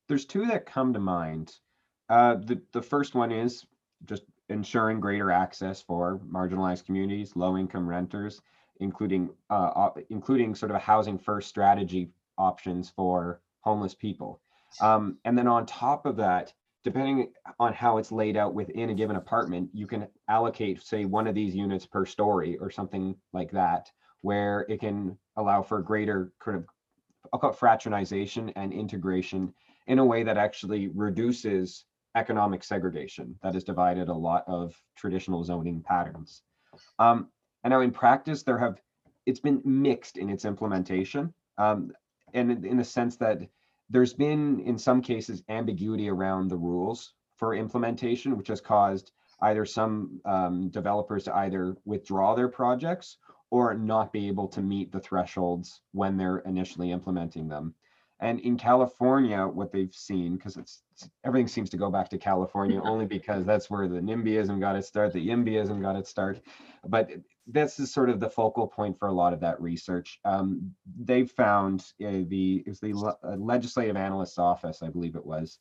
There's 0.08 0.24
two 0.24 0.46
that 0.46 0.66
come 0.66 0.92
to 0.92 1.00
mind. 1.00 1.54
Uh, 2.08 2.36
the 2.36 2.60
the 2.72 2.82
first 2.82 3.14
one 3.14 3.32
is 3.32 3.66
just 4.04 4.24
ensuring 4.48 5.00
greater 5.00 5.30
access 5.30 5.82
for 5.82 6.20
marginalized 6.20 6.84
communities, 6.84 7.34
low 7.34 7.56
income 7.56 7.88
renters, 7.88 8.40
including 8.80 9.30
uh, 9.50 9.70
op- 9.74 9.98
including 10.10 10.54
sort 10.54 10.70
of 10.70 10.76
a 10.76 10.80
housing 10.80 11.18
first 11.18 11.48
strategy 11.48 12.10
options 12.38 12.90
for 12.90 13.40
homeless 13.62 13.94
people. 13.94 14.40
Um, 14.80 15.18
and 15.24 15.36
then 15.36 15.48
on 15.48 15.66
top 15.66 16.06
of 16.06 16.16
that, 16.16 16.52
depending 16.84 17.32
on 17.58 17.72
how 17.72 17.98
it's 17.98 18.12
laid 18.12 18.36
out 18.36 18.54
within 18.54 18.90
a 18.90 18.94
given 18.94 19.16
apartment, 19.16 19.70
you 19.72 19.86
can 19.86 20.06
allocate, 20.28 20.82
say, 20.82 21.04
one 21.04 21.26
of 21.26 21.34
these 21.34 21.54
units 21.54 21.86
per 21.86 22.04
story 22.04 22.56
or 22.58 22.70
something 22.70 23.16
like 23.32 23.50
that, 23.50 23.90
where 24.20 24.66
it 24.68 24.80
can 24.80 25.18
allow 25.36 25.62
for 25.62 25.82
greater 25.82 26.32
kind 26.38 26.58
of 26.58 26.64
I'll 27.32 27.40
call 27.40 27.50
it 27.50 27.56
fraternization 27.56 28.50
and 28.54 28.72
integration 28.72 29.52
in 29.86 29.98
a 29.98 30.04
way 30.04 30.22
that 30.22 30.36
actually 30.36 30.88
reduces 30.88 31.84
economic 32.14 32.64
segregation 32.64 33.38
that 33.42 33.54
has 33.54 33.64
divided 33.64 34.08
a 34.08 34.14
lot 34.14 34.42
of 34.46 34.74
traditional 34.96 35.44
zoning 35.44 35.82
patterns. 35.82 36.42
Um, 36.98 37.28
and 37.62 37.72
now 37.72 37.80
in 37.80 37.90
practice, 37.90 38.42
there 38.42 38.58
have 38.58 38.80
it's 39.26 39.40
been 39.40 39.60
mixed 39.64 40.18
in 40.18 40.30
its 40.30 40.44
implementation, 40.44 41.34
um, 41.58 41.92
and 42.32 42.64
in, 42.64 42.76
the 42.76 42.84
sense 42.84 43.16
that 43.16 43.40
there's 43.90 44.14
been 44.14 44.60
in 44.60 44.78
some 44.78 45.02
cases 45.02 45.42
ambiguity 45.48 46.08
around 46.08 46.48
the 46.48 46.56
rules 46.56 47.12
for 47.36 47.54
implementation, 47.54 48.36
which 48.36 48.48
has 48.48 48.60
caused 48.60 49.10
either 49.42 49.64
some 49.64 50.20
um, 50.24 50.68
developers 50.70 51.24
to 51.24 51.36
either 51.36 51.76
withdraw 51.84 52.34
their 52.34 52.48
projects 52.48 53.18
or 53.50 53.74
not 53.74 54.12
be 54.12 54.28
able 54.28 54.48
to 54.48 54.60
meet 54.60 54.90
the 54.90 55.00
thresholds 55.00 55.80
when 55.92 56.16
they're 56.16 56.38
initially 56.38 56.90
implementing 56.90 57.48
them. 57.48 57.74
And 58.20 58.40
in 58.40 58.56
California, 58.56 59.46
what 59.46 59.72
they've 59.72 59.92
seen, 59.92 60.36
because 60.36 60.56
it's 60.56 60.82
everything 61.24 61.48
seems 61.48 61.68
to 61.70 61.76
go 61.76 61.90
back 61.90 62.08
to 62.10 62.18
California 62.18 62.80
only 62.84 63.04
because 63.04 63.44
that's 63.44 63.68
where 63.68 63.88
the 63.88 64.00
NIMBYism 64.00 64.58
got 64.58 64.76
its 64.76 64.88
start, 64.88 65.12
the 65.12 65.26
YIMBYism 65.26 65.82
got 65.82 65.96
its 65.96 66.08
start. 66.08 66.40
But 66.86 67.10
this 67.46 67.78
is 67.78 67.92
sort 67.92 68.08
of 68.08 68.18
the 68.18 68.30
focal 68.30 68.66
point 68.66 68.98
for 68.98 69.08
a 69.08 69.12
lot 69.12 69.34
of 69.34 69.40
that 69.40 69.60
research. 69.60 70.18
Um, 70.24 70.74
they 70.98 71.26
found 71.26 71.80
uh, 72.02 72.24
the 72.28 72.62
it 72.66 72.70
was 72.70 72.80
the 72.80 72.94
Le- 72.94 73.18
uh, 73.22 73.36
Legislative 73.36 73.96
Analyst's 73.96 74.38
Office, 74.38 74.82
I 74.82 74.88
believe 74.88 75.14
it 75.14 75.26
was. 75.26 75.58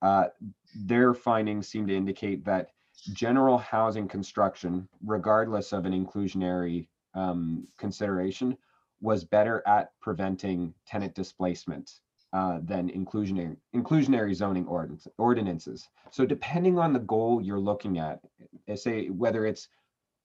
Uh, 0.00 0.26
their 0.74 1.12
findings 1.12 1.68
seem 1.68 1.86
to 1.88 1.96
indicate 1.96 2.44
that 2.44 2.70
general 3.12 3.58
housing 3.58 4.08
construction, 4.08 4.88
regardless 5.04 5.72
of 5.72 5.86
an 5.86 5.92
inclusionary 5.92 6.88
um, 7.14 7.66
consideration, 7.78 8.56
was 9.00 9.24
better 9.24 9.62
at 9.66 9.92
preventing 10.00 10.74
tenant 10.86 11.14
displacement 11.14 12.00
uh, 12.32 12.58
than 12.62 12.90
inclusionary 12.90 13.56
inclusionary 13.74 14.34
zoning 14.34 14.66
ordinance, 14.66 15.06
ordinances. 15.16 15.88
So 16.10 16.26
depending 16.26 16.78
on 16.78 16.92
the 16.92 16.98
goal 16.98 17.40
you're 17.40 17.60
looking 17.60 17.98
at, 17.98 18.20
eh, 18.68 18.76
say 18.76 19.08
whether 19.08 19.46
it's 19.46 19.68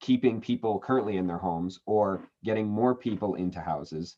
keeping 0.02 0.42
people 0.42 0.80
currently 0.80 1.18
in 1.18 1.28
their 1.28 1.38
homes 1.38 1.80
or 1.86 2.28
getting 2.44 2.68
more 2.68 2.94
people 2.94 3.36
into 3.36 3.62
houses, 3.62 4.18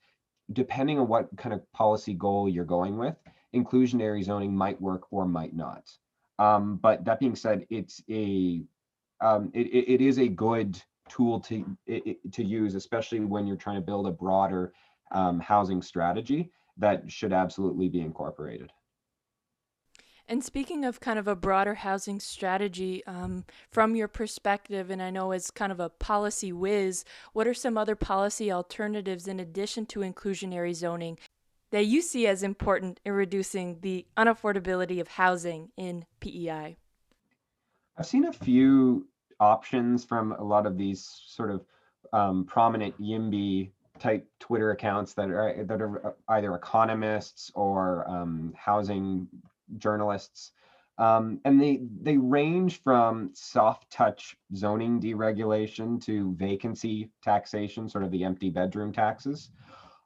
depending 0.54 1.00
on 1.00 1.08
what 1.08 1.30
kind 1.38 1.54
of 1.54 1.72
policy 1.74 2.14
goal 2.14 2.50
you're 2.50 2.66
going 2.66 2.98
with, 2.98 3.16
inclusionary 3.54 4.24
zoning 4.24 4.56
might 4.56 4.82
work 4.82 5.04
or 5.12 5.28
might 5.28 5.56
not. 5.56 5.84
Um, 6.40 6.78
but 6.78 7.06
that 7.06 7.20
being 7.20 7.36
said, 7.36 7.66
it's 7.70 8.02
a 8.10 8.64
um, 9.22 9.52
it, 9.54 9.68
it 9.68 10.02
is 10.02 10.20
a 10.20 10.28
good 10.28 10.82
tool 11.10 11.40
to 11.40 11.78
to 12.32 12.44
use, 12.44 12.76
especially 12.76 13.20
when 13.20 13.48
you're 13.48 13.58
trying 13.58 13.78
to 13.78 13.82
build 13.82 14.08
a 14.08 14.12
broader 14.12 14.74
um, 15.12 15.40
housing 15.40 15.82
strategy 15.82 16.52
that 16.78 17.10
should 17.10 17.34
absolutely 17.34 17.90
be 17.90 18.02
incorporated. 18.02 18.72
And 20.28 20.44
speaking 20.44 20.84
of 20.84 21.00
kind 21.00 21.20
of 21.20 21.28
a 21.28 21.36
broader 21.36 21.76
housing 21.76 22.20
strategy, 22.20 23.06
um, 23.06 23.46
from 23.70 23.96
your 23.96 24.08
perspective, 24.08 24.90
and 24.90 25.02
I 25.02 25.12
know 25.12 25.32
as 25.32 25.52
kind 25.52 25.72
of 25.72 25.80
a 25.80 25.90
policy 25.90 26.52
whiz, 26.52 27.06
what 27.34 27.48
are 27.48 27.54
some 27.54 27.78
other 27.78 27.96
policy 27.96 28.52
alternatives 28.52 29.28
in 29.28 29.40
addition 29.40 29.86
to 29.88 30.00
inclusionary 30.00 30.74
zoning 30.74 31.20
that 31.70 31.86
you 31.86 32.02
see 32.02 32.26
as 32.26 32.42
important 32.42 33.00
in 33.06 33.12
reducing 33.12 33.80
the 33.82 34.08
unaffordability 34.18 35.00
of 35.00 35.10
housing 35.10 35.70
in 35.78 36.06
PEI? 36.20 36.78
I've 37.98 38.06
seen 38.08 38.26
a 38.26 38.34
few 38.34 39.08
options 39.40 40.06
from 40.06 40.34
a 40.34 40.44
lot 40.44 40.66
of 40.66 40.78
these 40.78 41.22
sort 41.28 41.52
of 41.52 41.66
um, 42.14 42.46
prominent 42.46 43.00
YIMBY 43.00 43.72
type 44.00 44.28
Twitter 44.40 44.72
accounts 44.72 45.14
that 45.14 45.30
are 45.30 45.64
that 45.64 45.82
are 45.82 46.08
uh, 46.08 46.12
either 46.30 46.54
economists 46.56 47.52
or 47.56 48.10
um, 48.10 48.54
housing 48.58 49.28
journalists, 49.78 50.52
um, 50.98 51.40
and 51.46 51.62
they 51.62 51.82
they 52.02 52.18
range 52.18 52.82
from 52.84 53.32
soft 53.34 53.90
touch 53.90 54.38
zoning 54.56 55.00
deregulation 55.00 56.02
to 56.04 56.34
vacancy 56.36 57.10
taxation, 57.24 57.90
sort 57.90 58.04
of 58.04 58.12
the 58.12 58.24
empty 58.24 58.50
bedroom 58.50 58.92
taxes, 58.92 59.50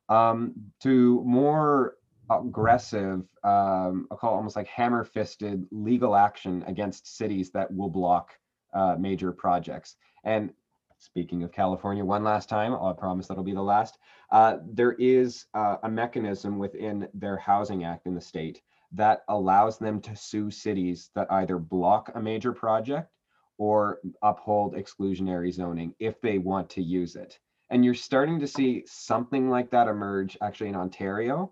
um, 0.09 0.53
to 0.81 1.23
more 1.25 1.95
aggressive, 2.29 3.25
um, 3.43 4.07
I'll 4.11 4.17
call 4.17 4.33
it 4.33 4.37
almost 4.37 4.55
like 4.55 4.67
hammer 4.67 5.03
fisted 5.03 5.65
legal 5.71 6.15
action 6.15 6.63
against 6.67 7.17
cities 7.17 7.51
that 7.51 7.73
will 7.73 7.89
block 7.89 8.37
uh, 8.73 8.95
major 8.97 9.31
projects. 9.31 9.95
And 10.23 10.51
speaking 10.97 11.43
of 11.43 11.51
California, 11.51 12.03
one 12.03 12.23
last 12.23 12.49
time, 12.49 12.73
I 12.73 12.93
promise 12.93 13.27
that'll 13.27 13.43
be 13.43 13.53
the 13.53 13.61
last. 13.61 13.97
Uh, 14.31 14.57
there 14.65 14.93
is 14.93 15.45
uh, 15.53 15.77
a 15.83 15.89
mechanism 15.89 16.59
within 16.59 17.07
their 17.13 17.37
housing 17.37 17.83
act 17.83 18.05
in 18.05 18.15
the 18.15 18.21
state 18.21 18.61
that 18.91 19.23
allows 19.29 19.77
them 19.77 20.01
to 20.01 20.15
sue 20.15 20.49
cities 20.51 21.11
that 21.15 21.31
either 21.31 21.57
block 21.57 22.11
a 22.15 22.21
major 22.21 22.51
project 22.51 23.11
or 23.57 23.99
uphold 24.23 24.75
exclusionary 24.75 25.53
zoning 25.53 25.93
if 25.99 26.19
they 26.21 26.37
want 26.37 26.69
to 26.71 26.81
use 26.81 27.15
it. 27.15 27.39
And 27.69 27.85
you're 27.85 27.93
starting 27.93 28.39
to 28.39 28.47
see 28.47 28.83
something 28.87 29.49
like 29.49 29.69
that 29.71 29.87
emerge 29.87 30.37
actually 30.41 30.69
in 30.69 30.75
Ontario. 30.75 31.51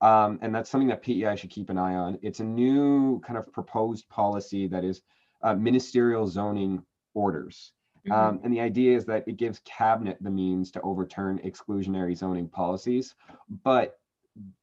Um, 0.00 0.38
and 0.42 0.54
that's 0.54 0.68
something 0.68 0.88
that 0.88 1.02
PEI 1.02 1.36
should 1.36 1.50
keep 1.50 1.70
an 1.70 1.78
eye 1.78 1.94
on. 1.94 2.18
It's 2.22 2.40
a 2.40 2.44
new 2.44 3.20
kind 3.20 3.38
of 3.38 3.50
proposed 3.52 4.08
policy 4.08 4.66
that 4.66 4.84
is 4.84 5.02
uh, 5.44 5.54
ministerial 5.54 6.26
zoning 6.26 6.82
orders. 7.14 7.72
Mm-hmm. 8.06 8.12
Um, 8.12 8.40
and 8.42 8.52
the 8.52 8.60
idea 8.60 8.96
is 8.96 9.04
that 9.06 9.24
it 9.28 9.36
gives 9.36 9.60
cabinet 9.64 10.18
the 10.20 10.30
means 10.30 10.70
to 10.72 10.80
overturn 10.80 11.38
exclusionary 11.44 12.16
zoning 12.16 12.48
policies. 12.48 13.14
But 13.62 13.98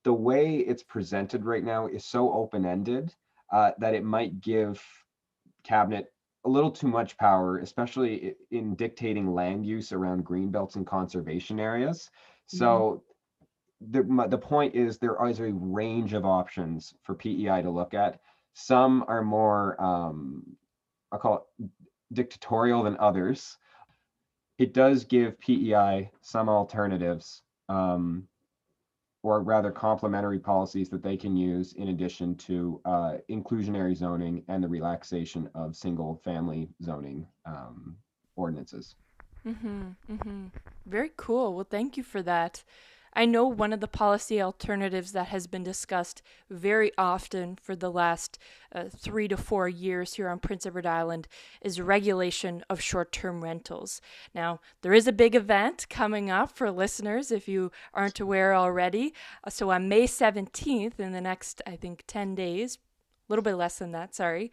the 0.04 0.14
way 0.14 0.58
it's 0.58 0.84
presented 0.84 1.46
right 1.46 1.64
now 1.64 1.88
is 1.88 2.06
so 2.06 2.34
open-ended 2.34 3.16
uh, 3.52 3.72
that 3.80 3.96
it 3.96 4.04
might 4.04 4.42
give 4.42 4.84
cabinet 5.64 6.12
a 6.46 6.50
little 6.50 6.72
too 6.72 6.88
much 6.88 7.18
power, 7.18 7.60
especially 7.60 8.36
in 8.50 8.76
dictating 8.76 9.34
land 9.34 9.66
use 9.66 9.92
around 9.92 10.26
green 10.26 10.50
belts 10.50 10.76
and 10.76 10.88
conservation 10.88 11.60
areas. 11.60 12.10
So 12.48 13.04
mm-hmm. 13.84 14.22
the, 14.22 14.28
the 14.28 14.38
point 14.38 14.76
is 14.76 14.98
there 14.98 15.18
is 15.28 15.40
a 15.40 15.54
range 15.54 16.14
of 16.14 16.26
options 16.26 16.94
for 17.04 17.14
PEI 17.14 17.62
to 17.62 17.70
look 17.70 17.94
at. 17.94 18.20
Some 18.54 19.06
are 19.08 19.24
more 19.24 19.82
um, 19.82 20.44
I'll 21.12 21.20
call 21.20 21.48
it 21.60 21.70
dictatorial 22.14 22.84
than 22.84 22.98
others. 23.00 23.58
It 24.58 24.74
does 24.74 25.06
give 25.06 25.40
PEI 25.40 26.12
some 26.22 26.50
alternatives, 26.50 27.42
um, 27.70 28.28
or 29.24 29.42
rather 29.42 29.72
complementary 29.72 30.40
policies 30.40 30.90
that 30.90 31.04
they 31.04 31.18
can 31.18 31.36
use 31.36 31.74
in 31.74 31.90
addition 31.90 32.36
to 32.36 32.82
uh, 32.86 33.14
inclusionary 33.30 33.96
zoning 33.96 34.44
and 34.48 34.64
the 34.64 34.68
relaxation 34.68 35.50
of 35.54 35.76
single 35.76 36.22
family 36.24 36.70
zoning 36.84 37.28
um, 37.46 37.98
ordinances. 38.36 38.96
Mm-hmm, 39.46 39.90
mm-hmm. 40.12 40.46
Very 40.86 41.12
cool. 41.18 41.54
Well, 41.56 41.68
thank 41.70 41.98
you 41.98 42.04
for 42.04 42.22
that. 42.24 42.64
I 43.14 43.26
know 43.26 43.46
one 43.46 43.74
of 43.74 43.82
the 43.82 43.88
policy 43.88 44.42
alternatives 44.42 45.12
that 45.12 45.28
has 45.28 45.46
been 45.46 45.64
discussed 45.64 46.22
very 46.50 46.92
often 46.98 47.58
for 47.62 47.76
the 47.76 47.92
last 47.92 48.40
uh, 48.74 48.86
three 48.90 49.28
to 49.28 49.36
four 49.36 49.68
years 49.68 50.14
here 50.14 50.30
on 50.30 50.40
Prince 50.40 50.66
Edward 50.66 50.86
Island 50.86 51.28
is 51.62 51.82
regulation 51.82 52.64
of 52.70 52.80
short 52.80 53.12
term 53.12 53.44
rentals. 53.44 54.00
Now, 54.34 54.62
there 54.82 54.94
is 54.94 55.08
a 55.08 55.14
big 55.14 55.36
event 55.36 55.88
coming 55.90 56.32
up 56.32 56.52
for 56.52 56.72
listeners 56.72 57.32
if 57.32 57.50
you 57.50 57.72
aren't 57.94 58.20
aware 58.22 58.56
already. 58.56 59.14
Uh, 59.44 59.50
so, 59.50 59.72
on 59.72 59.90
May 59.90 60.08
17th, 60.08 61.00
in 61.00 61.12
the 61.12 61.22
next, 61.22 61.62
I 61.68 61.76
think, 61.76 62.06
10 62.08 62.34
days, 62.36 62.78
a 62.78 63.34
little 63.34 63.44
bit 63.44 63.56
less 63.56 63.78
than 63.78 63.92
that, 63.92 64.16
sorry, 64.16 64.52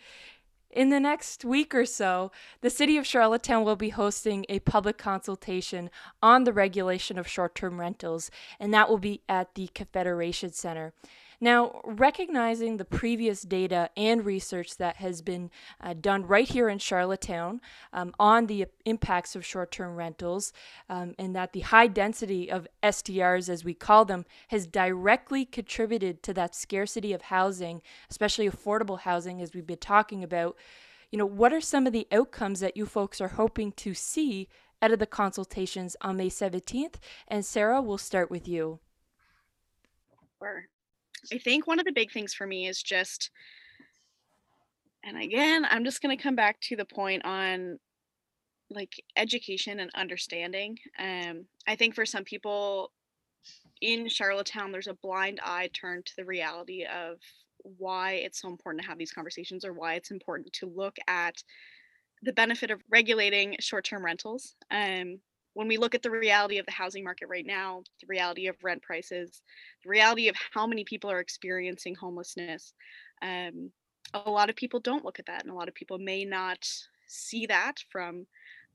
in 0.71 0.91
the 0.91 1.01
next 1.01 1.45
week 1.45 1.75
or 1.75 1.87
so, 1.87 2.31
the 2.61 2.71
City 2.71 2.97
of 2.97 3.07
Charlottetown 3.07 3.65
will 3.65 3.77
be 3.77 3.89
hosting 3.89 4.45
a 4.49 4.59
public 4.61 4.99
consultation 4.99 5.91
on 6.23 6.45
the 6.45 6.53
regulation 6.53 7.19
of 7.19 7.27
short 7.27 7.55
term 7.55 7.81
rentals, 7.81 8.31
and 8.61 8.73
that 8.75 8.89
will 8.89 8.99
be 8.99 9.23
at 9.29 9.55
the 9.55 9.69
Confederation 9.75 10.53
Center. 10.53 10.93
Now, 11.41 11.81
recognizing 11.85 12.77
the 12.77 12.85
previous 12.85 13.43
data 13.43 13.91
and 13.97 14.27
research 14.27 14.77
that 14.79 14.97
has 14.97 15.23
been 15.23 15.51
uh, 15.81 15.95
done 15.95 16.27
right 16.27 16.49
here 16.49 16.69
in 16.69 16.79
Charlottetown 16.79 17.61
um, 17.93 18.13
on 18.19 18.47
the 18.47 18.67
impacts 18.85 19.37
of 19.37 19.47
short 19.47 19.71
term 19.71 19.95
rentals, 19.95 20.53
um, 20.89 21.15
and 21.17 21.37
that 21.37 21.53
the 21.53 21.61
high 21.61 21.87
density 21.87 22.51
of 22.51 22.67
STRs, 22.83 23.49
as 23.49 23.65
we 23.65 23.73
call 23.73 24.05
them, 24.05 24.25
has 24.49 24.67
directly 24.67 25.45
contributed 25.45 26.25
to 26.25 26.35
that 26.35 26.57
scarcity 26.57 27.13
of 27.13 27.23
housing, 27.23 27.83
especially 28.11 28.51
affordable 28.51 28.99
housing, 29.01 29.41
as 29.41 29.55
we've 29.55 29.67
been 29.67 29.79
talking 29.79 30.25
about. 30.25 30.57
You 31.13 31.19
know, 31.19 31.27
what 31.27 31.53
are 31.53 31.61
some 31.61 31.87
of 31.87 31.93
the 31.93 32.09
outcomes 32.11 32.59
that 32.61 32.77
you 32.77 32.85
folks 32.85 33.21
are 33.21 33.29
hoping 33.29 33.71
to 33.73 33.95
see 33.95 34.49
out 34.83 34.91
of 34.91 34.99
the 34.99 35.07
consultations 35.07 35.97
on 36.01 36.17
May 36.17 36.31
17th? 36.31 36.97
And 37.29 37.47
Sarah, 37.47 37.81
we'll 37.81 37.97
start 37.97 38.29
with 38.29 38.49
you. 38.49 38.81
Sure. 40.41 40.67
I 41.33 41.39
think 41.39 41.67
one 41.67 41.79
of 41.79 41.85
the 41.85 41.93
big 41.93 42.13
things 42.13 42.35
for 42.35 42.47
me 42.47 42.69
is 42.69 42.83
just, 42.83 43.31
and 45.05 45.21
again, 45.21 45.67
I'm 45.69 45.85
just 45.85 46.03
going 46.03 46.17
to 46.17 46.23
come 46.23 46.37
back 46.37 46.61
to 46.63 46.77
the 46.77 46.85
point 46.85 47.25
on 47.25 47.79
like 48.71 49.03
education 49.17 49.81
and 49.81 49.91
understanding. 49.95 50.79
Um, 50.99 51.47
I 51.67 51.77
think 51.77 51.95
for 51.95 52.05
some 52.05 52.25
people 52.25 52.93
in 53.81 54.09
Charlottetown, 54.09 54.73
there's 54.73 54.89
a 54.89 54.95
blind 54.95 55.41
eye 55.43 55.71
turned 55.73 56.07
to 56.07 56.17
the 56.17 56.25
reality 56.25 56.85
of 56.85 57.19
why 57.63 58.13
it's 58.13 58.41
so 58.41 58.49
important 58.49 58.83
to 58.83 58.89
have 58.89 58.99
these 58.99 59.13
conversations 59.13 59.65
or 59.65 59.73
why 59.73 59.95
it's 59.95 60.11
important 60.11 60.53
to 60.55 60.67
look 60.67 60.97
at 61.07 61.43
the 62.23 62.33
benefit 62.33 62.71
of 62.71 62.83
regulating 62.91 63.57
short-term 63.61 64.05
rentals. 64.05 64.57
Um, 64.71 65.21
when 65.59 65.67
we 65.67 65.77
look 65.77 65.97
at 65.97 66.05
the 66.05 66.11
reality 66.11 66.59
of 66.59 66.67
the 66.67 66.71
housing 66.71 67.03
market 67.03 67.27
right 67.29 67.45
now, 67.45 67.83
the 68.01 68.07
reality 68.07 68.47
of 68.47 68.55
rent 68.63 68.81
prices, 68.81 69.43
the 69.83 69.91
reality 69.91 70.29
of 70.29 70.37
how 70.55 70.69
many 70.69 70.85
people 70.85 71.11
are 71.11 71.19
experiencing 71.19 71.97
homelessness, 71.97 72.75
um, 73.23 73.73
a 74.15 74.31
lot 74.31 74.51
of 74.51 74.55
people 74.55 74.79
don't 74.79 75.05
look 75.05 75.19
at 75.19 75.27
that, 75.27 75.43
and 75.43 75.51
a 75.51 75.57
lot 75.57 75.67
of 75.67 75.75
people 75.75 75.99
may 75.99 76.25
not 76.25 76.65
see 77.09 77.45
that 77.47 77.75
from 77.91 78.25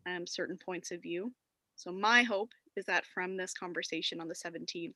um, 0.06 0.28
certain 0.28 0.58
points 0.58 0.92
of 0.92 1.02
view. 1.02 1.32
So, 1.78 1.90
my 1.90 2.22
hope 2.22 2.50
is 2.76 2.84
that 2.88 3.06
from 3.06 3.38
this 3.38 3.54
conversation 3.54 4.20
on 4.20 4.28
the 4.28 4.36
17th, 4.36 4.96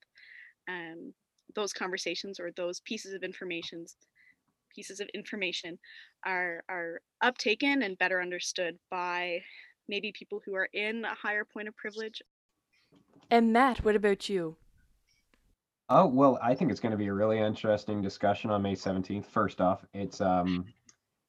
um, 0.67 1.13
those 1.55 1.71
conversations 1.71 2.37
or 2.37 2.51
those 2.51 2.81
pieces 2.81 3.13
of 3.13 3.23
informations 3.23 3.95
pieces 4.75 4.99
of 4.99 5.07
information 5.13 5.79
are 6.25 6.63
are 6.69 6.99
uptaken 7.23 7.83
and 7.83 7.97
better 7.97 8.21
understood 8.21 8.77
by 8.91 9.39
maybe 9.87 10.11
people 10.11 10.41
who 10.45 10.55
are 10.55 10.69
in 10.73 11.05
a 11.05 11.15
higher 11.15 11.45
point 11.45 11.67
of 11.67 11.75
privilege 11.75 12.21
And 13.29 13.53
Matt, 13.53 13.83
what 13.85 13.95
about 13.95 14.29
you? 14.29 14.57
Oh, 15.89 16.05
well, 16.07 16.37
I 16.41 16.53
think 16.53 16.71
it's 16.71 16.79
going 16.81 16.91
to 16.91 16.97
be 16.97 17.07
a 17.07 17.13
really 17.13 17.39
interesting 17.39 18.01
discussion 18.01 18.49
on 18.51 18.61
May 18.61 18.75
17th. 18.75 19.25
First 19.25 19.61
off, 19.61 19.85
it's 19.93 20.19
um 20.21 20.65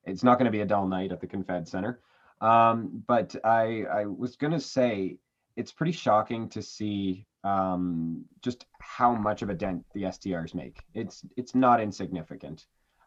it's 0.04 0.24
not 0.24 0.38
going 0.38 0.46
to 0.46 0.50
be 0.52 0.60
a 0.62 0.66
dull 0.66 0.86
night 0.88 1.12
at 1.12 1.20
the 1.20 1.26
Confed 1.26 1.68
Center. 1.68 2.00
Um, 2.40 3.04
but 3.06 3.36
I 3.44 3.84
I 3.84 4.06
was 4.06 4.36
going 4.36 4.52
to 4.52 4.60
say 4.60 5.18
it's 5.56 5.72
pretty 5.72 5.92
shocking 5.92 6.48
to 6.50 6.62
see 6.62 7.26
um 7.44 8.24
just 8.42 8.66
how 8.80 9.14
much 9.14 9.42
of 9.42 9.50
a 9.50 9.54
dent 9.54 9.84
the 9.94 10.04
STRs 10.04 10.54
make. 10.54 10.82
It's 10.94 11.24
it's 11.36 11.54
not 11.54 11.80
insignificant, 11.80 12.66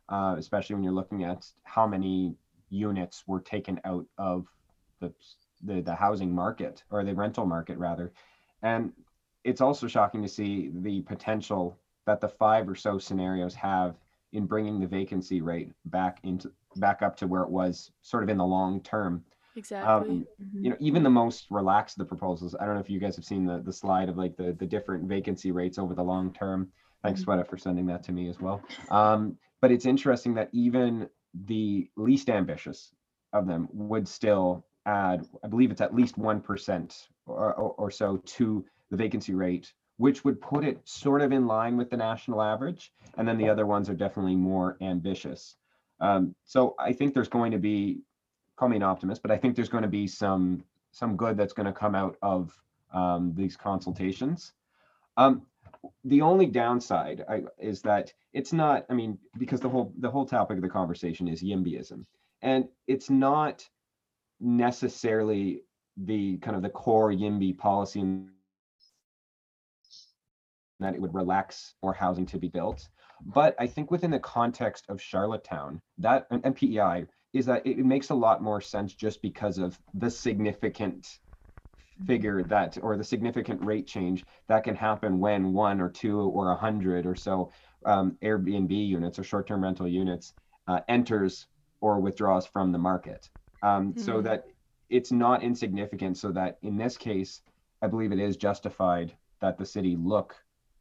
uh, 0.10 0.36
especially 0.38 0.76
when 0.76 0.84
you're 0.84 0.94
looking 0.94 1.24
at 1.26 1.46
how 1.64 1.86
many 1.88 2.36
units 2.70 3.24
were 3.28 3.42
taken 3.42 3.80
out 3.84 4.06
of 4.18 4.48
the 5.02 5.14
the, 5.64 5.82
the 5.82 5.96
housing 5.96 6.34
market 6.34 6.84
or 6.90 7.04
the 7.04 7.14
rental 7.14 7.46
market 7.46 7.78
rather. 7.78 8.12
And 8.62 8.92
it's 9.44 9.62
also 9.62 9.88
shocking 9.88 10.22
to 10.22 10.28
see 10.28 10.72
the 10.74 11.02
potential 11.02 11.78
that 12.06 12.22
the 12.22 12.28
five 12.28 12.68
or 12.70 12.76
so 12.76 12.98
scenarios 12.98 13.56
have 13.56 13.96
in 14.34 14.46
bringing 14.46 14.80
the 14.80 14.88
vacancy 14.88 15.42
rate 15.42 15.72
back 15.86 16.20
into 16.24 16.52
back 16.78 17.02
up 17.02 17.16
to 17.18 17.28
where 17.28 17.44
it 17.44 17.50
was 17.50 17.92
sort 18.02 18.24
of 18.24 18.30
in 18.30 18.38
the 18.38 18.46
long 18.46 18.82
term. 18.82 19.24
Exactly. 19.56 20.10
Um, 20.10 20.26
Mhm. 20.42 20.64
you 20.64 20.70
know, 20.70 20.78
even 20.80 21.04
the 21.04 21.10
most 21.10 21.48
relaxed 21.50 21.98
of 22.00 22.08
the 22.08 22.16
proposals. 22.16 22.56
I 22.60 22.66
don't 22.66 22.76
know 22.76 22.80
if 22.82 22.90
you 22.90 23.00
guys 23.00 23.16
have 23.16 23.26
seen 23.26 23.46
the 23.46 23.60
the 23.60 23.74
slide 23.74 24.10
of 24.10 24.18
like 24.18 24.38
the 24.38 24.54
the 24.54 24.66
different 24.66 25.08
vacancy 25.10 25.52
rates 25.52 25.78
over 25.78 25.94
the 25.94 26.04
long 26.04 26.32
term. 26.34 26.72
Thanks, 27.04 27.22
Mhm. 27.22 27.26
Sweta, 27.26 27.48
for 27.48 27.58
sending 27.58 27.88
that 27.88 28.04
to 28.04 28.12
me 28.12 28.30
as 28.30 28.40
well. 28.40 28.64
Um, 28.90 29.38
but 29.60 29.72
it's 29.72 29.86
interesting 29.86 30.34
that 30.36 30.50
even 30.54 31.10
the 31.46 31.90
least 31.98 32.30
ambitious 32.30 32.94
of 33.34 33.48
them 33.48 33.68
would 33.72 34.08
still 34.08 34.66
add, 34.86 35.26
I 35.44 35.48
believe 35.48 35.72
it's 35.72 35.82
at 35.82 35.96
least 35.96 36.18
one 36.18 36.42
percent 36.42 37.08
or, 37.26 37.54
or, 37.54 37.74
or 37.78 37.92
so 37.92 38.18
to 38.18 38.66
the 38.90 38.98
vacancy 38.98 39.34
rate, 39.34 39.74
which 39.98 40.24
would 40.24 40.42
put 40.42 40.64
it 40.64 40.80
sort 40.86 41.22
of 41.22 41.32
in 41.32 41.48
line 41.48 41.78
with 41.78 41.90
the 41.90 41.98
national 41.98 42.42
average. 42.42 42.92
And 43.18 43.28
then 43.28 43.38
the 43.38 43.50
other 43.50 43.66
ones 43.66 43.90
are 43.90 43.96
definitely 43.96 44.36
more 44.36 44.78
ambitious. 44.82 45.56
Um, 46.00 46.36
so 46.46 46.76
I 46.80 46.94
think 46.94 47.14
there's 47.14 47.30
going 47.30 47.52
to 47.52 47.60
be, 47.60 48.02
call 48.56 48.70
me 48.70 48.78
an 48.78 48.84
optimist, 48.84 49.22
but 49.22 49.32
I 49.32 49.38
think 49.38 49.56
there's 49.56 49.70
going 49.70 49.84
to 49.84 49.90
be 49.90 50.08
some 50.08 50.64
some 50.92 51.16
good 51.16 51.38
that's 51.38 51.54
going 51.54 51.68
to 51.68 51.72
come 51.72 51.96
out 51.96 52.18
of 52.22 52.52
um, 52.94 53.34
these 53.36 53.56
consultations. 53.56 54.52
Um, 55.16 55.44
the 56.04 56.22
only 56.22 56.48
downside 56.48 57.24
I, 57.30 57.44
is 57.58 57.82
that 57.84 58.12
it's 58.34 58.52
not. 58.52 58.86
I 58.90 58.94
mean, 58.94 59.18
because 59.38 59.62
the 59.62 59.70
whole 59.70 59.94
the 60.00 60.10
whole 60.10 60.26
topic 60.26 60.58
of 60.58 60.64
the 60.64 60.70
conversation 60.70 61.28
is 61.28 61.42
YIMBYism, 61.42 62.06
and 62.42 62.68
it's 62.88 63.10
not 63.10 63.68
necessarily 64.42 65.62
the 65.98 66.38
kind 66.38 66.56
of 66.56 66.64
the 66.64 66.70
core 66.70 67.12
YIMBY 67.12 67.58
policy 67.58 68.26
that 70.80 70.96
it 70.96 71.02
would 71.02 71.14
relax 71.14 71.76
more 71.84 71.94
housing 71.94 72.26
to 72.26 72.40
be 72.40 72.48
built. 72.48 72.88
But 73.24 73.56
I 73.60 73.68
think 73.68 73.92
within 73.92 74.12
the 74.12 74.20
context 74.20 74.86
of 74.90 75.00
Charlottetown, 75.00 75.80
that 76.00 76.26
and, 76.32 76.44
and 76.44 76.56
PEI 76.56 77.06
is 77.34 77.46
that 77.46 77.66
it, 77.66 77.80
it 77.80 77.86
makes 77.86 78.10
a 78.10 78.16
lot 78.16 78.42
more 78.42 78.60
sense 78.60 78.94
just 78.96 79.22
because 79.22 79.58
of 79.60 79.80
the 79.94 80.10
significant 80.10 81.20
figure 82.08 82.44
that 82.44 82.78
or 82.82 82.98
the 82.98 83.04
significant 83.04 83.62
rate 83.64 83.86
change 83.86 84.26
that 84.48 84.64
can 84.64 84.76
happen 84.76 85.20
when 85.20 85.54
one 85.54 85.80
or 85.80 85.90
two 85.90 86.20
or 86.20 86.52
a 86.52 86.56
hundred 86.56 87.06
or 87.06 87.16
so 87.16 87.52
um, 87.86 88.18
Airbnb 88.24 88.72
units 88.72 89.20
or 89.20 89.24
short-term 89.24 89.64
rental 89.64 89.88
units 89.88 90.34
uh, 90.68 90.80
enters 90.88 91.46
or 91.80 92.00
withdraws 92.00 92.46
from 92.46 92.72
the 92.72 92.78
market. 92.78 93.30
Um, 93.62 93.96
So 93.98 94.22
Mhm. 94.22 94.22
that 94.22 94.46
it's 94.90 95.12
not 95.12 95.44
insignificant. 95.44 96.18
So 96.18 96.32
that 96.32 96.58
in 96.62 96.78
this 96.78 96.98
case, 96.98 97.42
I 97.82 97.88
believe 97.88 98.12
it 98.12 98.20
is 98.20 98.38
justified 98.38 99.18
that 99.42 99.58
the 99.58 99.66
city 99.66 99.96
look 99.96 100.36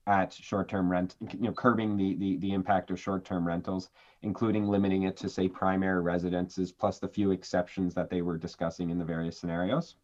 at 0.07 0.33
short-term 0.33 0.91
rent, 0.91 1.17
you 1.21 1.41
know, 1.41 1.53
curbing 1.53 1.97
the 1.97 2.15
the, 2.17 2.37
the 2.39 2.53
impact 2.53 2.91
of 2.91 2.99
short-term 3.01 3.47
rentals, 3.47 3.91
including 4.23 4.67
limiting 4.67 5.03
it 5.03 5.17
to 5.19 5.29
say 5.29 5.49
primary 5.49 6.01
residences, 6.01 6.73
plus 6.73 6.99
the 6.99 7.09
few 7.09 7.31
exceptions 7.31 7.95
that 7.95 8.11
they 8.11 8.23
were 8.23 8.37
discussing 8.39 8.91
in 8.91 8.99
the 8.99 9.05
various 9.05 9.39
scenarios. 9.39 9.97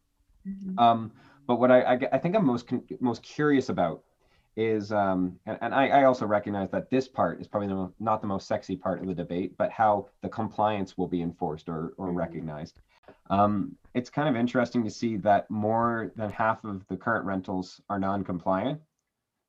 Mhm. 0.45 0.77
Um, 0.77 1.11
but 1.47 1.57
what 1.57 1.71
I 1.71 1.97
I 2.11 2.17
think 2.19 2.35
I'm 2.35 2.45
most 2.45 2.71
most 2.99 3.23
curious 3.23 3.69
about 3.69 4.03
is, 4.57 4.91
um, 4.91 5.39
and, 5.45 5.57
and 5.61 5.73
I, 5.73 5.87
I 5.89 6.03
also 6.05 6.25
recognize 6.25 6.69
that 6.71 6.89
this 6.89 7.07
part 7.07 7.39
is 7.39 7.47
probably 7.47 7.69
the 7.69 7.93
not 7.99 8.21
the 8.21 8.27
most 8.27 8.47
sexy 8.47 8.75
part 8.75 8.99
of 8.99 9.07
the 9.07 9.13
debate, 9.13 9.55
but 9.57 9.71
how 9.71 10.09
the 10.23 10.29
compliance 10.29 10.97
will 10.97 11.07
be 11.07 11.21
enforced 11.21 11.69
or, 11.69 11.93
or 11.97 12.09
Mhm. 12.09 12.15
recognized. 12.17 12.79
Um, 13.29 13.77
it's 13.93 14.09
kind 14.09 14.27
of 14.27 14.35
interesting 14.35 14.83
to 14.83 14.89
see 14.89 15.17
that 15.17 15.49
more 15.49 16.11
than 16.15 16.31
half 16.31 16.63
of 16.65 16.85
the 16.87 16.97
current 16.97 17.25
rentals 17.25 17.79
are 17.89 17.99
non-compliant. 17.99 18.81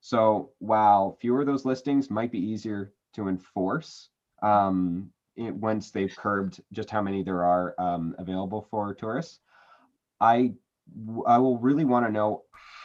So 0.01 0.51
while 0.59 1.17
fewer 1.21 1.41
of 1.41 1.47
those 1.47 1.65
listings 1.65 2.11
might 2.11 2.31
be 2.31 2.39
easier 2.39 2.93
to 3.15 3.29
enforce, 3.29 4.11
um, 4.43 5.11
it, 5.37 5.55
once 5.55 5.91
they've 5.91 6.15
curbed 6.15 6.61
just 6.73 6.91
how 6.91 7.01
many 7.01 7.23
there 7.23 7.45
are 7.45 7.75
um, 7.79 8.15
available 8.19 8.67
for 8.71 8.95
tourists, 8.95 9.41
I 10.21 10.55
I 11.27 11.39
will 11.39 11.59
really 11.59 11.85
want 11.85 12.07
to 12.07 12.13
know 12.13 12.45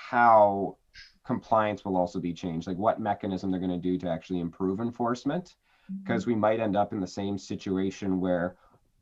how 0.10 0.78
compliance 1.26 1.86
will 1.86 1.98
also 1.98 2.20
be 2.20 2.34
changed, 2.34 2.68
like 2.68 2.78
what 2.78 3.00
mechanism 3.00 3.50
they're 3.50 3.60
going 3.60 3.70
to 3.72 3.78
do 3.78 3.98
to 3.98 4.10
actually 4.10 4.40
improve 4.40 4.80
enforcement, 4.80 5.56
because 6.04 6.26
we 6.26 6.36
might 6.36 6.60
end 6.60 6.76
up 6.76 6.92
in 6.94 7.00
the 7.00 7.08
same 7.08 7.38
situation 7.38 8.20
where 8.20 8.56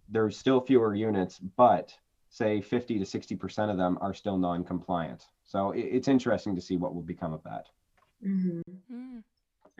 there's 0.10 0.38
still 0.38 0.62
fewer 0.62 0.94
units, 0.94 1.40
but 1.40 1.98
say 2.30 2.62
50 2.62 3.00
to 3.00 3.06
60% 3.06 3.72
of 3.72 3.78
them 3.78 3.98
are 4.02 4.14
still 4.14 4.38
non-compliant. 4.38 5.28
So 5.44 5.72
it, 5.72 5.82
it's 5.82 6.08
interesting 6.08 6.56
to 6.56 6.62
see 6.62 6.78
what 6.78 6.94
will 6.94 7.02
become 7.02 7.34
of 7.34 7.44
that. 7.44 7.68
Mhm. 8.26 8.62
Mm. 8.92 9.24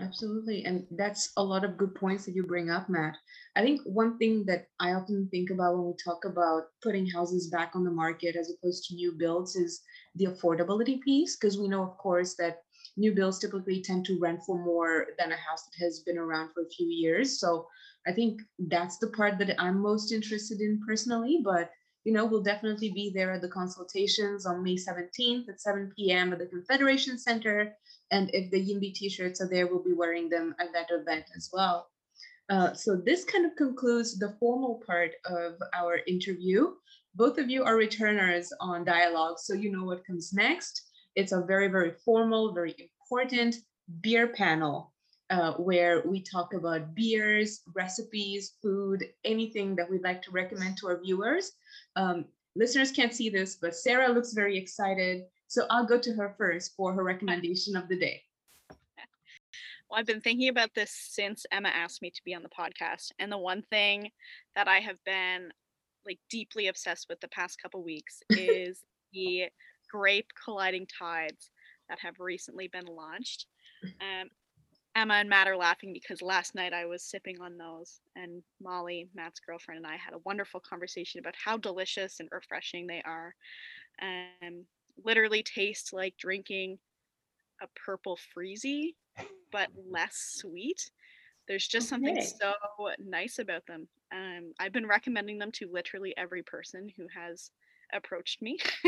Absolutely. 0.02 0.66
And 0.66 0.88
that's 0.92 1.32
a 1.38 1.44
lot 1.44 1.64
of 1.64 1.78
good 1.78 1.94
points 1.94 2.26
that 2.26 2.34
you 2.36 2.44
bring 2.44 2.70
up, 2.72 2.90
Matt. 2.90 3.16
I 3.56 3.62
think 3.62 3.82
one 3.84 4.18
thing 4.18 4.44
that 4.48 4.66
I 4.80 4.94
often 4.94 5.28
think 5.30 5.52
about 5.52 5.76
when 5.78 5.86
we 5.86 5.94
talk 6.04 6.26
about 6.26 6.64
putting 6.82 7.06
houses 7.08 7.50
back 7.50 7.74
on 7.76 7.84
the 7.84 7.92
market 7.92 8.36
as 8.36 8.50
opposed 8.52 8.86
to 8.86 8.96
new 8.96 9.12
builds 9.12 9.56
is 9.56 9.82
the 10.16 10.26
affordability 10.26 11.00
piece, 11.02 11.38
because 11.38 11.60
we 11.60 11.68
know, 11.68 11.84
of 11.84 11.98
course, 12.00 12.36
that 12.36 12.64
new 12.98 13.14
builds 13.14 13.38
typically 13.40 13.82
tend 13.82 14.06
to 14.06 14.18
rent 14.20 14.42
for 14.44 14.58
more 14.58 15.08
than 15.20 15.32
a 15.32 15.38
house 15.38 15.64
that 15.66 15.86
has 15.86 16.00
been 16.00 16.18
around 16.18 16.50
for 16.54 16.64
a 16.64 16.70
few 16.70 16.88
years. 16.88 17.40
So 17.40 17.68
I 18.08 18.12
think 18.12 18.42
that's 18.58 18.98
the 18.98 19.10
part 19.12 19.38
that 19.38 19.62
I'm 19.62 19.80
most 19.80 20.12
interested 20.12 20.62
in 20.62 20.82
personally. 20.86 21.42
But 21.44 21.70
you 22.04 22.12
know, 22.14 22.26
we'll 22.26 22.42
definitely 22.42 22.92
be 22.92 23.12
there 23.14 23.32
at 23.32 23.42
the 23.42 23.48
consultations 23.50 24.48
on 24.48 24.64
May 24.64 24.76
17th 24.76 25.48
at 25.50 25.62
7 25.62 26.12
p.m. 26.12 26.34
at 26.34 26.40
the 26.40 26.48
Confederation 26.48 27.20
Center. 27.20 27.74
And 28.12 28.30
if 28.34 28.52
the 28.52 28.60
Yimby 28.60 28.94
t-shirts 28.94 29.42
are 29.42 29.48
there, 29.48 29.68
we'll 29.68 29.84
be 29.84 29.94
wearing 29.94 30.30
them 30.30 30.54
at 30.60 30.74
that 30.74 30.88
event 30.92 31.26
as 31.36 31.50
well. 31.54 31.88
Uh, 32.50 32.74
so 32.74 32.98
this 32.98 33.24
kind 33.24 33.46
of 33.46 33.56
concludes 33.56 34.20
the 34.20 34.36
formal 34.40 34.84
part 34.86 35.12
of 35.26 35.54
our 35.74 36.00
interview. 36.08 36.72
Both 37.16 37.38
of 37.38 37.50
you 37.50 37.64
are 37.64 37.78
returners 37.78 38.52
on 38.60 38.84
dialogue, 38.84 39.40
so 39.40 39.54
you 39.54 39.72
know 39.72 39.86
what 39.86 40.06
comes 40.06 40.34
next. 40.34 40.82
It's 41.16 41.32
a 41.32 41.42
very, 41.42 41.68
very 41.68 41.94
formal, 42.04 42.54
very 42.54 42.76
important 43.10 43.56
beer 44.02 44.28
panel 44.28 44.94
uh, 45.30 45.54
where 45.54 46.04
we 46.06 46.22
talk 46.22 46.54
about 46.54 46.94
beers, 46.94 47.62
recipes, 47.74 48.56
food, 48.62 49.06
anything 49.24 49.76
that 49.78 49.90
we'd 49.90 50.04
like 50.04 50.22
to 50.24 50.32
recommend 50.32 50.78
to 50.78 50.88
our 50.88 51.02
viewers. 51.02 51.54
Um, 51.96 52.26
listeners 52.56 52.92
can't 52.92 53.14
see 53.14 53.30
this, 53.30 53.56
but 53.56 53.76
Sarah 53.76 54.12
looks 54.12 54.34
very 54.34 54.58
excited. 54.58 55.24
So 55.52 55.66
I'll 55.70 55.86
go 55.86 56.00
to 56.00 56.14
her 56.14 56.34
first 56.38 56.78
for 56.78 56.94
her 56.94 57.04
recommendation 57.04 57.76
of 57.76 57.90
the 57.90 57.98
day. 57.98 58.24
Well, 58.70 60.00
I've 60.00 60.06
been 60.06 60.22
thinking 60.22 60.48
about 60.48 60.74
this 60.74 60.92
since 60.92 61.46
Emma 61.52 61.68
asked 61.68 62.02
me 62.02 62.10
to 62.10 62.22
be 62.24 62.34
on 62.34 62.42
the 62.42 62.48
podcast. 62.48 63.12
And 63.20 63.30
the 63.30 63.38
one 63.38 63.62
thing 63.64 64.12
that 64.56 64.70
I 64.70 64.78
have 64.78 65.04
been 65.04 65.52
like 66.06 66.20
deeply 66.30 66.70
obsessed 66.70 67.08
with 67.10 67.20
the 67.20 67.28
past 67.28 67.62
couple 67.62 67.84
weeks 67.84 68.24
is 68.30 68.86
the 69.12 69.50
grape 69.92 70.30
colliding 70.42 70.88
tides 70.88 71.50
that 71.90 72.00
have 72.00 72.22
recently 72.22 72.70
been 72.70 72.86
launched. 72.86 73.48
Um, 73.84 74.30
Emma 74.96 75.16
and 75.16 75.28
Matt 75.28 75.50
are 75.50 75.58
laughing 75.58 75.92
because 75.92 76.22
last 76.22 76.56
night 76.56 76.72
I 76.72 76.86
was 76.86 77.04
sipping 77.04 77.42
on 77.42 77.58
those, 77.58 78.00
and 78.16 78.42
Molly, 78.64 79.10
Matt's 79.14 79.42
girlfriend, 79.42 79.80
and 79.80 79.88
I 79.88 79.98
had 79.98 80.14
a 80.14 80.22
wonderful 80.24 80.62
conversation 80.62 81.20
about 81.20 81.36
how 81.36 81.58
delicious 81.58 82.22
and 82.22 82.30
refreshing 82.32 82.88
they 82.88 83.02
are. 83.06 83.36
Um, 84.02 84.64
literally 85.06 85.44
taste 85.44 85.94
like 85.94 86.16
drinking 86.18 86.78
a 87.62 87.68
purple 87.86 88.18
freezy, 88.36 88.96
but 89.52 89.70
less 89.90 90.34
sweet. 90.38 90.92
There's 91.48 91.68
just 91.68 91.90
something 91.90 92.18
Okay. 92.18 92.26
so 92.26 92.54
nice 93.00 93.40
about 93.40 93.66
them. 93.68 93.88
Um, 94.14 94.54
I've 94.60 94.72
been 94.72 94.88
recommending 94.88 95.38
them 95.38 95.52
to 95.54 95.70
literally 95.72 96.14
every 96.18 96.44
person 96.44 96.90
who 96.96 97.08
has 97.14 97.52
approached 97.94 98.42
me. 98.42 98.58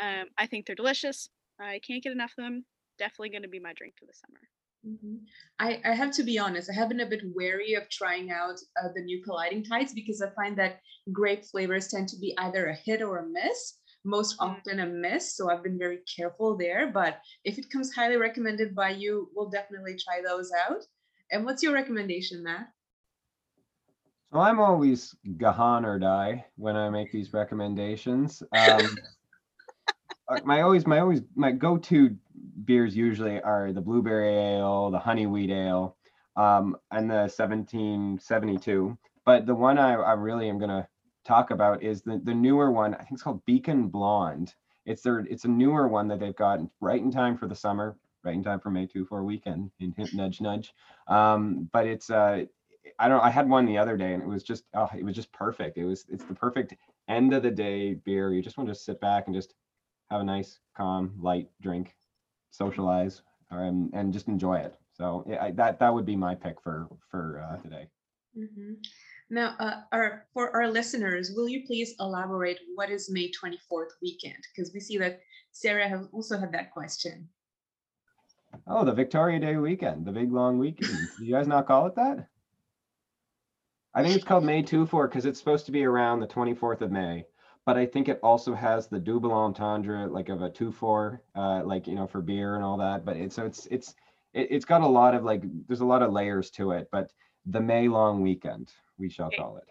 um, 0.00 0.26
I 0.38 0.46
think 0.46 0.66
they're 0.66 0.76
delicious. 0.76 1.28
I 1.60 1.80
can't 1.86 2.02
get 2.02 2.12
enough 2.12 2.32
of 2.38 2.44
them. 2.44 2.64
Definitely 2.98 3.30
going 3.30 3.42
to 3.42 3.48
be 3.48 3.60
my 3.60 3.72
drink 3.74 3.94
for 3.98 4.06
the 4.06 4.14
summer. 4.14 4.40
Mm-hmm. 4.86 5.16
I, 5.58 5.80
I 5.84 5.94
have 5.94 6.12
to 6.12 6.22
be 6.22 6.38
honest, 6.38 6.70
I 6.70 6.74
have 6.74 6.88
been 6.88 7.00
a 7.00 7.06
bit 7.06 7.22
wary 7.34 7.74
of 7.74 7.88
trying 7.90 8.30
out 8.30 8.56
uh, 8.82 8.88
the 8.94 9.02
new 9.02 9.22
colliding 9.22 9.64
tides 9.64 9.92
because 9.92 10.22
I 10.22 10.30
find 10.30 10.56
that 10.58 10.80
grape 11.12 11.44
flavors 11.44 11.88
tend 11.88 12.08
to 12.10 12.18
be 12.18 12.34
either 12.38 12.66
a 12.66 12.74
hit 12.74 13.02
or 13.02 13.18
a 13.18 13.26
miss, 13.26 13.78
most 14.06 14.36
often 14.38 14.80
a 14.80 14.86
miss. 14.86 15.36
So 15.36 15.50
I've 15.50 15.62
been 15.62 15.78
very 15.78 15.98
careful 16.16 16.56
there. 16.56 16.90
But 16.92 17.18
if 17.44 17.58
it 17.58 17.70
comes 17.70 17.92
highly 17.92 18.16
recommended 18.16 18.74
by 18.74 18.90
you, 18.90 19.28
we'll 19.34 19.50
definitely 19.50 19.96
try 19.96 20.22
those 20.24 20.50
out. 20.68 20.82
And 21.32 21.44
what's 21.44 21.62
your 21.62 21.74
recommendation, 21.74 22.42
Matt? 22.42 22.68
So 24.32 24.40
I'm 24.40 24.60
always 24.60 25.14
Gahan 25.36 25.84
or 25.84 25.98
die 25.98 26.44
when 26.56 26.76
I 26.76 26.88
make 26.90 27.12
these 27.12 27.32
recommendations. 27.32 28.42
Um, 28.52 28.96
uh, 30.28 30.40
my 30.44 30.62
always 30.62 30.86
my 30.86 31.00
always 31.00 31.22
my 31.34 31.52
go-to 31.52 32.16
beers 32.64 32.96
usually 32.96 33.40
are 33.40 33.72
the 33.72 33.80
blueberry 33.80 34.34
ale, 34.34 34.90
the 34.90 34.98
honey 34.98 35.26
wheat 35.26 35.50
ale, 35.50 35.96
um, 36.36 36.76
and 36.90 37.08
the 37.08 37.30
1772. 37.32 38.98
But 39.24 39.46
the 39.46 39.54
one 39.54 39.78
I, 39.78 39.94
I 39.94 40.12
really 40.12 40.48
am 40.48 40.58
gonna 40.58 40.88
talk 41.26 41.50
about 41.50 41.82
is 41.82 42.02
the 42.02 42.20
the 42.22 42.34
newer 42.34 42.70
one. 42.70 42.94
I 42.94 42.98
think 42.98 43.12
it's 43.12 43.22
called 43.22 43.44
Beacon 43.44 43.88
Blonde. 43.88 44.54
It's 44.84 45.02
their 45.02 45.18
it's 45.20 45.44
a 45.44 45.48
newer 45.48 45.88
one 45.88 46.08
that 46.08 46.20
they've 46.20 46.36
got 46.36 46.60
right 46.80 47.00
in 47.00 47.10
time 47.10 47.36
for 47.36 47.48
the 47.48 47.54
summer, 47.54 47.96
right 48.24 48.34
in 48.34 48.44
time 48.44 48.60
for 48.60 48.70
May 48.70 48.86
2 48.86 49.04
4 49.04 49.24
weekend. 49.24 49.70
Hint, 49.78 50.14
nudge, 50.14 50.40
nudge. 50.40 50.72
Um, 51.08 51.68
but 51.72 51.86
it's 51.86 52.10
uh 52.10 52.44
I 52.98 53.08
don't 53.08 53.20
I 53.20 53.30
had 53.30 53.48
one 53.48 53.66
the 53.66 53.78
other 53.78 53.96
day 53.96 54.14
and 54.14 54.22
it 54.22 54.28
was 54.28 54.44
just 54.44 54.64
oh 54.74 54.88
it 54.96 55.04
was 55.04 55.16
just 55.16 55.32
perfect. 55.32 55.76
It 55.76 55.84
was 55.84 56.06
it's 56.08 56.24
the 56.24 56.34
perfect 56.34 56.74
end 57.08 57.34
of 57.34 57.42
the 57.42 57.50
day 57.50 57.94
beer. 57.94 58.32
You 58.32 58.42
just 58.42 58.56
want 58.56 58.68
to 58.68 58.74
sit 58.74 59.00
back 59.00 59.26
and 59.26 59.34
just 59.34 59.54
have 60.10 60.20
a 60.20 60.24
nice, 60.24 60.60
calm, 60.76 61.14
light 61.20 61.48
drink, 61.60 61.96
socialize, 62.50 63.22
um, 63.50 63.90
and 63.92 64.12
just 64.12 64.28
enjoy 64.28 64.58
it. 64.58 64.76
So 64.92 65.24
yeah, 65.26 65.42
I, 65.42 65.50
that 65.52 65.80
that 65.80 65.92
would 65.92 66.06
be 66.06 66.16
my 66.16 66.34
pick 66.34 66.60
for 66.60 66.86
for 67.10 67.44
uh, 67.44 67.56
today. 67.62 67.88
Mm-hmm. 68.38 68.74
Now, 69.28 69.56
uh, 69.58 69.80
our, 69.90 70.26
for 70.32 70.54
our 70.54 70.68
listeners, 70.68 71.32
will 71.34 71.48
you 71.48 71.66
please 71.66 71.94
elaborate 71.98 72.60
what 72.76 72.90
is 72.90 73.10
May 73.10 73.30
24th 73.30 73.90
weekend? 74.00 74.46
Because 74.54 74.72
we 74.72 74.80
see 74.80 74.98
that 74.98 75.20
Sarah 75.50 75.88
has 75.88 76.06
also 76.12 76.38
had 76.38 76.52
that 76.52 76.70
question. 76.70 77.28
Oh, 78.68 78.84
the 78.84 78.92
Victoria 78.92 79.40
Day 79.40 79.56
weekend, 79.56 80.06
the 80.06 80.12
big 80.12 80.32
long 80.32 80.58
weekend. 80.58 80.96
Do 81.18 81.24
you 81.24 81.32
guys 81.32 81.48
not 81.48 81.66
call 81.66 81.86
it 81.86 81.96
that? 81.96 82.28
I 83.94 84.02
think 84.02 84.14
it's 84.14 84.24
called 84.24 84.44
May 84.44 84.62
2 84.62 84.86
4 84.86 85.08
because 85.08 85.26
it's 85.26 85.38
supposed 85.38 85.66
to 85.66 85.72
be 85.72 85.84
around 85.84 86.20
the 86.20 86.26
24th 86.26 86.82
of 86.82 86.92
May. 86.92 87.24
But 87.64 87.76
I 87.76 87.86
think 87.86 88.08
it 88.08 88.20
also 88.22 88.54
has 88.54 88.86
the 88.86 89.00
double 89.00 89.32
entendre, 89.32 90.06
like 90.06 90.28
of 90.28 90.42
a 90.42 90.50
2 90.50 90.70
4, 90.70 91.22
uh, 91.34 91.62
like, 91.64 91.88
you 91.88 91.96
know, 91.96 92.06
for 92.06 92.20
beer 92.20 92.54
and 92.54 92.64
all 92.64 92.76
that. 92.76 93.04
But 93.04 93.16
it's 93.16 93.34
so 93.34 93.44
it's 93.44 93.66
it's 93.66 93.94
it, 94.32 94.48
it's 94.50 94.64
got 94.64 94.82
a 94.82 94.86
lot 94.86 95.14
of 95.14 95.24
like 95.24 95.42
there's 95.66 95.80
a 95.80 95.86
lot 95.86 96.02
of 96.02 96.12
layers 96.12 96.50
to 96.52 96.72
it. 96.72 96.88
But 96.92 97.10
the 97.46 97.60
May 97.60 97.88
long 97.88 98.22
weekend, 98.22 98.72
we 98.98 99.08
shall 99.08 99.26
Okay. 99.28 99.36
call 99.36 99.58
it. 99.58 99.64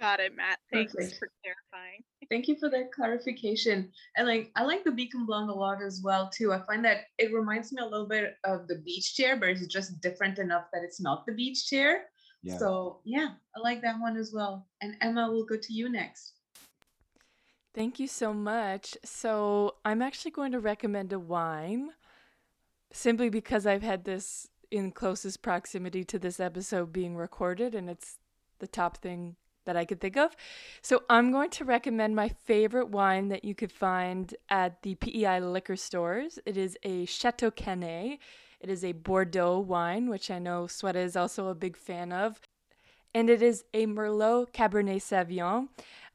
Got 0.00 0.20
it, 0.20 0.36
Matt. 0.36 0.60
Thanks 0.72 0.94
Perfect. 0.94 1.18
for 1.18 1.30
clarifying. 1.42 2.04
Thank 2.30 2.46
you 2.46 2.56
for 2.56 2.68
that 2.70 2.92
clarification. 2.92 3.90
And 4.16 4.28
like, 4.28 4.52
I 4.54 4.62
like 4.62 4.84
the 4.84 4.92
Beacon 4.92 5.26
Blonde 5.26 5.50
a 5.50 5.54
lot 5.54 5.82
as 5.82 6.02
well 6.04 6.30
too. 6.30 6.52
I 6.52 6.60
find 6.66 6.84
that 6.84 7.06
it 7.18 7.32
reminds 7.32 7.72
me 7.72 7.82
a 7.82 7.84
little 7.84 8.06
bit 8.06 8.36
of 8.44 8.68
the 8.68 8.76
beach 8.76 9.16
chair, 9.16 9.36
but 9.36 9.48
it's 9.48 9.66
just 9.66 10.00
different 10.00 10.38
enough 10.38 10.66
that 10.72 10.84
it's 10.84 11.00
not 11.00 11.26
the 11.26 11.32
beach 11.32 11.66
chair. 11.66 12.04
Yeah. 12.42 12.58
So 12.58 13.00
yeah, 13.04 13.30
I 13.56 13.60
like 13.60 13.82
that 13.82 13.98
one 13.98 14.16
as 14.16 14.32
well. 14.32 14.68
And 14.80 14.94
Emma, 15.00 15.28
we'll 15.30 15.44
go 15.46 15.56
to 15.56 15.72
you 15.72 15.88
next. 15.88 16.34
Thank 17.74 17.98
you 17.98 18.06
so 18.06 18.32
much. 18.32 18.96
So, 19.04 19.76
I'm 19.84 20.02
actually 20.02 20.30
going 20.32 20.52
to 20.52 20.58
recommend 20.58 21.12
a 21.12 21.18
wine 21.18 21.90
simply 22.92 23.28
because 23.28 23.66
I've 23.66 23.82
had 23.82 24.04
this 24.04 24.48
in 24.70 24.90
closest 24.90 25.42
proximity 25.42 26.02
to 26.04 26.18
this 26.18 26.40
episode 26.40 26.92
being 26.92 27.16
recorded 27.16 27.74
and 27.74 27.88
it's 27.88 28.17
the 28.58 28.66
top 28.66 28.98
thing 28.98 29.36
that 29.64 29.76
I 29.76 29.84
could 29.84 30.00
think 30.00 30.16
of. 30.16 30.34
So, 30.82 31.02
I'm 31.10 31.30
going 31.30 31.50
to 31.50 31.64
recommend 31.64 32.16
my 32.16 32.28
favorite 32.28 32.88
wine 32.88 33.28
that 33.28 33.44
you 33.44 33.54
could 33.54 33.72
find 33.72 34.34
at 34.48 34.82
the 34.82 34.94
PEI 34.94 35.40
liquor 35.40 35.76
stores. 35.76 36.38
It 36.46 36.56
is 36.56 36.78
a 36.82 37.04
Chateau 37.04 37.50
Canet. 37.50 38.18
It 38.60 38.70
is 38.70 38.84
a 38.84 38.92
Bordeaux 38.92 39.58
wine, 39.58 40.08
which 40.08 40.30
I 40.30 40.38
know 40.38 40.64
Sweta 40.64 40.96
is 40.96 41.16
also 41.16 41.48
a 41.48 41.54
big 41.54 41.76
fan 41.76 42.12
of. 42.12 42.40
And 43.14 43.30
it 43.30 43.42
is 43.42 43.64
a 43.72 43.86
Merlot 43.86 44.52
Cabernet 44.52 45.00
Sauvignon. 45.00 45.68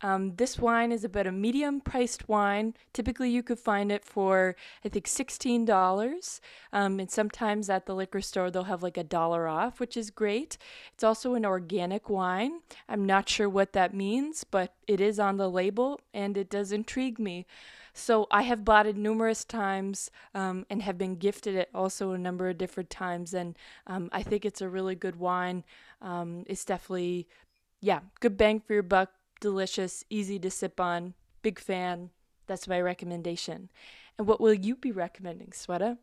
Um, 0.03 0.35
this 0.35 0.59
wine 0.59 0.91
is 0.91 1.05
about 1.05 1.27
a 1.27 1.31
medium 1.31 1.79
priced 1.79 2.27
wine. 2.27 2.73
Typically, 2.91 3.29
you 3.29 3.41
could 3.41 3.57
find 3.57 3.89
it 3.89 4.03
for, 4.03 4.55
I 4.83 4.89
think, 4.89 5.05
$16. 5.05 6.41
Um, 6.73 6.99
and 6.99 7.09
sometimes 7.09 7.69
at 7.69 7.85
the 7.85 7.95
liquor 7.95 8.19
store, 8.19 8.51
they'll 8.51 8.63
have 8.63 8.83
like 8.83 8.97
a 8.97 9.03
dollar 9.03 9.47
off, 9.47 9.79
which 9.79 9.95
is 9.95 10.11
great. 10.11 10.57
It's 10.93 11.05
also 11.05 11.35
an 11.35 11.45
organic 11.45 12.09
wine. 12.09 12.59
I'm 12.89 13.05
not 13.05 13.29
sure 13.29 13.47
what 13.47 13.71
that 13.73 13.93
means, 13.93 14.43
but 14.43 14.73
it 14.87 14.99
is 14.99 15.19
on 15.19 15.37
the 15.37 15.49
label 15.49 16.01
and 16.13 16.37
it 16.37 16.49
does 16.49 16.73
intrigue 16.73 17.17
me. 17.17 17.45
So 17.93 18.27
I 18.31 18.41
have 18.43 18.65
bought 18.65 18.87
it 18.87 18.97
numerous 18.97 19.45
times 19.45 20.09
um, 20.33 20.65
and 20.69 20.81
have 20.81 20.97
been 20.97 21.15
gifted 21.15 21.55
it 21.55 21.69
also 21.73 22.11
a 22.11 22.17
number 22.17 22.49
of 22.49 22.57
different 22.57 22.89
times. 22.89 23.33
And 23.33 23.55
um, 23.85 24.09
I 24.11 24.23
think 24.23 24.45
it's 24.45 24.61
a 24.61 24.69
really 24.69 24.95
good 24.95 25.17
wine. 25.17 25.63
Um, 26.01 26.43
it's 26.47 26.65
definitely, 26.65 27.27
yeah, 27.81 27.99
good 28.19 28.35
bang 28.35 28.59
for 28.59 28.73
your 28.73 28.83
buck 28.83 29.11
delicious, 29.39 30.03
easy 30.09 30.39
to 30.39 30.49
sip 30.49 30.79
on. 30.79 31.13
Big 31.41 31.59
fan. 31.59 32.09
That's 32.47 32.67
my 32.67 32.81
recommendation. 32.81 33.69
And 34.17 34.25
what 34.25 34.41
will 34.41 34.53
you 34.53 34.75
be 34.75 34.91
recommending, 34.91 35.49
Sweta? 35.49 35.97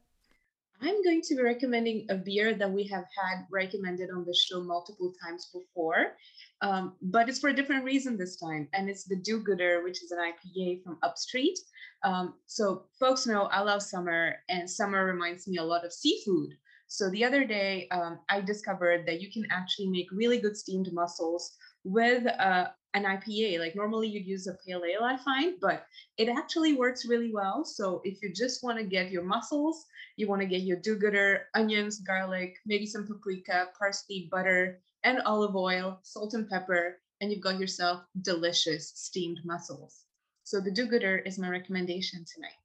I'm 0.83 1.03
going 1.03 1.21
to 1.23 1.37
be 1.37 1.43
recommending 1.43 2.07
a 2.09 2.15
beer 2.15 2.55
that 2.55 2.71
we 2.71 2.85
have 2.85 3.05
had 3.17 3.45
recommended 3.51 4.11
on 4.11 4.25
the 4.25 4.35
show 4.35 4.63
multiple 4.63 5.13
times 5.23 5.51
before, 5.53 6.17
um, 6.63 6.95
but 7.03 7.29
it's 7.29 7.39
for 7.39 7.51
a 7.51 7.55
different 7.55 7.85
reason 7.85 8.17
this 8.17 8.37
time. 8.37 8.67
And 8.73 8.89
it's 8.89 9.05
the 9.05 9.17
Do 9.17 9.41
Gooder, 9.41 9.83
which 9.85 10.03
is 10.03 10.11
an 10.11 10.19
IPA 10.19 10.83
from 10.83 10.99
Upstreet. 11.03 11.59
Um, 12.03 12.35
so, 12.47 12.85
folks 12.99 13.27
know 13.27 13.43
I 13.45 13.61
love 13.61 13.83
summer, 13.83 14.37
and 14.49 14.69
summer 14.69 15.05
reminds 15.05 15.47
me 15.47 15.59
a 15.59 15.65
lot 15.65 15.85
of 15.85 15.93
seafood. 15.93 16.51
So, 16.89 17.11
the 17.11 17.25
other 17.25 17.45
day, 17.45 17.89
um, 17.91 18.21
I 18.29 18.41
discovered 18.41 19.07
that 19.07 19.21
you 19.21 19.31
can 19.31 19.47
actually 19.51 19.89
make 19.89 20.09
really 20.11 20.39
good 20.39 20.57
steamed 20.57 20.93
mussels 20.93 21.57
with 21.85 22.27
uh, 22.27 22.69
an 22.95 23.05
IPA. 23.05 23.61
Like, 23.61 23.77
normally 23.77 24.09
you'd 24.09 24.27
use 24.27 24.47
a 24.47 24.57
pale 24.67 24.83
ale, 24.85 25.05
I 25.05 25.19
find, 25.19 25.55
but 25.61 25.87
it 26.17 26.29
actually 26.29 26.75
works 26.75 27.07
really 27.07 27.33
well. 27.33 27.65
So, 27.65 28.01
if 28.05 28.23
you 28.23 28.33
just 28.33 28.65
want 28.65 28.79
to 28.79 28.85
get 28.85 29.11
your 29.11 29.23
mussels, 29.23 29.85
you 30.17 30.27
want 30.27 30.41
to 30.41 30.49
get 30.49 30.63
your 30.63 30.79
do-gooder, 30.79 31.47
onions, 31.55 32.01
garlic, 32.01 32.57
maybe 32.65 32.87
some 32.87 33.07
paprika, 33.07 33.69
parsley, 33.79 34.29
butter, 34.31 34.81
and 35.05 35.21
olive 35.23 35.55
oil, 35.55 36.01
salt 36.03 36.35
and 36.35 36.49
pepper, 36.49 36.99
and 37.21 37.31
you've 37.31 37.43
got 37.43 37.61
yourself 37.61 38.03
delicious 38.23 38.93
steamed 38.95 39.41
mussels. 39.45 40.07
So 40.51 40.59
the 40.59 40.73
do-gooder 40.73 41.19
is 41.19 41.39
my 41.39 41.49
recommendation 41.49 42.25
tonight. 42.25 42.59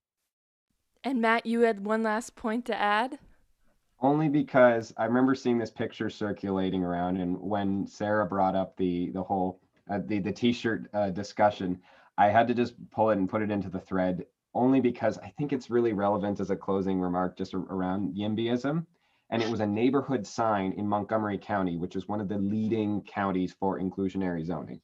And 1.04 1.22
Matt, 1.22 1.46
you 1.46 1.60
had 1.60 1.86
one 1.86 2.02
last 2.02 2.36
point 2.36 2.66
to 2.66 2.76
add? 2.76 3.20
Only 4.02 4.28
because 4.28 4.92
I 4.98 5.06
remember 5.06 5.36
seeing 5.36 5.60
this 5.60 5.70
picture 5.70 6.10
circulating 6.10 6.84
around, 6.84 7.18
and 7.18 7.40
when 7.40 7.86
Sarah 7.86 8.26
brought 8.26 8.56
up 8.56 8.76
the 8.76 9.12
the 9.12 9.22
whole 9.22 9.60
uh, 9.88 10.00
the 10.04 10.18
the 10.18 10.32
t-shirt 10.32 10.90
uh, 10.96 11.12
discussion, 11.12 11.80
I 12.18 12.30
had 12.30 12.48
to 12.48 12.56
just 12.56 12.74
pull 12.90 13.12
it 13.12 13.20
and 13.20 13.30
put 13.30 13.44
it 13.44 13.52
into 13.52 13.70
the 13.70 13.80
thread. 13.80 14.26
Only 14.56 14.80
because 14.80 15.20
I 15.20 15.32
think 15.38 15.54
it's 15.54 15.70
really 15.70 15.94
relevant 15.94 16.40
as 16.40 16.50
a 16.50 16.56
closing 16.56 17.00
remark, 17.00 17.38
just 17.38 17.54
around 17.54 18.16
YIMBYism, 18.16 18.84
and 19.30 19.44
it 19.44 19.50
was 19.52 19.60
a 19.60 19.68
neighborhood 19.68 20.26
sign 20.26 20.72
in 20.72 20.88
Montgomery 20.88 21.38
County, 21.38 21.78
which 21.78 21.96
is 21.96 22.08
one 22.08 22.20
of 22.20 22.30
the 22.30 22.40
leading 22.40 23.04
counties 23.04 23.54
for 23.60 23.80
inclusionary 23.80 24.44
zoning. 24.44 24.82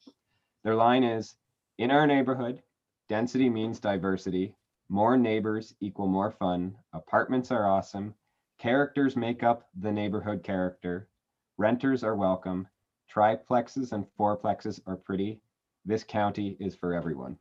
Their 0.64 0.76
line 0.76 1.04
is, 1.04 1.36
"In 1.80 1.89
our 1.89 2.06
neighborhood, 2.06 2.62
density 3.12 3.49
means 3.49 3.78
diversity. 3.78 4.55
More 4.88 5.18
neighbors 5.18 5.76
equal 5.82 6.07
more 6.07 6.32
fun. 6.32 6.78
Apartments 6.93 7.51
are 7.51 7.68
awesome." 7.68 8.16
Characters 8.57 9.18
make 9.18 9.43
up 9.43 9.68
the 9.78 9.91
neighborhood 9.91 10.43
character. 10.43 11.09
Renters 11.57 12.05
are 12.05 12.16
welcome. 12.16 12.70
Triplexes 13.14 13.91
and 13.91 14.05
fourplexes 14.18 14.80
are 14.88 14.95
pretty. 14.95 15.41
This 15.84 16.05
county 16.05 16.55
is 16.62 16.74
for 16.74 16.93
everyone. 16.93 17.38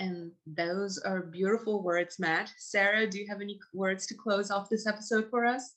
And 0.00 0.32
those 0.44 0.98
are 0.98 1.22
beautiful 1.22 1.80
words, 1.80 2.18
Matt. 2.18 2.52
Sarah, 2.56 3.08
do 3.08 3.20
you 3.20 3.28
have 3.28 3.40
any 3.40 3.60
words 3.72 4.08
to 4.08 4.14
close 4.16 4.50
off 4.50 4.68
this 4.68 4.88
episode 4.88 5.30
for 5.30 5.44
us? 5.44 5.76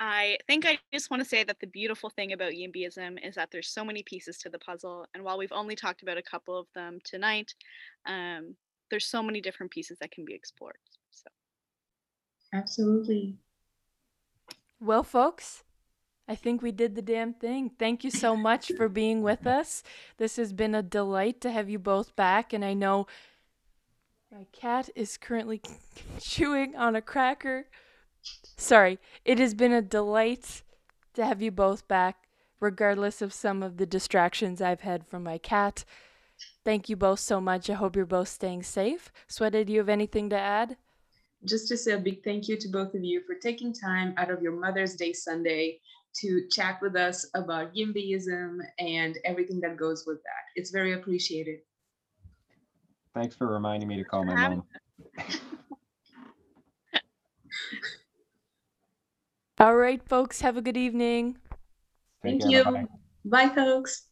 I 0.00 0.38
think 0.46 0.64
I 0.64 0.78
just 0.92 1.10
want 1.10 1.22
to 1.22 1.28
say 1.28 1.42
that 1.44 1.58
the 1.60 1.66
beautiful 1.66 2.08
thing 2.08 2.32
about 2.32 2.52
YIMBYism 2.52 3.26
is 3.26 3.34
that 3.34 3.50
there's 3.50 3.68
so 3.68 3.84
many 3.84 4.02
pieces 4.04 4.38
to 4.38 4.48
the 4.48 4.58
puzzle. 4.58 5.06
And 5.14 5.24
while 5.24 5.38
we've 5.38 5.52
only 5.52 5.74
talked 5.74 6.02
about 6.02 6.18
a 6.18 6.22
couple 6.22 6.56
of 6.56 6.66
them 6.74 6.98
tonight, 7.04 7.52
um, 8.06 8.54
there's 8.90 9.06
so 9.06 9.22
many 9.22 9.40
different 9.40 9.72
pieces 9.72 9.98
that 10.00 10.12
can 10.12 10.24
be 10.24 10.34
explored. 10.34 10.76
So 11.10 11.28
Absolutely. 12.52 13.36
Well, 14.80 15.02
folks, 15.02 15.64
I 16.28 16.36
think 16.36 16.62
we 16.62 16.70
did 16.70 16.94
the 16.94 17.02
damn 17.02 17.34
thing. 17.34 17.72
Thank 17.76 18.04
you 18.04 18.10
so 18.10 18.36
much 18.36 18.70
for 18.76 18.88
being 18.88 19.22
with 19.22 19.46
us. 19.46 19.82
This 20.18 20.36
has 20.36 20.52
been 20.52 20.74
a 20.74 20.82
delight 20.82 21.40
to 21.40 21.50
have 21.50 21.68
you 21.68 21.80
both 21.80 22.14
back. 22.14 22.52
And 22.52 22.64
I 22.64 22.74
know 22.74 23.08
my 24.30 24.46
cat 24.52 24.90
is 24.94 25.16
currently 25.16 25.60
chewing 26.20 26.76
on 26.76 26.94
a 26.94 27.02
cracker 27.02 27.66
Sorry, 28.56 28.98
it 29.24 29.38
has 29.38 29.54
been 29.54 29.72
a 29.72 29.82
delight 29.82 30.62
to 31.14 31.24
have 31.24 31.40
you 31.40 31.50
both 31.50 31.86
back, 31.88 32.28
regardless 32.60 33.22
of 33.22 33.32
some 33.32 33.62
of 33.62 33.76
the 33.76 33.86
distractions 33.86 34.60
I've 34.60 34.80
had 34.80 35.06
from 35.06 35.22
my 35.22 35.38
cat. 35.38 35.84
Thank 36.64 36.88
you 36.88 36.96
both 36.96 37.20
so 37.20 37.40
much. 37.40 37.70
I 37.70 37.74
hope 37.74 37.96
you're 37.96 38.06
both 38.06 38.28
staying 38.28 38.62
safe. 38.62 39.10
Sweta, 39.28 39.64
do 39.64 39.72
you 39.72 39.78
have 39.78 39.88
anything 39.88 40.28
to 40.30 40.38
add? 40.38 40.76
Just 41.44 41.68
to 41.68 41.76
say 41.76 41.92
a 41.92 41.98
big 41.98 42.24
thank 42.24 42.48
you 42.48 42.56
to 42.56 42.68
both 42.68 42.94
of 42.94 43.04
you 43.04 43.22
for 43.26 43.36
taking 43.36 43.72
time 43.72 44.12
out 44.16 44.30
of 44.30 44.42
your 44.42 44.58
Mother's 44.58 44.94
Day 44.94 45.12
Sunday 45.12 45.80
to 46.20 46.48
chat 46.50 46.78
with 46.82 46.96
us 46.96 47.26
about 47.34 47.74
YIMBYism 47.74 48.58
and 48.78 49.18
everything 49.24 49.60
that 49.60 49.76
goes 49.76 50.04
with 50.06 50.18
that. 50.18 50.42
It's 50.56 50.70
very 50.70 50.94
appreciated. 50.94 51.60
Thanks 53.14 53.36
for 53.36 53.46
reminding 53.46 53.88
me 53.88 53.96
to 53.96 54.04
call 54.04 54.24
my 54.24 54.34
mom. 54.34 54.64
All 59.60 59.74
right, 59.74 60.00
folks, 60.08 60.40
have 60.42 60.56
a 60.56 60.62
good 60.62 60.76
evening. 60.76 61.36
Take 62.22 62.40
Thank 62.40 62.52
care, 62.52 62.64
you. 62.64 62.86
Bye. 63.24 63.48
bye, 63.48 63.54
folks. 63.54 64.06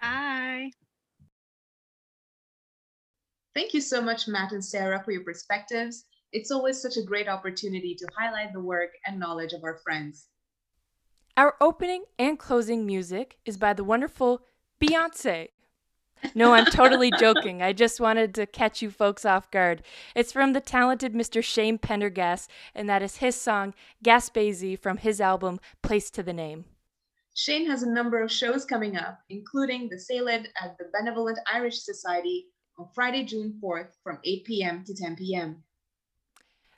Bye. 0.00 0.70
Thank 3.54 3.74
you 3.74 3.80
so 3.80 4.00
much, 4.00 4.28
Matt 4.28 4.52
and 4.52 4.64
Sarah, 4.64 5.02
for 5.04 5.10
your 5.10 5.24
perspectives. 5.24 6.04
It's 6.32 6.52
always 6.52 6.80
such 6.80 6.96
a 6.96 7.02
great 7.02 7.28
opportunity 7.28 7.96
to 7.96 8.06
highlight 8.16 8.52
the 8.52 8.60
work 8.60 8.90
and 9.04 9.18
knowledge 9.18 9.52
of 9.52 9.64
our 9.64 9.80
friends. 9.84 10.28
Our 11.36 11.56
opening 11.60 12.04
and 12.18 12.38
closing 12.38 12.86
music 12.86 13.38
is 13.44 13.56
by 13.56 13.72
the 13.72 13.84
wonderful 13.84 14.42
Beyonce. 14.80 15.48
No, 16.34 16.54
I'm 16.54 16.66
totally 16.66 17.10
joking. 17.18 17.62
I 17.62 17.72
just 17.72 18.00
wanted 18.00 18.34
to 18.34 18.46
catch 18.46 18.80
you 18.80 18.90
folks 18.90 19.24
off 19.24 19.50
guard. 19.50 19.82
It's 20.14 20.32
from 20.32 20.52
the 20.52 20.60
talented 20.60 21.14
Mr. 21.14 21.42
Shane 21.42 21.78
Pendergast, 21.78 22.50
and 22.74 22.88
that 22.88 23.02
is 23.02 23.16
his 23.16 23.36
song 23.36 23.74
Gaspésie 24.04 24.78
from 24.78 24.98
his 24.98 25.20
album 25.20 25.60
Place 25.82 26.10
to 26.10 26.22
the 26.22 26.32
Name. 26.32 26.64
Shane 27.34 27.68
has 27.68 27.82
a 27.82 27.90
number 27.90 28.22
of 28.22 28.30
shows 28.30 28.64
coming 28.64 28.96
up, 28.96 29.20
including 29.30 29.88
the 29.88 29.98
Salad 29.98 30.50
at 30.60 30.76
the 30.78 30.90
Benevolent 30.92 31.38
Irish 31.52 31.80
Society 31.80 32.46
on 32.78 32.88
Friday, 32.94 33.24
June 33.24 33.58
4th 33.62 33.88
from 34.02 34.18
8 34.24 34.44
p.m. 34.44 34.84
to 34.84 34.94
10 34.94 35.16
p.m. 35.16 35.62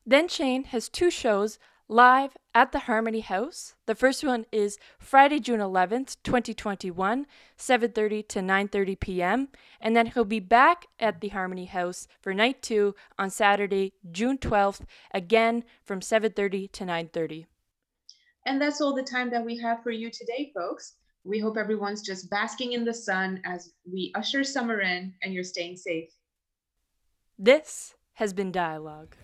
Then 0.07 0.29
Shane 0.29 0.65
has 0.65 0.89
two 0.89 1.11
shows 1.11 1.59
live 1.89 2.37
at 2.55 2.73
the 2.73 2.81
Harmony 2.81 3.21
House. 3.21 3.75
The 3.87 3.95
first 3.95 4.25
one 4.25 4.47
is 4.51 4.79
Friday, 4.99 5.39
June 5.41 5.61
11th, 5.61 6.17
2021, 6.23 7.27
7:30 7.59 8.29
to 8.29 8.41
9:30 8.41 9.01
p.m., 9.01 9.49
and 9.81 9.95
then 9.95 10.07
he'll 10.07 10.25
be 10.25 10.41
back 10.41 10.87
at 10.99 11.21
the 11.21 11.29
Harmony 11.29 11.67
House 11.67 12.07
for 12.21 12.33
night 12.33 12.63
2 12.63 12.95
on 13.19 13.31
Saturday, 13.31 13.93
June 14.11 14.39
12th, 14.39 14.85
again 15.13 15.65
from 15.85 16.01
7:30 16.01 16.73
to 16.73 16.85
9:30. 16.85 17.47
And 18.47 18.61
that's 18.61 18.81
all 18.81 18.95
the 18.95 19.03
time 19.03 19.31
that 19.31 19.45
we 19.45 19.59
have 19.59 19.83
for 19.83 19.91
you 19.91 20.11
today, 20.11 20.53
folks. 20.55 20.95
We 21.25 21.39
hope 21.39 21.57
everyone's 21.57 22.03
just 22.03 22.29
basking 22.29 22.73
in 22.73 22.85
the 22.85 22.93
sun 22.93 23.41
as 23.45 23.73
we 23.91 24.13
usher 24.15 24.45
summer 24.45 24.81
in 24.81 25.15
and 25.23 25.33
you're 25.33 25.43
staying 25.43 25.77
safe. 25.77 26.11
This 27.39 27.95
has 28.15 28.35
been 28.35 28.53
Dialogue. 28.53 29.17